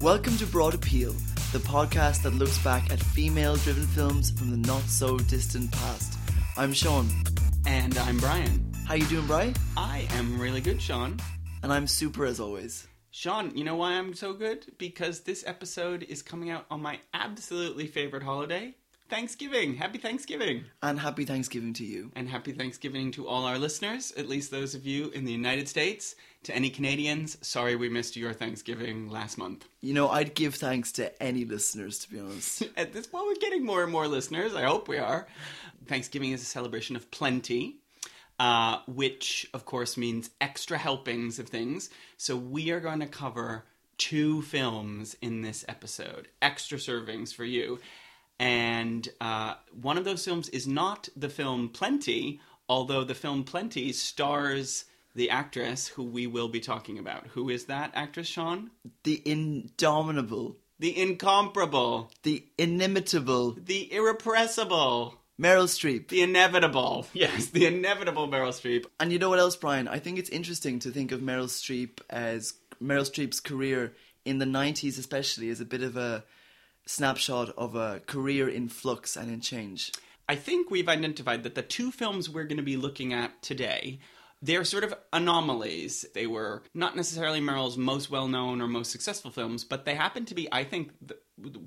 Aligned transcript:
Welcome 0.00 0.38
to 0.38 0.46
Broad 0.46 0.72
Appeal, 0.72 1.12
the 1.52 1.58
podcast 1.58 2.22
that 2.22 2.32
looks 2.32 2.56
back 2.64 2.90
at 2.90 2.98
female 2.98 3.56
driven 3.56 3.86
films 3.88 4.30
from 4.30 4.50
the 4.50 4.56
not 4.56 4.80
so 4.84 5.18
distant 5.18 5.70
past. 5.72 6.18
I'm 6.56 6.72
Sean. 6.72 7.06
And 7.66 7.98
I'm 7.98 8.16
Brian. 8.16 8.72
How 8.86 8.94
you 8.94 9.04
doing, 9.08 9.26
Brian? 9.26 9.54
I 9.76 10.08
am 10.12 10.40
really 10.40 10.62
good, 10.62 10.80
Sean. 10.80 11.18
And 11.62 11.70
I'm 11.70 11.86
super 11.86 12.24
as 12.24 12.40
always. 12.40 12.88
Sean, 13.10 13.54
you 13.54 13.62
know 13.62 13.76
why 13.76 13.92
I'm 13.92 14.14
so 14.14 14.32
good? 14.32 14.72
Because 14.78 15.20
this 15.20 15.44
episode 15.46 16.04
is 16.04 16.22
coming 16.22 16.48
out 16.48 16.64
on 16.70 16.80
my 16.80 16.98
absolutely 17.12 17.86
favorite 17.86 18.22
holiday, 18.22 18.74
Thanksgiving. 19.10 19.74
Happy 19.74 19.98
Thanksgiving. 19.98 20.64
And 20.82 21.00
happy 21.00 21.24
Thanksgiving 21.24 21.72
to 21.74 21.84
you. 21.84 22.12
And 22.14 22.28
happy 22.28 22.52
Thanksgiving 22.52 23.10
to 23.12 23.26
all 23.26 23.44
our 23.44 23.58
listeners, 23.58 24.12
at 24.16 24.28
least 24.28 24.52
those 24.52 24.76
of 24.76 24.86
you 24.86 25.10
in 25.10 25.24
the 25.24 25.32
United 25.32 25.68
States. 25.68 26.14
To 26.44 26.54
any 26.54 26.70
Canadians, 26.70 27.36
sorry 27.42 27.76
we 27.76 27.88
missed 27.88 28.16
your 28.16 28.32
Thanksgiving 28.32 29.10
last 29.10 29.36
month. 29.36 29.68
You 29.82 29.92
know, 29.92 30.08
I'd 30.08 30.34
give 30.34 30.54
thanks 30.54 30.92
to 30.92 31.22
any 31.22 31.44
listeners, 31.44 31.98
to 31.98 32.10
be 32.10 32.20
honest. 32.20 32.62
At 32.76 32.92
this 32.92 33.06
point, 33.08 33.26
we're 33.26 33.34
getting 33.34 33.66
more 33.66 33.82
and 33.82 33.92
more 33.92 34.06
listeners. 34.06 34.54
I 34.54 34.62
hope 34.62 34.88
we 34.88 34.98
are. 34.98 35.26
Thanksgiving 35.86 36.30
is 36.30 36.40
a 36.40 36.46
celebration 36.46 36.96
of 36.96 37.10
plenty. 37.10 37.76
Uh, 38.38 38.78
which 38.86 39.46
of 39.52 39.66
course 39.66 39.98
means 39.98 40.30
extra 40.40 40.78
helpings 40.78 41.38
of 41.38 41.48
things. 41.48 41.90
So 42.16 42.36
we 42.36 42.70
are 42.70 42.80
going 42.80 43.00
to 43.00 43.06
cover 43.06 43.64
two 44.00 44.40
films 44.40 45.14
in 45.20 45.42
this 45.42 45.62
episode, 45.68 46.26
extra 46.40 46.78
servings 46.78 47.34
for 47.34 47.44
you. 47.44 47.78
And 48.40 49.06
uh, 49.20 49.54
one 49.80 49.98
of 49.98 50.04
those 50.06 50.24
films 50.24 50.48
is 50.48 50.66
not 50.66 51.10
the 51.14 51.28
film 51.28 51.68
Plenty, 51.68 52.40
although 52.70 53.04
the 53.04 53.14
film 53.14 53.44
Plenty 53.44 53.92
stars 53.92 54.86
the 55.14 55.28
actress 55.28 55.88
who 55.88 56.02
we 56.04 56.26
will 56.26 56.48
be 56.48 56.60
talking 56.60 56.98
about. 56.98 57.26
Who 57.34 57.50
is 57.50 57.66
that 57.66 57.90
actress, 57.94 58.26
Sean? 58.28 58.70
The 59.04 59.20
indomitable, 59.26 60.56
The 60.78 60.98
incomparable, 60.98 62.10
the 62.22 62.46
inimitable 62.56 63.58
the 63.62 63.92
irrepressible, 63.92 65.16
Meryl 65.38 65.66
Streep. 65.68 66.08
the 66.08 66.22
inevitable. 66.22 67.06
Yes, 67.12 67.46
the 67.48 67.66
inevitable 67.66 68.26
Meryl 68.28 68.54
Streep. 68.58 68.86
And 68.98 69.12
you 69.12 69.18
know 69.18 69.28
what 69.28 69.38
else, 69.38 69.56
Brian? 69.56 69.86
I 69.86 69.98
think 69.98 70.18
it's 70.18 70.30
interesting 70.30 70.78
to 70.80 70.90
think 70.90 71.12
of 71.12 71.20
Meryl 71.20 71.44
Streep 71.48 71.98
as 72.08 72.54
Meryl 72.82 73.04
Streep's 73.10 73.40
career 73.40 73.92
in 74.24 74.38
the 74.38 74.46
90s, 74.46 74.98
especially, 74.98 75.50
as 75.50 75.60
a 75.60 75.64
bit 75.66 75.82
of 75.82 75.96
a 75.98 76.24
snapshot 76.86 77.50
of 77.56 77.74
a 77.74 78.00
career 78.06 78.48
in 78.48 78.68
flux 78.68 79.16
and 79.16 79.30
in 79.30 79.40
change. 79.40 79.92
I 80.28 80.36
think 80.36 80.70
we've 80.70 80.88
identified 80.88 81.42
that 81.42 81.54
the 81.54 81.62
two 81.62 81.90
films 81.90 82.28
we're 82.28 82.44
going 82.44 82.56
to 82.56 82.62
be 82.62 82.76
looking 82.76 83.12
at 83.12 83.42
today 83.42 83.98
they're 84.42 84.64
sort 84.64 84.84
of 84.84 84.94
anomalies. 85.12 86.06
They 86.14 86.26
were 86.26 86.62
not 86.72 86.96
necessarily 86.96 87.40
Meryl's 87.40 87.76
most 87.76 88.10
well 88.10 88.26
known 88.26 88.60
or 88.60 88.68
most 88.68 88.90
successful 88.90 89.30
films, 89.30 89.64
but 89.64 89.84
they 89.84 89.94
happen 89.94 90.24
to 90.26 90.34
be, 90.34 90.48
I 90.50 90.64
think, 90.64 90.92
the, 91.02 91.18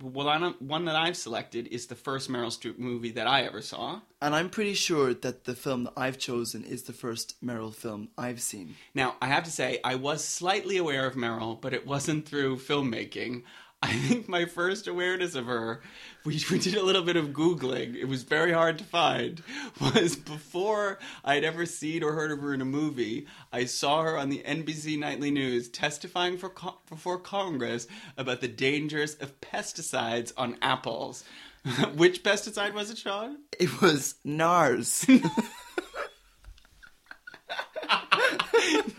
one, 0.01 0.55
one 0.59 0.85
that 0.85 0.95
I've 0.95 1.17
selected 1.17 1.67
is 1.67 1.87
the 1.87 1.95
first 1.95 2.29
Meryl 2.29 2.47
Streep 2.47 2.79
movie 2.79 3.11
that 3.11 3.27
I 3.27 3.43
ever 3.43 3.61
saw. 3.61 4.01
And 4.21 4.33
I'm 4.33 4.49
pretty 4.49 4.73
sure 4.73 5.13
that 5.13 5.45
the 5.45 5.55
film 5.55 5.83
that 5.83 5.93
I've 5.95 6.17
chosen 6.17 6.63
is 6.63 6.83
the 6.83 6.93
first 6.93 7.43
Meryl 7.43 7.73
film 7.73 8.09
I've 8.17 8.41
seen. 8.41 8.75
Now, 8.95 9.15
I 9.21 9.27
have 9.27 9.43
to 9.43 9.51
say, 9.51 9.79
I 9.83 9.95
was 9.95 10.23
slightly 10.23 10.77
aware 10.77 11.05
of 11.05 11.15
Meryl, 11.15 11.59
but 11.59 11.73
it 11.73 11.85
wasn't 11.85 12.27
through 12.27 12.57
filmmaking. 12.57 13.43
I 13.85 13.91
think 13.91 14.29
my 14.29 14.45
first 14.45 14.87
awareness 14.87 15.35
of 15.35 15.45
her, 15.47 15.81
we, 16.23 16.41
we 16.49 16.57
did 16.57 16.75
a 16.75 16.83
little 16.83 17.01
bit 17.01 17.17
of 17.17 17.31
Googling, 17.33 17.95
it 17.95 18.05
was 18.05 18.23
very 18.23 18.53
hard 18.53 18.77
to 18.77 18.85
find, 18.85 19.43
was 19.81 20.15
before 20.15 20.99
I'd 21.25 21.43
ever 21.43 21.65
seen 21.65 22.01
or 22.01 22.13
heard 22.13 22.31
of 22.31 22.39
her 22.39 22.53
in 22.53 22.61
a 22.61 22.65
movie, 22.65 23.27
I 23.51 23.65
saw 23.65 24.03
her 24.03 24.17
on 24.17 24.29
the 24.29 24.41
NBC 24.47 24.97
Nightly 24.97 25.31
News 25.31 25.67
testifying 25.67 26.37
for 26.37 26.53
before 26.87 27.19
Congress 27.19 27.87
about 28.17 28.39
the 28.39 28.47
dangers 28.47 29.15
of 29.15 29.41
pesticides 29.41 30.31
on 30.37 30.55
apples. 30.61 31.25
Which 31.95 32.23
pesticide 32.23 32.73
was 32.73 32.89
it, 32.89 32.99
Sean? 32.99 33.39
It 33.59 33.81
was 33.81 34.15
NARS. 34.23 35.05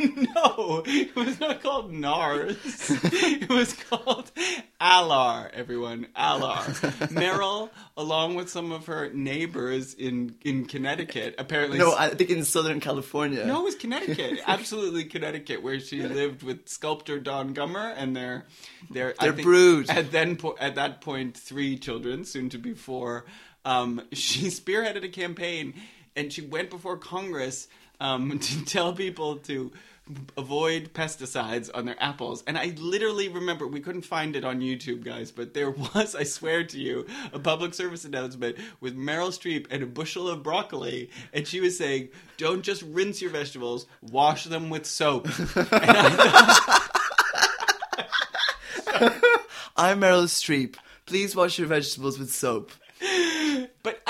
no, 0.34 0.82
it 0.86 1.14
was 1.16 1.40
not 1.40 1.62
called 1.62 1.92
NARS. 1.92 2.90
It 3.42 3.48
was 3.48 3.72
called 3.74 4.30
Alar, 4.80 5.50
everyone. 5.52 6.08
Alar. 6.16 6.64
Meryl, 7.08 7.70
along 7.96 8.34
with 8.34 8.48
some 8.48 8.72
of 8.72 8.86
her 8.86 9.10
neighbors 9.12 9.94
in, 9.94 10.34
in 10.42 10.66
Connecticut, 10.66 11.34
apparently. 11.38 11.78
no, 11.78 11.94
I 11.94 12.10
think 12.10 12.30
in 12.30 12.44
Southern 12.44 12.80
California. 12.80 13.46
No, 13.46 13.60
it 13.60 13.64
was 13.64 13.74
Connecticut. 13.76 14.40
Absolutely 14.46 15.04
Connecticut, 15.04 15.62
where 15.62 15.80
she 15.80 16.02
lived 16.02 16.42
with 16.42 16.68
sculptor 16.68 17.18
Don 17.18 17.54
Gummer 17.54 17.94
and 17.96 18.14
their 18.14 18.44
their 18.90 19.14
Their 19.18 19.32
think 19.32 19.46
brood. 19.46 19.90
At 19.90 20.10
then 20.10 20.38
at 20.60 20.74
that 20.74 21.00
point, 21.00 21.36
three 21.36 21.78
children, 21.78 22.24
soon 22.24 22.48
to 22.50 22.58
be 22.58 22.74
four. 22.74 23.24
Um, 23.64 24.02
she 24.12 24.48
spearheaded 24.48 25.04
a 25.04 25.08
campaign, 25.08 25.74
and 26.14 26.32
she 26.32 26.42
went 26.42 26.68
before 26.68 26.98
Congress 26.98 27.68
um, 28.00 28.38
to 28.38 28.64
tell 28.64 28.92
people 28.92 29.36
to 29.38 29.72
avoid 30.36 30.92
pesticides 30.92 31.70
on 31.72 31.86
their 31.86 31.96
apples. 32.02 32.44
And 32.46 32.58
I 32.58 32.74
literally 32.78 33.28
remember 33.28 33.66
we 33.66 33.80
couldn't 33.80 34.02
find 34.02 34.36
it 34.36 34.44
on 34.44 34.60
YouTube, 34.60 35.02
guys, 35.04 35.30
but 35.30 35.54
there 35.54 35.70
was, 35.94 36.14
I 36.14 36.24
swear 36.24 36.64
to 36.64 36.78
you, 36.78 37.06
a 37.32 37.38
public 37.38 37.74
service 37.74 38.04
announcement 38.04 38.56
with 38.80 38.96
Meryl 38.96 39.30
Streep 39.30 39.66
and 39.70 39.82
a 39.82 39.86
bushel 39.86 40.28
of 40.28 40.42
broccoli, 40.42 41.10
and 41.32 41.46
she 41.46 41.60
was 41.60 41.78
saying, 41.78 42.08
"Don't 42.36 42.62
just 42.62 42.82
rinse 42.82 43.22
your 43.22 43.30
vegetables, 43.30 43.86
wash 44.02 44.44
them 44.44 44.70
with 44.70 44.86
soap." 44.86 45.26
I'm 49.76 50.00
Meryl 50.00 50.26
Streep. 50.26 50.76
Please 51.06 51.34
wash 51.34 51.58
your 51.58 51.68
vegetables 51.68 52.18
with 52.18 52.32
soap. 52.32 52.70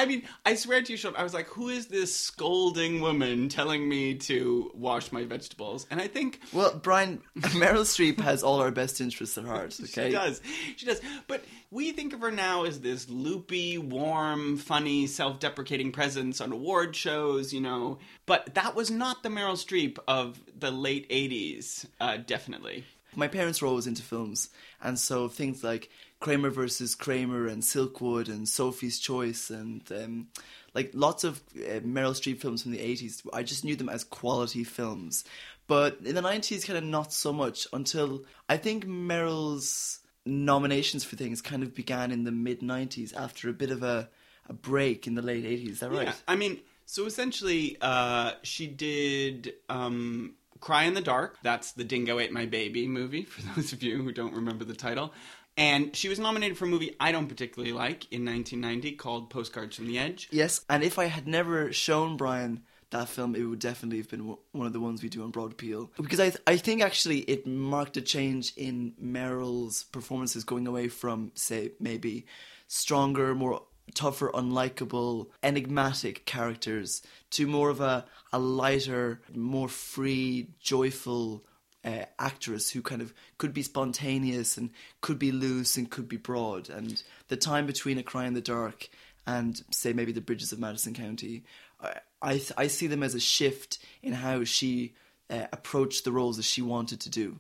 I 0.04 0.06
mean, 0.06 0.22
I 0.44 0.54
swear 0.54 0.82
to 0.82 0.92
you, 0.92 0.98
Sean, 0.98 1.16
I 1.16 1.22
was 1.22 1.32
like, 1.32 1.46
who 1.46 1.70
is 1.70 1.86
this 1.86 2.14
scolding 2.14 3.00
woman 3.00 3.48
telling 3.48 3.88
me 3.88 4.16
to 4.16 4.70
wash 4.74 5.12
my 5.12 5.24
vegetables? 5.24 5.86
And 5.90 5.98
I 5.98 6.08
think 6.08 6.40
Well, 6.52 6.78
Brian, 6.82 7.22
Meryl 7.38 7.86
Streep 7.86 8.20
has 8.20 8.42
all 8.42 8.60
our 8.60 8.70
best 8.70 9.00
interests 9.00 9.38
at 9.38 9.46
heart, 9.46 9.74
okay? 9.80 10.08
she 10.08 10.12
does. 10.12 10.42
She 10.76 10.84
does. 10.84 11.00
But 11.26 11.42
we 11.70 11.92
think 11.92 12.12
of 12.12 12.20
her 12.20 12.30
now 12.30 12.64
as 12.64 12.82
this 12.82 13.08
loopy, 13.08 13.78
warm, 13.78 14.58
funny, 14.58 15.06
self 15.06 15.40
deprecating 15.40 15.90
presence 15.90 16.42
on 16.42 16.52
award 16.52 16.94
shows, 16.94 17.54
you 17.54 17.62
know. 17.62 17.98
But 18.26 18.54
that 18.56 18.74
was 18.76 18.90
not 18.90 19.22
the 19.22 19.30
Meryl 19.30 19.56
Streep 19.56 19.96
of 20.06 20.38
the 20.54 20.70
late 20.70 21.08
80s, 21.08 21.86
uh, 21.98 22.18
definitely. 22.18 22.84
My 23.16 23.28
parents 23.28 23.62
were 23.62 23.68
always 23.68 23.86
into 23.86 24.02
films, 24.02 24.50
and 24.82 24.98
so 24.98 25.28
things 25.28 25.64
like 25.64 25.88
Kramer 26.24 26.48
versus 26.48 26.94
Kramer 26.94 27.46
and 27.46 27.62
Silkwood 27.62 28.28
and 28.28 28.48
Sophie's 28.48 28.98
Choice 28.98 29.50
and 29.50 29.82
um, 29.92 30.28
like 30.72 30.90
lots 30.94 31.22
of 31.22 31.42
uh, 31.54 31.80
Meryl 31.80 32.14
Streep 32.14 32.40
films 32.40 32.62
from 32.62 32.72
the 32.72 32.78
80s, 32.78 33.20
I 33.34 33.42
just 33.42 33.62
knew 33.62 33.76
them 33.76 33.90
as 33.90 34.04
quality 34.04 34.64
films. 34.64 35.24
But 35.66 35.98
in 36.02 36.14
the 36.14 36.22
90s, 36.22 36.66
kind 36.66 36.78
of 36.78 36.84
not 36.84 37.12
so 37.12 37.30
much 37.30 37.66
until 37.74 38.24
I 38.48 38.56
think 38.56 38.86
Meryl's 38.86 40.00
nominations 40.24 41.04
for 41.04 41.16
things 41.16 41.42
kind 41.42 41.62
of 41.62 41.74
began 41.74 42.10
in 42.10 42.24
the 42.24 42.32
mid 42.32 42.60
90s 42.60 43.14
after 43.14 43.50
a 43.50 43.52
bit 43.52 43.70
of 43.70 43.82
a, 43.82 44.08
a 44.48 44.54
break 44.54 45.06
in 45.06 45.16
the 45.16 45.22
late 45.22 45.44
80s. 45.44 45.72
Is 45.72 45.80
that 45.80 45.90
right? 45.90 46.06
Yeah, 46.06 46.14
I 46.26 46.36
mean, 46.36 46.58
so 46.86 47.04
essentially, 47.04 47.76
uh, 47.82 48.32
she 48.42 48.66
did 48.66 49.52
um, 49.68 50.36
Cry 50.60 50.84
in 50.84 50.94
the 50.94 51.02
Dark. 51.02 51.36
That's 51.42 51.72
the 51.72 51.84
Dingo 51.84 52.18
Ate 52.18 52.32
My 52.32 52.46
Baby 52.46 52.88
movie, 52.88 53.24
for 53.24 53.42
those 53.54 53.74
of 53.74 53.82
you 53.82 54.02
who 54.02 54.10
don't 54.10 54.32
remember 54.32 54.64
the 54.64 54.74
title. 54.74 55.12
And 55.56 55.94
she 55.94 56.08
was 56.08 56.18
nominated 56.18 56.58
for 56.58 56.64
a 56.64 56.68
movie 56.68 56.96
I 56.98 57.12
don't 57.12 57.28
particularly 57.28 57.72
like 57.72 58.10
in 58.12 58.24
1990 58.24 58.96
called 58.96 59.30
Postcards 59.30 59.76
from 59.76 59.86
the 59.86 59.98
Edge. 59.98 60.28
Yes, 60.30 60.64
and 60.68 60.82
if 60.82 60.98
I 60.98 61.06
had 61.06 61.28
never 61.28 61.72
shown 61.72 62.16
Brian 62.16 62.62
that 62.90 63.08
film, 63.08 63.34
it 63.34 63.44
would 63.44 63.58
definitely 63.58 63.98
have 63.98 64.08
been 64.08 64.36
one 64.52 64.66
of 64.66 64.72
the 64.72 64.80
ones 64.80 65.02
we 65.02 65.08
do 65.08 65.22
on 65.22 65.30
Broad 65.30 65.52
Appeal. 65.52 65.90
Because 65.96 66.20
I, 66.20 66.30
th- 66.30 66.42
I 66.46 66.56
think 66.56 66.80
actually 66.80 67.20
it 67.20 67.46
marked 67.46 67.96
a 67.96 68.00
change 68.00 68.52
in 68.56 68.94
Meryl's 69.02 69.84
performances 69.84 70.44
going 70.44 70.66
away 70.66 70.88
from, 70.88 71.32
say, 71.34 71.72
maybe 71.78 72.26
stronger, 72.66 73.34
more 73.34 73.62
tougher, 73.94 74.30
unlikable, 74.32 75.28
enigmatic 75.42 76.24
characters 76.24 77.02
to 77.30 77.46
more 77.46 77.68
of 77.68 77.80
a, 77.80 78.06
a 78.32 78.38
lighter, 78.38 79.20
more 79.34 79.68
free, 79.68 80.48
joyful 80.60 81.44
uh, 81.84 82.04
actress 82.18 82.70
who 82.70 82.82
kind 82.82 83.02
of 83.02 83.12
could 83.38 83.52
be 83.52 83.62
spontaneous 83.62 84.56
and 84.56 84.70
could 85.00 85.18
be 85.18 85.32
loose 85.32 85.76
and 85.76 85.90
could 85.90 86.08
be 86.08 86.16
broad. 86.16 86.70
And 86.70 87.02
the 87.28 87.36
time 87.36 87.66
between 87.66 87.98
A 87.98 88.02
Cry 88.02 88.26
in 88.26 88.34
the 88.34 88.40
Dark 88.40 88.88
and, 89.26 89.62
say, 89.70 89.92
maybe 89.92 90.12
The 90.12 90.20
Bridges 90.20 90.52
of 90.52 90.58
Madison 90.58 90.94
County, 90.94 91.44
I, 91.80 91.94
I, 92.22 92.42
I 92.56 92.66
see 92.68 92.86
them 92.86 93.02
as 93.02 93.14
a 93.14 93.20
shift 93.20 93.78
in 94.02 94.14
how 94.14 94.44
she 94.44 94.94
uh, 95.30 95.46
approached 95.52 96.04
the 96.04 96.12
roles 96.12 96.36
that 96.36 96.44
she 96.44 96.62
wanted 96.62 97.00
to 97.00 97.10
do. 97.10 97.38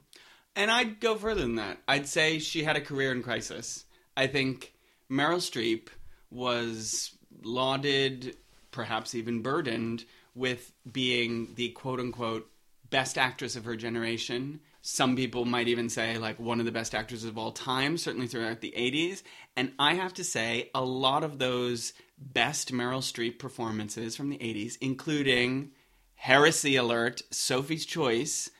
And 0.56 0.70
I'd 0.70 1.00
go 1.00 1.16
further 1.16 1.42
than 1.42 1.56
that. 1.56 1.78
I'd 1.88 2.06
say 2.06 2.38
she 2.38 2.62
had 2.62 2.76
a 2.76 2.80
career 2.80 3.12
in 3.12 3.22
crisis. 3.22 3.84
I 4.16 4.26
think 4.28 4.72
Meryl 5.10 5.38
Streep 5.38 5.88
was 6.30 7.16
lauded, 7.42 8.36
perhaps 8.70 9.14
even 9.14 9.42
burdened, 9.42 10.04
with 10.34 10.72
being 10.90 11.54
the 11.54 11.70
quote 11.70 12.00
unquote 12.00 12.48
best 12.90 13.18
actress 13.18 13.56
of 13.56 13.64
her 13.64 13.76
generation. 13.76 14.60
Some 14.82 15.16
people 15.16 15.44
might 15.44 15.68
even 15.68 15.88
say 15.88 16.18
like 16.18 16.38
one 16.38 16.60
of 16.60 16.66
the 16.66 16.72
best 16.72 16.94
actors 16.94 17.24
of 17.24 17.38
all 17.38 17.52
time, 17.52 17.96
certainly 17.96 18.26
throughout 18.26 18.60
the 18.60 18.74
80s. 18.76 19.22
And 19.56 19.72
I 19.78 19.94
have 19.94 20.14
to 20.14 20.24
say, 20.24 20.70
a 20.74 20.84
lot 20.84 21.24
of 21.24 21.38
those 21.38 21.94
best 22.18 22.72
Meryl 22.72 23.00
Streep 23.00 23.38
performances 23.38 24.16
from 24.16 24.28
the 24.28 24.38
80s, 24.38 24.76
including 24.80 25.70
Heresy 26.14 26.76
Alert, 26.76 27.22
Sophie's 27.30 27.86
Choice, 27.86 28.50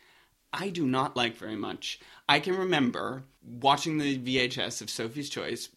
I 0.53 0.69
do 0.69 0.87
not 0.87 1.17
like 1.17 1.37
very 1.37 1.56
much. 1.56 1.99
I 2.29 2.38
can 2.41 2.56
remember 2.56 3.25
watching 3.43 3.99
the 3.99 4.19
VHS 4.19 4.81
of 4.81 4.88
Sophie's 4.88 5.29
Choice, 5.29 5.69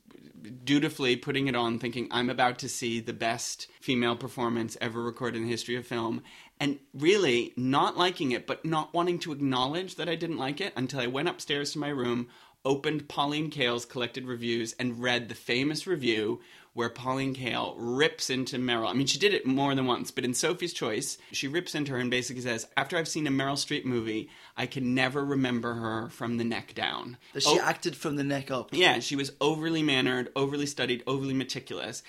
dutifully 0.63 1.15
putting 1.15 1.47
it 1.47 1.55
on, 1.55 1.79
thinking 1.79 2.07
I'm 2.11 2.29
about 2.29 2.59
to 2.59 2.69
see 2.69 2.99
the 2.99 3.13
best 3.13 3.67
female 3.81 4.15
performance 4.15 4.77
ever 4.79 5.01
recorded 5.01 5.37
in 5.37 5.45
the 5.45 5.51
history 5.51 5.75
of 5.75 5.87
film, 5.87 6.21
and 6.59 6.79
really 6.93 7.53
not 7.55 7.97
liking 7.97 8.31
it, 8.31 8.47
but 8.47 8.65
not 8.65 8.93
wanting 8.93 9.19
to 9.19 9.31
acknowledge 9.31 9.95
that 9.95 10.09
I 10.09 10.15
didn't 10.15 10.37
like 10.37 10.61
it 10.61 10.73
until 10.75 10.99
I 10.99 11.07
went 11.07 11.29
upstairs 11.29 11.71
to 11.73 11.79
my 11.79 11.89
room, 11.89 12.27
opened 12.65 13.07
Pauline 13.07 13.51
Kael's 13.51 13.85
collected 13.85 14.25
reviews, 14.25 14.73
and 14.73 15.01
read 15.01 15.29
the 15.29 15.35
famous 15.35 15.87
review 15.87 16.41
where 16.77 16.89
Pauline 16.89 17.33
Kael 17.33 17.73
rips 17.75 18.29
into 18.29 18.59
Meryl. 18.59 18.87
I 18.87 18.93
mean, 18.93 19.07
she 19.07 19.17
did 19.17 19.33
it 19.33 19.47
more 19.47 19.73
than 19.73 19.87
once, 19.87 20.11
but 20.11 20.23
in 20.23 20.35
Sophie's 20.35 20.73
Choice, 20.73 21.17
she 21.31 21.47
rips 21.47 21.73
into 21.73 21.93
her 21.93 21.97
and 21.97 22.11
basically 22.11 22.43
says, 22.43 22.67
After 22.77 22.97
I've 22.97 23.07
seen 23.07 23.25
a 23.25 23.31
Meryl 23.31 23.53
Streep 23.53 23.83
movie, 23.83 24.29
I 24.55 24.67
can 24.67 24.93
never 24.93 25.25
remember 25.25 25.73
her 25.73 26.09
from 26.09 26.37
the 26.37 26.43
neck 26.43 26.75
down. 26.75 27.17
That 27.33 27.41
she 27.41 27.57
oh, 27.59 27.63
acted 27.63 27.95
from 27.95 28.15
the 28.15 28.23
neck 28.23 28.51
up. 28.51 28.69
Yeah, 28.73 28.99
she 28.99 29.15
was 29.15 29.31
overly 29.41 29.81
mannered, 29.81 30.29
overly 30.35 30.67
studied, 30.67 31.01
overly 31.07 31.33
meticulous. 31.33 32.03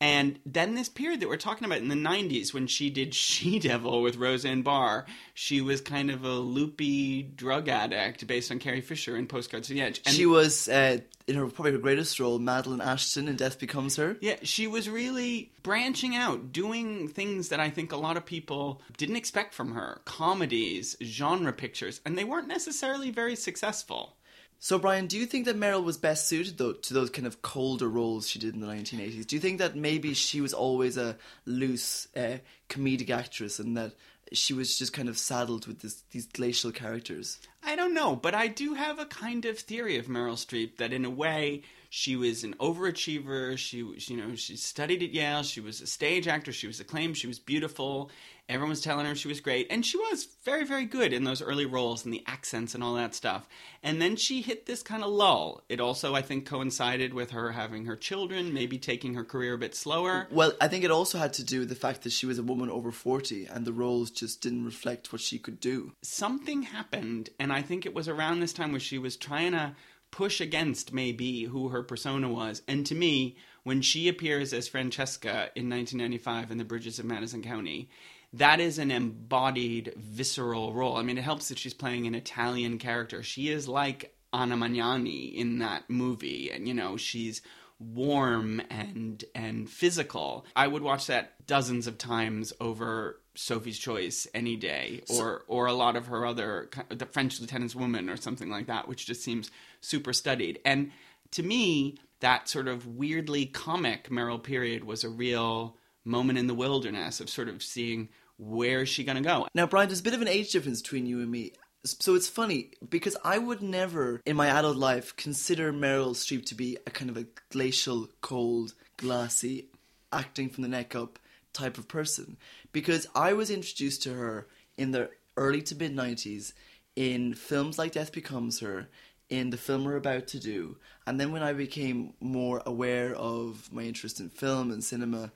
And 0.00 0.38
then 0.46 0.74
this 0.74 0.88
period 0.88 1.20
that 1.20 1.28
we're 1.28 1.36
talking 1.36 1.64
about 1.64 1.78
in 1.78 1.88
the 1.88 1.94
90s 1.96 2.54
when 2.54 2.66
she 2.66 2.88
did 2.90 3.14
She 3.38 3.58
Devil 3.58 4.02
with 4.02 4.16
Roseanne 4.16 4.62
Barr, 4.62 5.06
she 5.34 5.60
was 5.60 5.80
kind 5.80 6.10
of 6.10 6.24
a 6.24 6.34
loopy 6.34 7.22
drug 7.22 7.68
addict 7.68 8.26
based 8.26 8.50
on 8.50 8.58
Carrie 8.58 8.80
Fisher 8.80 9.16
in 9.16 9.26
Postcards 9.26 9.68
to 9.68 9.74
the 9.74 9.80
Edge. 9.80 10.00
And 10.06 10.14
she 10.14 10.26
was, 10.26 10.68
uh, 10.68 10.98
in 11.26 11.34
her 11.34 11.46
probably 11.46 11.72
her 11.72 11.78
greatest 11.78 12.18
role, 12.20 12.38
Madeline 12.38 12.80
Ashton 12.80 13.28
in 13.28 13.36
Death 13.36 13.58
Becomes 13.58 13.96
Her. 13.96 14.16
Yeah, 14.20 14.36
she 14.42 14.66
was 14.66 14.88
really 14.88 15.52
branching 15.62 16.14
out, 16.16 16.52
doing 16.52 17.08
things 17.08 17.48
that 17.48 17.60
I 17.60 17.70
think 17.70 17.92
a 17.92 17.96
lot 17.96 18.16
of 18.16 18.24
people 18.24 18.80
didn't 18.96 19.16
expect 19.16 19.54
from 19.54 19.72
her 19.72 20.00
comedies, 20.04 20.96
genre 21.02 21.52
pictures, 21.52 22.00
and 22.04 22.16
they 22.16 22.24
weren't 22.24 22.48
necessarily 22.48 23.10
very 23.10 23.36
successful. 23.36 24.16
So, 24.60 24.78
Brian, 24.78 25.06
do 25.06 25.16
you 25.16 25.24
think 25.24 25.44
that 25.44 25.58
Meryl 25.58 25.84
was 25.84 25.96
best 25.96 26.26
suited 26.26 26.58
though 26.58 26.72
to 26.72 26.94
those 26.94 27.10
kind 27.10 27.26
of 27.26 27.42
colder 27.42 27.88
roles 27.88 28.28
she 28.28 28.38
did 28.38 28.54
in 28.54 28.60
the 28.60 28.66
1980s? 28.66 29.26
Do 29.26 29.36
you 29.36 29.40
think 29.40 29.58
that 29.58 29.76
maybe 29.76 30.14
she 30.14 30.40
was 30.40 30.52
always 30.52 30.96
a 30.96 31.16
loose 31.46 32.08
uh, 32.16 32.38
comedic 32.68 33.10
actress 33.10 33.60
and 33.60 33.76
that 33.76 33.92
she 34.32 34.52
was 34.52 34.76
just 34.76 34.92
kind 34.92 35.08
of 35.08 35.16
saddled 35.16 35.66
with 35.66 35.80
this, 35.80 36.02
these 36.10 36.26
glacial 36.26 36.72
characters? 36.72 37.38
I 37.62 37.76
don't 37.76 37.94
know, 37.94 38.16
but 38.16 38.34
I 38.34 38.48
do 38.48 38.74
have 38.74 38.98
a 38.98 39.06
kind 39.06 39.44
of 39.44 39.58
theory 39.58 39.96
of 39.96 40.06
Meryl 40.06 40.34
Streep 40.34 40.76
that, 40.78 40.92
in 40.92 41.04
a 41.04 41.10
way, 41.10 41.62
she 41.88 42.16
was 42.16 42.44
an 42.44 42.54
overachiever. 42.54 43.56
She, 43.56 43.78
you 43.78 44.16
know, 44.16 44.34
she 44.34 44.56
studied 44.56 45.02
at 45.02 45.10
Yale. 45.10 45.42
She 45.42 45.60
was 45.60 45.80
a 45.80 45.86
stage 45.86 46.28
actor. 46.28 46.52
She 46.52 46.66
was 46.66 46.80
acclaimed. 46.80 47.16
She 47.16 47.26
was 47.26 47.38
beautiful, 47.38 48.10
Everyone 48.48 48.70
was 48.70 48.80
telling 48.80 49.04
her 49.04 49.14
she 49.14 49.28
was 49.28 49.40
great, 49.40 49.66
and 49.68 49.84
she 49.84 49.98
was 49.98 50.26
very, 50.42 50.64
very 50.64 50.86
good 50.86 51.12
in 51.12 51.24
those 51.24 51.42
early 51.42 51.66
roles 51.66 52.06
and 52.06 52.14
the 52.14 52.24
accents 52.26 52.74
and 52.74 52.82
all 52.82 52.94
that 52.94 53.14
stuff. 53.14 53.46
And 53.82 54.00
then 54.00 54.16
she 54.16 54.40
hit 54.40 54.64
this 54.64 54.82
kind 54.82 55.02
of 55.02 55.10
lull. 55.10 55.64
It 55.68 55.80
also, 55.80 56.14
I 56.14 56.22
think, 56.22 56.46
coincided 56.46 57.12
with 57.12 57.32
her 57.32 57.52
having 57.52 57.84
her 57.84 57.96
children, 57.96 58.54
maybe 58.54 58.78
taking 58.78 59.12
her 59.14 59.24
career 59.24 59.52
a 59.52 59.58
bit 59.58 59.74
slower. 59.74 60.28
Well, 60.30 60.54
I 60.62 60.68
think 60.68 60.82
it 60.82 60.90
also 60.90 61.18
had 61.18 61.34
to 61.34 61.44
do 61.44 61.60
with 61.60 61.68
the 61.68 61.74
fact 61.74 62.04
that 62.04 62.12
she 62.12 62.24
was 62.24 62.38
a 62.38 62.42
woman 62.42 62.70
over 62.70 62.90
40 62.90 63.44
and 63.44 63.66
the 63.66 63.72
roles 63.72 64.10
just 64.10 64.40
didn't 64.40 64.64
reflect 64.64 65.12
what 65.12 65.20
she 65.20 65.38
could 65.38 65.60
do. 65.60 65.92
Something 66.00 66.62
happened, 66.62 67.28
and 67.38 67.52
I 67.52 67.60
think 67.60 67.84
it 67.84 67.94
was 67.94 68.08
around 68.08 68.40
this 68.40 68.54
time 68.54 68.70
where 68.70 68.80
she 68.80 68.96
was 68.96 69.18
trying 69.18 69.52
to 69.52 69.74
push 70.10 70.40
against 70.40 70.92
maybe 70.92 71.44
who 71.44 71.68
her 71.68 71.82
persona 71.82 72.28
was. 72.28 72.62
And 72.66 72.84
to 72.86 72.94
me, 72.94 73.36
when 73.62 73.82
she 73.82 74.08
appears 74.08 74.52
as 74.52 74.68
Francesca 74.68 75.50
in 75.54 75.68
1995 75.68 76.50
in 76.50 76.58
The 76.58 76.64
Bridges 76.64 76.98
of 76.98 77.04
Madison 77.04 77.42
County, 77.42 77.90
that 78.32 78.60
is 78.60 78.78
an 78.78 78.90
embodied, 78.90 79.94
visceral 79.96 80.74
role. 80.74 80.96
I 80.96 81.02
mean, 81.02 81.18
it 81.18 81.24
helps 81.24 81.48
that 81.48 81.58
she's 81.58 81.74
playing 81.74 82.06
an 82.06 82.14
Italian 82.14 82.78
character. 82.78 83.22
She 83.22 83.48
is 83.48 83.68
like 83.68 84.14
Anna 84.32 84.56
Magnani 84.56 85.34
in 85.34 85.58
that 85.58 85.88
movie, 85.88 86.50
and 86.50 86.68
you 86.68 86.74
know, 86.74 86.96
she's 86.96 87.40
warm 87.78 88.60
and 88.70 89.24
and 89.34 89.70
physical. 89.70 90.44
I 90.54 90.66
would 90.66 90.82
watch 90.82 91.06
that 91.06 91.46
dozens 91.46 91.86
of 91.86 91.96
times 91.96 92.52
over 92.60 93.20
Sophie's 93.34 93.78
Choice 93.78 94.26
any 94.34 94.56
day, 94.56 95.02
or 95.08 95.44
or 95.46 95.66
a 95.66 95.72
lot 95.72 95.96
of 95.96 96.08
her 96.08 96.26
other 96.26 96.68
the 96.90 97.06
French 97.06 97.40
Lieutenant's 97.40 97.76
Woman 97.76 98.10
or 98.10 98.16
something 98.16 98.50
like 98.50 98.66
that, 98.66 98.88
which 98.88 99.06
just 99.06 99.22
seems 99.22 99.50
super 99.80 100.12
studied. 100.12 100.60
And 100.64 100.92
to 101.32 101.42
me, 101.42 101.98
that 102.20 102.48
sort 102.48 102.68
of 102.68 102.86
weirdly 102.86 103.46
comic 103.46 104.08
Meryl 104.08 104.42
period 104.42 104.84
was 104.84 105.04
a 105.04 105.08
real 105.08 105.76
moment 106.04 106.38
in 106.38 106.46
the 106.46 106.54
wilderness 106.54 107.20
of 107.20 107.30
sort 107.30 107.48
of 107.48 107.62
seeing 107.62 108.08
where 108.38 108.82
is 108.82 108.88
she 108.88 109.04
going 109.04 109.16
to 109.16 109.28
go. 109.28 109.46
Now, 109.54 109.66
Brian, 109.66 109.88
there's 109.88 110.00
a 110.00 110.04
bit 110.04 110.14
of 110.14 110.22
an 110.22 110.28
age 110.28 110.52
difference 110.52 110.80
between 110.80 111.06
you 111.06 111.20
and 111.20 111.30
me. 111.30 111.52
So 111.84 112.14
it's 112.14 112.28
funny 112.28 112.72
because 112.88 113.16
I 113.24 113.38
would 113.38 113.62
never 113.62 114.20
in 114.26 114.36
my 114.36 114.48
adult 114.48 114.76
life 114.76 115.14
consider 115.16 115.72
Meryl 115.72 116.10
Streep 116.10 116.44
to 116.46 116.54
be 116.54 116.76
a 116.86 116.90
kind 116.90 117.10
of 117.10 117.16
a 117.16 117.26
glacial, 117.50 118.08
cold, 118.20 118.74
glassy, 118.96 119.68
acting 120.12 120.48
from 120.50 120.62
the 120.62 120.68
neck 120.68 120.96
up 120.96 121.18
type 121.52 121.78
of 121.78 121.88
person 121.88 122.36
because 122.72 123.06
I 123.14 123.32
was 123.32 123.50
introduced 123.50 124.02
to 124.04 124.14
her 124.14 124.46
in 124.76 124.90
the 124.90 125.10
early 125.36 125.62
to 125.62 125.76
mid 125.76 125.94
90s 125.94 126.52
in 126.96 127.34
films 127.34 127.78
like 127.78 127.92
Death 127.92 128.12
Becomes 128.12 128.60
Her, 128.60 128.88
in 129.30 129.50
the 129.50 129.56
film 129.56 129.84
we're 129.84 129.96
about 129.96 130.26
to 130.28 130.40
do, 130.40 130.76
and 131.06 131.20
then 131.20 131.32
when 131.32 131.42
I 131.42 131.52
became 131.52 132.14
more 132.20 132.62
aware 132.64 133.14
of 133.14 133.72
my 133.72 133.82
interest 133.82 134.20
in 134.20 134.30
film 134.30 134.70
and 134.70 134.82
cinema, 134.82 135.32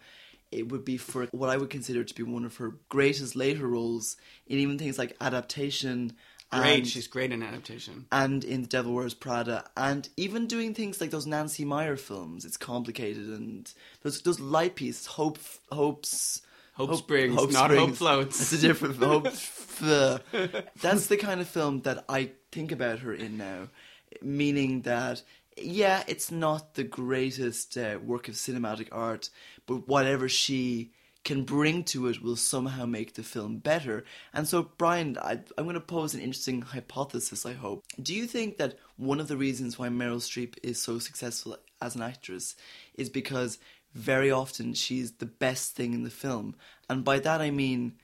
it 0.51 0.69
would 0.71 0.85
be 0.85 0.97
for 0.97 1.27
what 1.33 1.51
I 1.51 1.57
would 1.57 1.71
consider 1.71 2.05
to 2.05 2.15
be 2.15 2.23
one 2.23 2.45
of 2.45 2.57
her 2.57 2.75
greatest 2.89 3.35
later 3.35 3.67
roles 3.67 4.17
in 4.47 4.59
even 4.59 4.79
things 4.79 4.99
like 4.99 5.17
adaptation. 5.21 6.13
Great, 6.51 6.79
and, 6.79 6.87
she's 6.87 7.07
great 7.07 7.33
in 7.33 7.43
adaptation. 7.43 8.05
And 8.13 8.45
in 8.45 8.63
The 8.63 8.69
Devil 8.69 8.93
Wears 8.93 9.15
Prada, 9.15 9.65
and 9.77 10.09
even 10.19 10.47
doing 10.47 10.75
things 10.75 11.01
like 11.01 11.11
those 11.11 11.27
Nancy 11.27 11.65
Meyer 11.65 11.97
films. 11.97 12.45
It's 12.45 12.59
complicated, 12.59 13.27
and 13.29 13.73
those 14.03 14.21
those 14.23 14.41
light 14.41 14.75
pieces, 14.75 15.07
Hope, 15.07 15.39
Hopes. 15.71 16.43
Hope, 16.83 16.91
Hope 16.91 16.99
Springs, 16.99 17.35
Hope 17.35 17.53
not 17.53 17.71
Springs. 17.71 17.89
Hope 17.89 17.97
Floats. 17.97 18.41
It's 18.41 18.53
a 18.53 18.67
different 18.67 18.97
Hope. 18.97 19.25
That's 20.81 21.07
the 21.07 21.17
kind 21.17 21.41
of 21.41 21.49
film 21.49 21.81
that 21.83 22.05
I 22.09 22.33
think 22.51 22.73
about 22.73 23.01
her 23.01 23.15
in 23.15 23.39
now, 23.39 23.69
meaning 24.21 24.83
that 24.83 25.23
yeah, 25.57 26.03
it's 26.07 26.31
not 26.31 26.75
the 26.75 26.85
greatest 26.85 27.77
uh, 27.77 27.99
work 28.03 28.29
of 28.29 28.35
cinematic 28.35 28.89
art, 28.91 29.29
but 29.67 29.87
whatever 29.87 30.29
she 30.29 30.93
can 31.25 31.45
bring 31.45 31.85
to 31.85 32.09
it 32.09 32.23
will 32.23 32.37
somehow 32.37 32.85
make 32.85 33.15
the 33.15 33.23
film 33.23 33.59
better. 33.59 34.05
And 34.35 34.49
so, 34.49 34.71
Brian, 34.77 35.17
I, 35.19 35.33
am 35.57 35.65
going 35.65 35.75
to 35.75 35.81
pose 35.81 36.15
an 36.15 36.21
interesting 36.21 36.63
hypothesis, 36.63 37.47
I 37.47 37.53
hope. 37.53 37.85
Do 38.01 38.15
you 38.15 38.27
think 38.27 38.59
that 38.59 38.79
one 38.97 39.21
of 39.21 39.29
the 39.29 39.37
reasons 39.37 39.79
why 39.79 39.89
Meryl 39.89 40.17
Streep 40.17 40.57
is 40.63 40.81
so 40.81 40.99
successful 40.99 41.57
as 41.81 41.95
an 41.95 42.03
actress 42.03 42.57
is 42.95 43.09
because 43.09 43.59
very 43.95 44.31
often 44.31 44.75
she's 44.75 45.13
the 45.13 45.27
best 45.27 45.75
thing 45.75 45.95
in 45.95 46.03
the 46.03 46.11
film? 46.11 46.55
And 46.89 47.05
by 47.05 47.19
that 47.21 47.41
I 47.41 47.51
mean 47.51 47.95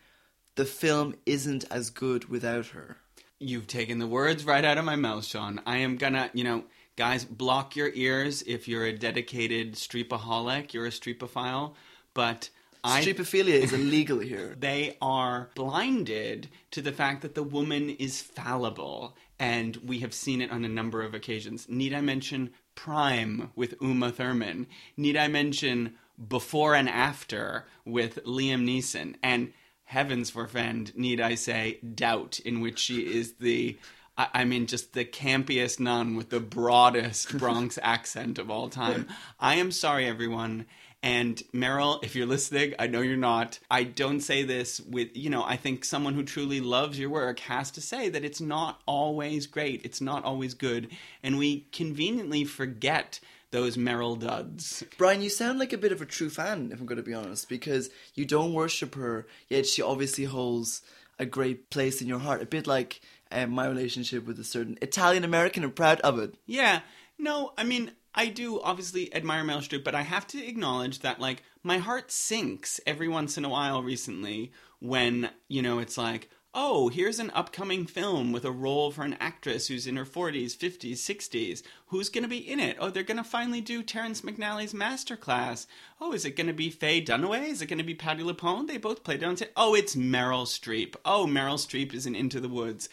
the 0.54 0.64
film 0.64 1.14
isn't 1.26 1.64
as 1.70 1.90
good 1.90 2.28
without 2.28 2.66
her. 2.66 2.96
You've 3.38 3.68
taken 3.68 3.98
the 3.98 4.06
words 4.06 4.44
right 4.44 4.64
out 4.64 4.78
of 4.78 4.84
my 4.84 4.96
mouth, 4.96 5.24
Sean. 5.24 5.60
I 5.64 5.78
am 5.78 5.96
gonna, 5.96 6.30
you 6.34 6.42
know, 6.42 6.64
Guys, 6.98 7.24
block 7.24 7.76
your 7.76 7.92
ears 7.94 8.42
if 8.44 8.66
you're 8.66 8.84
a 8.84 8.92
dedicated 8.92 9.74
streepaholic, 9.74 10.72
you're 10.72 10.86
a 10.86 10.90
streepophile, 10.90 11.74
but 12.12 12.50
I, 12.82 13.04
Streepophilia 13.04 13.54
is 13.54 13.72
illegal 13.72 14.18
here. 14.18 14.56
They 14.60 14.96
are 15.00 15.48
blinded 15.54 16.48
to 16.72 16.82
the 16.82 16.90
fact 16.90 17.22
that 17.22 17.36
the 17.36 17.44
woman 17.44 17.90
is 17.90 18.20
fallible, 18.20 19.16
and 19.38 19.76
we 19.76 20.00
have 20.00 20.12
seen 20.12 20.40
it 20.40 20.50
on 20.50 20.64
a 20.64 20.68
number 20.68 21.02
of 21.02 21.14
occasions. 21.14 21.68
Need 21.68 21.94
I 21.94 22.00
mention 22.00 22.50
Prime 22.78 23.50
with 23.56 23.74
Uma 23.80 24.12
Thurman? 24.12 24.68
Need 24.96 25.16
I 25.16 25.26
mention 25.26 25.94
Before 26.28 26.76
and 26.76 26.88
After 26.88 27.66
with 27.84 28.24
Liam 28.24 28.64
Neeson? 28.64 29.16
And 29.20 29.52
heavens 29.82 30.30
forfend, 30.30 30.96
need 30.96 31.20
I 31.20 31.34
say, 31.34 31.80
Doubt, 31.80 32.38
in 32.38 32.60
which 32.60 32.78
she 32.78 33.00
is 33.00 33.32
the 33.40 33.76
I, 34.16 34.28
I 34.32 34.44
mean, 34.44 34.66
just 34.68 34.92
the 34.92 35.04
campiest 35.04 35.80
nun 35.80 36.14
with 36.14 36.30
the 36.30 36.38
broadest 36.38 37.36
Bronx 37.36 37.80
accent 37.82 38.38
of 38.38 38.48
all 38.48 38.68
time. 38.68 39.08
I 39.40 39.56
am 39.56 39.72
sorry, 39.72 40.06
everyone. 40.06 40.66
And 41.02 41.36
Meryl, 41.54 42.02
if 42.02 42.16
you're 42.16 42.26
listening, 42.26 42.74
I 42.78 42.88
know 42.88 43.02
you're 43.02 43.16
not. 43.16 43.60
I 43.70 43.84
don't 43.84 44.20
say 44.20 44.42
this 44.42 44.80
with, 44.80 45.16
you 45.16 45.30
know, 45.30 45.44
I 45.44 45.56
think 45.56 45.84
someone 45.84 46.14
who 46.14 46.24
truly 46.24 46.60
loves 46.60 46.98
your 46.98 47.10
work 47.10 47.38
has 47.40 47.70
to 47.72 47.80
say 47.80 48.08
that 48.08 48.24
it's 48.24 48.40
not 48.40 48.80
always 48.84 49.46
great. 49.46 49.84
It's 49.84 50.00
not 50.00 50.24
always 50.24 50.54
good. 50.54 50.88
And 51.22 51.38
we 51.38 51.68
conveniently 51.70 52.44
forget 52.44 53.20
those 53.50 53.76
Meryl 53.76 54.18
duds. 54.18 54.84
Brian, 54.98 55.22
you 55.22 55.30
sound 55.30 55.58
like 55.58 55.72
a 55.72 55.78
bit 55.78 55.92
of 55.92 56.02
a 56.02 56.06
true 56.06 56.30
fan, 56.30 56.70
if 56.72 56.80
I'm 56.80 56.86
going 56.86 56.96
to 56.96 57.02
be 57.02 57.14
honest, 57.14 57.48
because 57.48 57.90
you 58.14 58.24
don't 58.24 58.52
worship 58.52 58.94
her, 58.96 59.26
yet 59.48 59.66
she 59.66 59.80
obviously 59.80 60.24
holds 60.24 60.82
a 61.18 61.26
great 61.26 61.70
place 61.70 62.02
in 62.02 62.08
your 62.08 62.18
heart. 62.18 62.42
A 62.42 62.46
bit 62.46 62.66
like 62.66 63.00
um, 63.30 63.50
my 63.50 63.66
relationship 63.66 64.26
with 64.26 64.38
a 64.38 64.44
certain 64.44 64.78
Italian 64.82 65.24
American. 65.24 65.64
I'm 65.64 65.72
proud 65.72 66.00
of 66.00 66.18
it. 66.18 66.34
Yeah. 66.46 66.80
No, 67.18 67.52
I 67.56 67.64
mean, 67.64 67.92
I 68.14 68.26
do 68.26 68.60
obviously 68.60 69.14
admire 69.14 69.44
Meryl 69.44 69.58
Streep, 69.58 69.84
but 69.84 69.94
I 69.94 70.02
have 70.02 70.26
to 70.28 70.44
acknowledge 70.44 71.00
that, 71.00 71.20
like, 71.20 71.42
my 71.62 71.78
heart 71.78 72.10
sinks 72.10 72.80
every 72.86 73.08
once 73.08 73.36
in 73.36 73.44
a 73.44 73.48
while 73.48 73.82
recently 73.82 74.52
when, 74.80 75.30
you 75.48 75.62
know, 75.62 75.78
it's 75.78 75.98
like, 75.98 76.30
oh, 76.54 76.88
here's 76.88 77.18
an 77.18 77.30
upcoming 77.34 77.86
film 77.86 78.32
with 78.32 78.44
a 78.44 78.50
role 78.50 78.90
for 78.90 79.02
an 79.04 79.16
actress 79.20 79.68
who's 79.68 79.86
in 79.86 79.96
her 79.96 80.04
40s, 80.04 80.56
50s, 80.56 80.94
60s. 80.94 81.62
Who's 81.88 82.08
going 82.08 82.24
to 82.24 82.28
be 82.28 82.38
in 82.38 82.58
it? 82.58 82.76
Oh, 82.80 82.90
they're 82.90 83.02
going 83.02 83.18
to 83.18 83.24
finally 83.24 83.60
do 83.60 83.82
Terrence 83.82 84.22
McNally's 84.22 84.72
masterclass. 84.72 85.66
Oh, 86.00 86.12
is 86.12 86.24
it 86.24 86.36
going 86.36 86.46
to 86.46 86.52
be 86.52 86.70
Faye 86.70 87.04
Dunaway? 87.04 87.48
Is 87.48 87.62
it 87.62 87.66
going 87.66 87.78
to 87.78 87.84
be 87.84 87.94
Patti 87.94 88.22
LuPone? 88.22 88.66
They 88.66 88.78
both 88.78 89.04
played 89.04 89.22
it 89.22 89.26
on 89.26 89.36
set. 89.36 89.52
Oh, 89.56 89.74
it's 89.74 89.94
Meryl 89.94 90.46
Streep. 90.46 90.96
Oh, 91.04 91.26
Meryl 91.26 91.58
Streep 91.58 91.92
is 91.92 92.06
in 92.06 92.14
Into 92.14 92.40
the 92.40 92.48
Woods. 92.48 92.88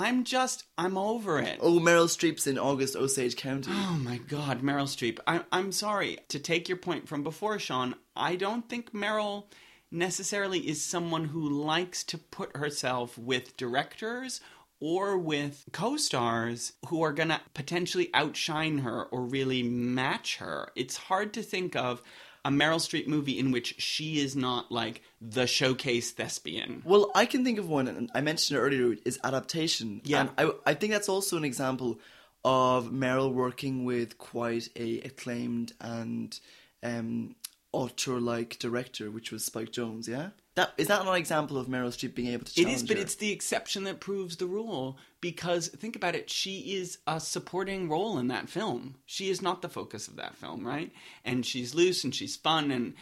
I'm 0.00 0.22
just, 0.22 0.62
I'm 0.78 0.96
over 0.96 1.40
it. 1.40 1.58
Oh, 1.60 1.80
Meryl 1.80 2.06
Streep's 2.06 2.46
in 2.46 2.56
August 2.56 2.94
Osage 2.94 3.34
County. 3.34 3.72
Oh 3.74 3.98
my 4.00 4.18
God, 4.18 4.62
Meryl 4.62 4.84
Streep. 4.84 5.18
I, 5.26 5.42
I'm 5.50 5.72
sorry 5.72 6.18
to 6.28 6.38
take 6.38 6.68
your 6.68 6.78
point 6.78 7.08
from 7.08 7.24
before, 7.24 7.58
Sean. 7.58 7.96
I 8.14 8.36
don't 8.36 8.68
think 8.68 8.92
Meryl 8.92 9.46
necessarily 9.90 10.60
is 10.60 10.84
someone 10.84 11.24
who 11.24 11.48
likes 11.48 12.04
to 12.04 12.18
put 12.18 12.56
herself 12.56 13.18
with 13.18 13.56
directors 13.56 14.40
or 14.78 15.18
with 15.18 15.64
co 15.72 15.96
stars 15.96 16.74
who 16.86 17.02
are 17.02 17.12
going 17.12 17.30
to 17.30 17.40
potentially 17.52 18.08
outshine 18.14 18.78
her 18.78 19.02
or 19.06 19.22
really 19.22 19.64
match 19.64 20.36
her. 20.36 20.70
It's 20.76 20.96
hard 20.96 21.32
to 21.34 21.42
think 21.42 21.74
of 21.74 22.02
a 22.48 22.50
Meryl 22.50 22.80
Streep 22.80 23.06
movie 23.06 23.38
in 23.38 23.50
which 23.50 23.74
she 23.78 24.20
is 24.20 24.34
not 24.34 24.72
like 24.72 25.02
the 25.20 25.46
showcase 25.46 26.12
thespian. 26.12 26.82
Well, 26.82 27.10
I 27.14 27.26
can 27.26 27.44
think 27.44 27.58
of 27.58 27.68
one, 27.68 27.86
and 27.86 28.10
I 28.14 28.22
mentioned 28.22 28.58
it 28.58 28.62
earlier, 28.62 28.96
is 29.04 29.20
adaptation. 29.22 30.00
Yeah. 30.02 30.20
And 30.20 30.30
I, 30.38 30.70
I 30.70 30.74
think 30.74 30.94
that's 30.94 31.10
also 31.10 31.36
an 31.36 31.44
example 31.44 32.00
of 32.46 32.86
Meryl 32.86 33.30
working 33.30 33.84
with 33.84 34.16
quite 34.16 34.70
a 34.76 35.00
acclaimed 35.00 35.74
and 35.78 36.40
um, 36.82 37.36
auteur-like 37.72 38.58
director, 38.58 39.10
which 39.10 39.30
was 39.30 39.44
Spike 39.44 39.70
Jonze. 39.70 40.08
Yeah, 40.08 40.30
that 40.58 40.74
is 40.76 40.88
that 40.88 41.04
not 41.04 41.12
an 41.12 41.18
example 41.18 41.56
of 41.56 41.68
Meryl 41.68 41.88
Streep 41.88 42.14
being 42.14 42.28
able 42.28 42.44
to 42.44 42.50
It 42.52 42.64
challenge 42.64 42.76
is, 42.76 42.82
but 42.82 42.96
her? 42.96 43.02
it's 43.02 43.14
the 43.14 43.30
exception 43.30 43.84
that 43.84 44.00
proves 44.00 44.36
the 44.36 44.46
rule. 44.46 44.98
Because 45.20 45.68
think 45.68 45.94
about 45.96 46.14
it, 46.14 46.28
she 46.30 46.76
is 46.76 46.98
a 47.06 47.20
supporting 47.20 47.88
role 47.88 48.18
in 48.18 48.28
that 48.28 48.48
film. 48.48 48.96
She 49.06 49.30
is 49.30 49.40
not 49.40 49.62
the 49.62 49.68
focus 49.68 50.08
of 50.08 50.16
that 50.16 50.36
film, 50.36 50.66
right? 50.66 50.92
And 51.24 51.46
she's 51.46 51.74
loose 51.74 52.02
and 52.04 52.14
she's 52.14 52.36
fun 52.36 52.70
and 52.70 52.94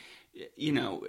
you 0.57 0.71
know 0.71 1.07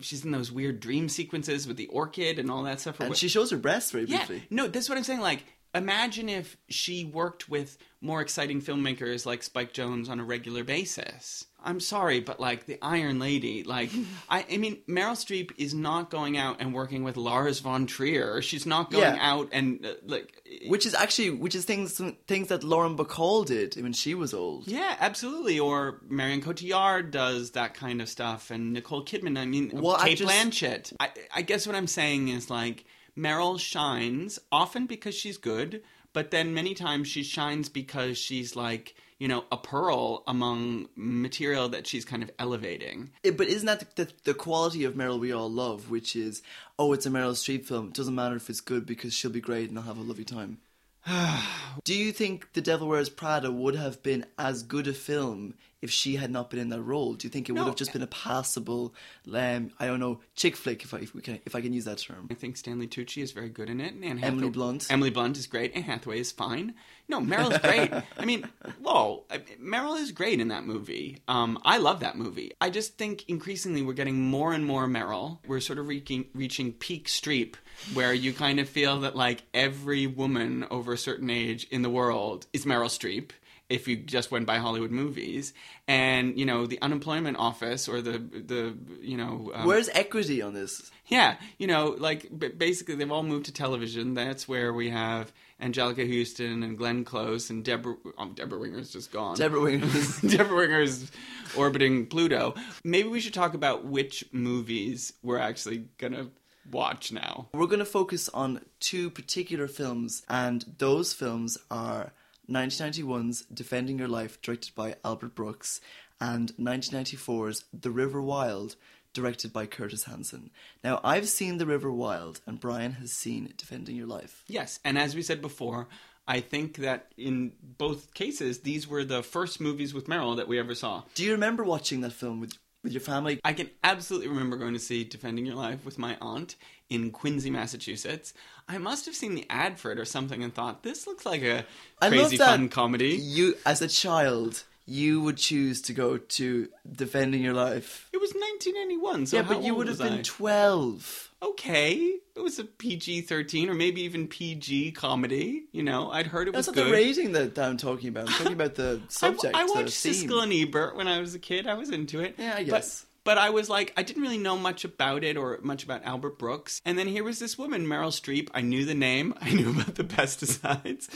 she's 0.00 0.24
in 0.24 0.30
those 0.30 0.52
weird 0.52 0.78
dream 0.78 1.08
sequences 1.08 1.66
with 1.66 1.76
the 1.76 1.88
orchid 1.88 2.38
and 2.38 2.50
all 2.50 2.62
that 2.62 2.80
stuff. 2.80 3.00
and 3.00 3.16
she 3.16 3.28
shows 3.28 3.50
her 3.50 3.56
breasts 3.56 3.90
very 3.90 4.04
yeah, 4.04 4.18
briefly. 4.18 4.44
no, 4.50 4.68
that's 4.68 4.88
what 4.88 4.96
I'm 4.96 5.04
saying. 5.04 5.20
Like, 5.20 5.44
imagine 5.74 6.28
if 6.28 6.56
she 6.68 7.04
worked 7.04 7.48
with 7.48 7.78
more 8.00 8.20
exciting 8.20 8.62
filmmakers 8.62 9.26
like 9.26 9.42
Spike 9.42 9.72
Jonze 9.74 10.08
on 10.08 10.20
a 10.20 10.24
regular 10.24 10.62
basis. 10.64 11.44
I'm 11.62 11.80
sorry, 11.80 12.20
but 12.20 12.38
like 12.38 12.66
the 12.66 12.78
Iron 12.80 13.18
Lady, 13.18 13.64
like 13.64 13.90
I, 14.28 14.46
I 14.50 14.56
mean, 14.58 14.78
Meryl 14.88 15.16
Streep 15.16 15.50
is 15.58 15.74
not 15.74 16.08
going 16.08 16.36
out 16.38 16.60
and 16.60 16.72
working 16.72 17.02
with 17.02 17.16
Lars 17.16 17.58
von 17.58 17.86
Trier. 17.86 18.40
She's 18.40 18.64
not 18.64 18.92
going 18.92 19.02
Yeah. 19.02 19.18
out 19.20 19.48
and 19.50 19.84
uh, 19.84 19.94
like, 20.06 20.40
Which 20.68 20.86
is 20.86 20.94
actually 20.94 21.30
which 21.30 21.56
is 21.56 21.64
things 21.64 22.00
things 22.28 22.48
that 22.48 22.62
Lauren 22.62 22.96
Bacall 22.96 23.44
did 23.44 23.74
when 23.82 23.92
she 23.92 24.14
was 24.14 24.32
old. 24.32 24.68
yeah, 24.68 24.96
absolutely. 25.00 25.58
Or 25.58 26.00
Marion 26.08 26.40
Cotillard 26.40 27.10
does 27.10 27.50
that 27.52 27.74
kind 27.74 28.00
of 28.00 28.08
stuff, 28.08 28.52
and 28.52 28.72
Nicole 28.72 29.04
Kidman. 29.04 29.36
I 29.36 29.44
mean, 29.44 29.70
Well, 29.74 29.96
I 29.96 30.08
Kate 30.10 30.18
just- 30.18 30.32
Blanchett. 30.32 30.92
I, 31.00 31.10
I 31.34 31.42
guess 31.42 31.66
what 31.66 31.74
I'm 31.74 31.88
saying 31.88 32.28
is 32.28 32.48
like 32.48 32.84
Meryl 33.18 33.58
shines 33.58 34.38
often 34.52 34.86
because 34.86 35.14
she's 35.14 35.36
good, 35.38 35.82
but 36.12 36.30
then 36.30 36.54
many 36.54 36.74
times 36.74 37.08
she 37.08 37.22
shines 37.24 37.68
because 37.68 38.16
she's 38.16 38.54
like 38.54 38.94
you 39.18 39.26
know 39.26 39.44
a 39.50 39.56
pearl 39.56 40.22
among 40.28 40.88
material 40.94 41.68
that 41.70 41.86
she's 41.88 42.04
kind 42.04 42.22
of 42.22 42.30
elevating. 42.38 43.10
It- 43.24 43.36
but 43.36 43.48
isn't 43.48 43.66
that 43.66 43.96
the, 43.96 44.04
the, 44.04 44.12
the 44.24 44.34
quality 44.34 44.84
of 44.84 44.94
Meryl 44.94 45.18
we 45.18 45.32
all 45.32 45.50
love, 45.50 45.90
which 45.90 46.14
is, 46.14 46.40
oh, 46.78 46.92
it's 46.92 47.04
a 47.06 47.10
Meryl 47.10 47.32
Streep 47.32 47.64
film. 47.66 47.88
It 47.88 47.94
doesn't 47.94 48.14
matter 48.14 48.36
if 48.36 48.48
it's 48.48 48.60
good 48.60 48.86
because 48.86 49.12
she'll 49.12 49.32
be 49.32 49.40
great 49.40 49.68
and 49.70 49.78
I'll 49.78 49.84
have 49.86 49.98
a 49.98 50.02
lovely 50.02 50.24
time. 50.24 50.58
Do 51.84 51.94
you 51.94 52.12
think 52.12 52.52
The 52.52 52.60
Devil 52.60 52.88
Wears 52.88 53.08
Prada 53.08 53.50
would 53.50 53.74
have 53.74 54.02
been 54.02 54.26
as 54.38 54.62
good 54.62 54.86
a 54.86 54.92
film 54.92 55.54
if 55.80 55.90
she 55.90 56.16
had 56.16 56.30
not 56.30 56.50
been 56.50 56.58
in 56.58 56.68
that 56.70 56.82
role? 56.82 57.14
Do 57.14 57.26
you 57.26 57.30
think 57.30 57.48
it 57.48 57.52
would 57.52 57.66
have 57.66 57.76
just 57.76 57.92
been 57.92 58.02
a 58.02 58.08
passable, 58.08 58.94
um, 59.32 59.70
I 59.78 59.86
don't 59.86 60.00
know, 60.00 60.20
chick 60.34 60.56
flick, 60.56 60.82
if 60.82 60.92
I, 60.92 60.98
if, 60.98 61.14
we 61.14 61.22
can, 61.22 61.40
if 61.44 61.54
I 61.54 61.60
can 61.60 61.72
use 61.72 61.84
that 61.84 61.98
term? 61.98 62.28
I 62.30 62.34
think 62.34 62.56
Stanley 62.56 62.88
Tucci 62.88 63.22
is 63.22 63.32
very 63.32 63.48
good 63.48 63.70
in 63.70 63.80
it. 63.80 63.94
And 63.94 64.04
Anne 64.04 64.18
Emily 64.22 64.50
Blunt. 64.50 64.86
Emily 64.90 65.10
Blunt 65.10 65.36
is 65.36 65.46
great. 65.46 65.74
Anne 65.74 65.84
Hathaway 65.84 66.18
is 66.18 66.32
fine. 66.32 66.74
No, 67.08 67.20
Meryl's 67.20 67.58
great. 67.58 67.90
I 68.18 68.24
mean, 68.26 68.46
whoa, 68.82 69.24
Meryl 69.62 69.98
is 69.98 70.12
great 70.12 70.40
in 70.40 70.48
that 70.48 70.64
movie. 70.64 71.22
Um, 71.26 71.58
I 71.64 71.78
love 71.78 72.00
that 72.00 72.16
movie. 72.16 72.52
I 72.60 72.68
just 72.68 72.98
think 72.98 73.24
increasingly 73.28 73.82
we're 73.82 73.94
getting 73.94 74.20
more 74.20 74.52
and 74.52 74.66
more 74.66 74.86
Meryl. 74.86 75.38
We're 75.46 75.60
sort 75.60 75.78
of 75.78 75.88
reaching 75.88 76.26
reaching 76.34 76.72
peak 76.72 77.08
Streep, 77.08 77.54
where 77.94 78.12
you 78.12 78.34
kind 78.34 78.60
of 78.60 78.68
feel 78.68 79.00
that 79.00 79.16
like 79.16 79.42
every 79.54 80.06
woman 80.06 80.66
over 80.70 80.92
a 80.92 80.98
certain 80.98 81.30
age 81.30 81.66
in 81.70 81.80
the 81.80 81.90
world 81.90 82.46
is 82.52 82.66
Meryl 82.66 82.86
Streep. 82.86 83.30
If 83.68 83.86
you 83.86 83.96
just 83.96 84.30
went 84.30 84.46
by 84.46 84.56
Hollywood 84.58 84.90
movies, 84.90 85.52
and 85.86 86.38
you 86.38 86.46
know 86.46 86.66
the 86.66 86.80
unemployment 86.80 87.36
office 87.36 87.86
or 87.88 88.00
the 88.00 88.12
the 88.18 88.74
you 89.02 89.16
know 89.18 89.52
um, 89.54 89.66
Where's 89.66 89.90
equity 89.90 90.40
on 90.40 90.54
this? 90.54 90.90
yeah, 91.06 91.36
you 91.58 91.66
know, 91.66 91.94
like 91.98 92.28
basically 92.58 92.94
they've 92.94 93.12
all 93.12 93.22
moved 93.22 93.46
to 93.46 93.52
television. 93.52 94.14
That's 94.14 94.48
where 94.48 94.72
we 94.72 94.88
have 94.90 95.32
Anjelica 95.60 96.06
Huston 96.08 96.62
and 96.62 96.78
Glenn 96.78 97.04
Close 97.04 97.50
and 97.50 97.62
Deborah. 97.62 97.96
Oh, 98.16 98.28
Deborah 98.28 98.58
Winger's 98.58 98.90
just 98.90 99.12
gone. 99.12 99.36
Deborah 99.36 99.60
Winger's- 99.60 100.20
Deborah 100.22 100.56
Winger's 100.56 101.10
orbiting 101.56 102.06
Pluto. 102.06 102.54
Maybe 102.84 103.08
we 103.08 103.20
should 103.20 103.34
talk 103.34 103.52
about 103.54 103.84
which 103.84 104.24
movies 104.32 105.12
we're 105.22 105.38
actually 105.38 105.84
gonna 105.98 106.28
watch 106.70 107.12
now. 107.12 107.48
We're 107.52 107.66
to 107.66 107.84
focus 107.84 108.28
on 108.30 108.60
two 108.80 109.10
particular 109.10 109.68
films, 109.68 110.22
and 110.28 110.64
those 110.78 111.12
films 111.12 111.58
are 111.70 112.12
1991's 112.50 113.42
Defending 113.42 113.98
Your 113.98 114.08
Life, 114.08 114.40
directed 114.40 114.74
by 114.74 114.96
Albert 115.04 115.34
Brooks, 115.34 115.80
and 116.20 116.54
1994's 116.56 117.64
The 117.78 117.90
River 117.90 118.22
Wild, 118.22 118.76
directed 119.12 119.52
by 119.52 119.66
Curtis 119.66 120.04
Hanson. 120.04 120.50
Now, 120.82 121.00
I've 121.04 121.28
seen 121.28 121.58
The 121.58 121.66
River 121.66 121.92
Wild, 121.92 122.40
and 122.46 122.60
Brian 122.60 122.92
has 122.92 123.12
seen 123.12 123.52
Defending 123.56 123.96
Your 123.96 124.06
Life. 124.06 124.44
Yes, 124.46 124.80
and 124.84 124.98
as 124.98 125.14
we 125.14 125.22
said 125.22 125.42
before. 125.42 125.88
I 126.30 126.40
think 126.40 126.76
that 126.76 127.10
in 127.16 127.52
both 127.62 128.12
cases, 128.12 128.60
these 128.60 128.86
were 128.86 129.02
the 129.02 129.22
first 129.22 129.62
movies 129.62 129.94
with 129.94 130.08
Meryl 130.08 130.36
that 130.36 130.46
we 130.46 130.58
ever 130.58 130.74
saw. 130.74 131.04
Do 131.14 131.24
you 131.24 131.32
remember 131.32 131.64
watching 131.64 132.02
that 132.02 132.12
film 132.12 132.38
with, 132.38 132.52
with 132.84 132.92
your 132.92 133.00
family? 133.00 133.40
I 133.42 133.54
can 133.54 133.70
absolutely 133.82 134.28
remember 134.28 134.58
going 134.58 134.74
to 134.74 134.78
see 134.78 135.04
Defending 135.04 135.46
Your 135.46 135.54
Life 135.54 135.86
with 135.86 135.98
my 135.98 136.18
aunt 136.20 136.56
in 136.90 137.10
Quincy, 137.10 137.50
Massachusetts. 137.50 138.32
I 138.68 138.78
must 138.78 139.06
have 139.06 139.14
seen 139.14 139.34
the 139.34 139.46
ad 139.50 139.78
for 139.78 139.92
it 139.92 139.98
or 139.98 140.04
something 140.04 140.42
and 140.42 140.54
thought, 140.54 140.82
this 140.82 141.06
looks 141.06 141.24
like 141.26 141.42
a 141.42 141.64
I 142.00 142.08
crazy 142.08 142.36
fun 142.36 142.68
comedy. 142.68 143.10
You, 143.20 143.56
as 143.64 143.80
a 143.82 143.88
child, 143.88 144.64
you 144.86 145.20
would 145.22 145.36
choose 145.36 145.82
to 145.82 145.92
go 145.92 146.16
to 146.18 146.68
Defending 146.90 147.42
Your 147.42 147.54
Life. 147.54 148.08
It 148.12 148.20
was 148.20 148.30
1991, 148.32 149.26
so 149.26 149.36
yeah, 149.36 149.42
but 149.42 149.62
you 149.62 149.74
would 149.74 149.88
have 149.88 149.98
been 149.98 150.18
I? 150.18 150.22
12. 150.22 151.30
okay. 151.42 152.14
It 152.36 152.40
was 152.40 152.58
a 152.58 152.64
PG 152.64 153.22
13 153.22 153.68
or 153.68 153.74
maybe 153.74 154.02
even 154.02 154.28
PG 154.28 154.92
comedy. 154.92 155.64
You 155.72 155.82
know, 155.82 156.10
I'd 156.10 156.28
heard 156.28 156.46
it 156.48 156.52
That's 156.52 156.68
was 156.68 156.76
not 156.76 156.82
good. 156.84 156.88
the 156.88 156.92
rating 156.92 157.32
that, 157.32 157.58
I'm 157.58 157.76
talking 157.76 158.08
about. 158.10 158.28
I'm 158.28 158.32
talking 158.34 158.52
about 158.52 158.76
the 158.76 159.00
subject. 159.08 159.56
I, 159.56 159.62
I 159.62 159.66
the 159.66 159.72
watched 159.72 159.98
theme. 159.98 160.28
Siskel 160.28 160.42
and 160.44 160.52
Ebert 160.52 160.94
when 160.96 161.08
I 161.08 161.20
was 161.20 161.34
a 161.34 161.38
kid. 161.40 161.66
I 161.66 161.74
was 161.74 161.90
into 161.90 162.20
it. 162.20 162.36
Yeah, 162.38 162.54
I 162.56 162.62
guess. 162.62 163.00
But, 163.00 163.07
I 163.36 163.50
was 163.50 163.68
like, 163.68 163.92
I 163.96 164.02
didn't 164.02 164.22
really 164.22 164.38
know 164.38 164.56
much 164.56 164.84
about 164.84 165.24
it 165.24 165.36
or 165.36 165.58
much 165.62 165.84
about 165.84 166.04
Albert 166.04 166.38
Brooks. 166.38 166.80
And 166.84 166.98
then 166.98 167.08
here 167.08 167.24
was 167.24 167.38
this 167.38 167.58
woman, 167.58 167.86
Meryl 167.86 168.08
Streep. 168.08 168.48
I 168.54 168.62
knew 168.62 168.84
the 168.84 168.94
name. 168.94 169.34
I 169.40 169.52
knew 169.52 169.70
about 169.70 169.96
the 169.96 170.04
pesticides. 170.04 171.08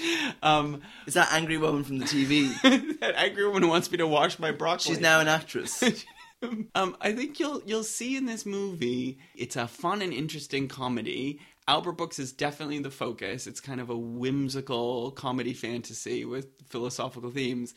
Um, 0.43 0.83
Is 1.07 1.15
that 1.15 1.33
angry 1.33 1.57
woman 1.57 1.85
from 1.85 1.99
the 1.99 2.05
TV? 2.05 2.51
that 3.01 3.15
angry 3.17 3.47
woman 3.47 3.63
who 3.63 3.69
wants 3.69 3.91
me 3.91 3.99
to 3.99 4.07
wash 4.07 4.39
my 4.39 4.51
broccoli. 4.51 4.95
She's 4.95 5.01
now 5.01 5.21
an 5.21 5.29
actress. 5.29 5.83
um, 6.75 6.97
I 7.01 7.13
think 7.13 7.39
you'll 7.39 7.63
you'll 7.65 7.85
see 7.85 8.17
in 8.17 8.27
this 8.27 8.45
movie, 8.45 9.19
it's 9.35 9.57
a 9.57 9.67
fun 9.67 10.03
and 10.03 10.13
interesting 10.13 10.69
comedy. 10.69 11.41
Albert 11.69 11.93
Brooks 11.93 12.19
is 12.19 12.33
definitely 12.33 12.81
the 12.81 12.91
focus. 12.91 13.47
It's 13.47 13.61
kind 13.61 13.81
of 13.81 13.89
a 13.89 13.97
whimsical 13.97 15.13
comedy 15.13 15.55
fantasy 15.55 16.25
with 16.25 16.49
philosophical 16.69 17.31
themes. 17.31 17.73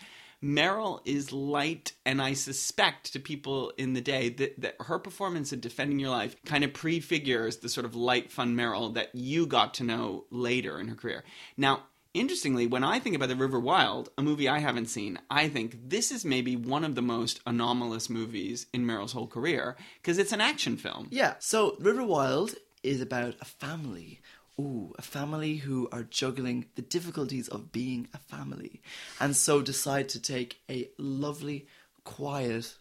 Meryl 0.46 1.02
is 1.06 1.34
light, 1.34 1.94
and 2.06 2.22
I 2.22 2.34
suspect 2.34 3.14
to 3.14 3.20
people 3.20 3.72
in 3.78 3.94
the 3.94 4.02
day 4.02 4.30
that, 4.30 4.62
that 4.62 4.76
her 4.82 5.00
performance 5.00 5.52
in 5.52 5.60
Defending 5.60 5.98
Your 5.98 6.12
Life 6.12 6.36
kind 6.46 6.64
of 6.64 6.72
prefigures 6.72 7.58
the 7.58 7.70
sort 7.70 7.86
of 7.86 7.96
light, 7.96 8.32
fun 8.32 8.56
Meryl 8.56 8.94
that 8.94 9.16
you 9.16 9.48
got 9.48 9.74
to 9.76 9.84
know 9.84 10.26
later 10.30 10.80
in 10.80 10.88
her 10.90 10.96
career. 10.96 11.24
Now, 11.58 11.84
Interestingly, 12.14 12.66
when 12.66 12.86
I 12.86 13.00
think 13.00 13.14
about 13.18 13.28
The 13.28 13.36
River 13.36 13.60
Wild, 13.60 14.08
a 14.18 14.22
movie 14.24 14.48
I 14.48 14.60
haven't 14.60 14.86
seen, 14.86 15.20
I 15.30 15.50
think 15.50 15.90
this 15.90 16.14
is 16.14 16.24
maybe 16.24 16.56
one 16.56 16.86
of 16.86 16.96
the 16.96 17.02
most 17.02 17.42
anomalous 17.46 18.10
movies 18.10 18.68
in 18.72 18.86
Meryl's 18.86 19.12
whole 19.12 19.28
career 19.28 19.76
because 20.02 20.18
it's 20.18 20.32
an 20.32 20.40
action 20.40 20.78
film. 20.78 21.10
yeah. 21.12 21.34
So 21.40 21.76
River 21.78 22.06
Wild 22.06 22.56
is 22.84 23.02
about 23.02 23.36
a 23.42 23.46
family. 23.46 24.22
Ooh, 24.60 24.94
a 24.98 25.02
family 25.02 25.58
who 25.58 25.90
are 25.92 26.04
juggling 26.04 26.68
the 26.76 26.82
difficulties 26.82 27.48
of 27.50 27.72
being 27.72 28.08
a 28.14 28.18
family, 28.18 28.82
and 29.20 29.36
so 29.36 29.62
decide 29.62 30.08
to 30.10 30.22
take 30.22 30.62
a 30.70 30.90
lovely, 30.98 31.68
quiet 32.06 32.76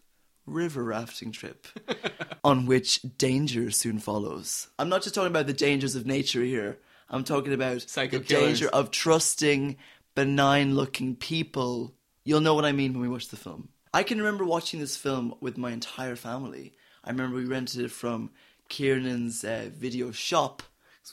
river 0.45 0.83
rafting 0.83 1.31
trip 1.31 1.67
on 2.43 2.65
which 2.65 3.01
danger 3.17 3.71
soon 3.71 3.99
follows. 3.99 4.67
I'm 4.79 4.89
not 4.89 5.01
just 5.01 5.15
talking 5.15 5.31
about 5.31 5.47
the 5.47 5.53
dangers 5.53 5.95
of 5.95 6.05
nature 6.05 6.43
here. 6.43 6.77
I'm 7.09 7.23
talking 7.23 7.53
about 7.53 7.81
Psycho 7.81 8.19
the 8.19 8.23
killers. 8.23 8.43
danger 8.59 8.69
of 8.69 8.91
trusting 8.91 9.77
benign 10.15 10.75
looking 10.75 11.15
people. 11.15 11.93
You'll 12.23 12.41
know 12.41 12.53
what 12.53 12.65
I 12.65 12.71
mean 12.71 12.93
when 12.93 13.01
we 13.01 13.09
watch 13.09 13.27
the 13.27 13.37
film. 13.37 13.69
I 13.93 14.03
can 14.03 14.17
remember 14.17 14.45
watching 14.45 14.79
this 14.79 14.97
film 14.97 15.35
with 15.41 15.57
my 15.57 15.71
entire 15.71 16.15
family. 16.15 16.73
I 17.03 17.11
remember 17.11 17.37
we 17.37 17.45
rented 17.45 17.81
it 17.81 17.91
from 17.91 18.31
Kieran's 18.69 19.43
uh, 19.43 19.69
video 19.73 20.11
shop. 20.11 20.63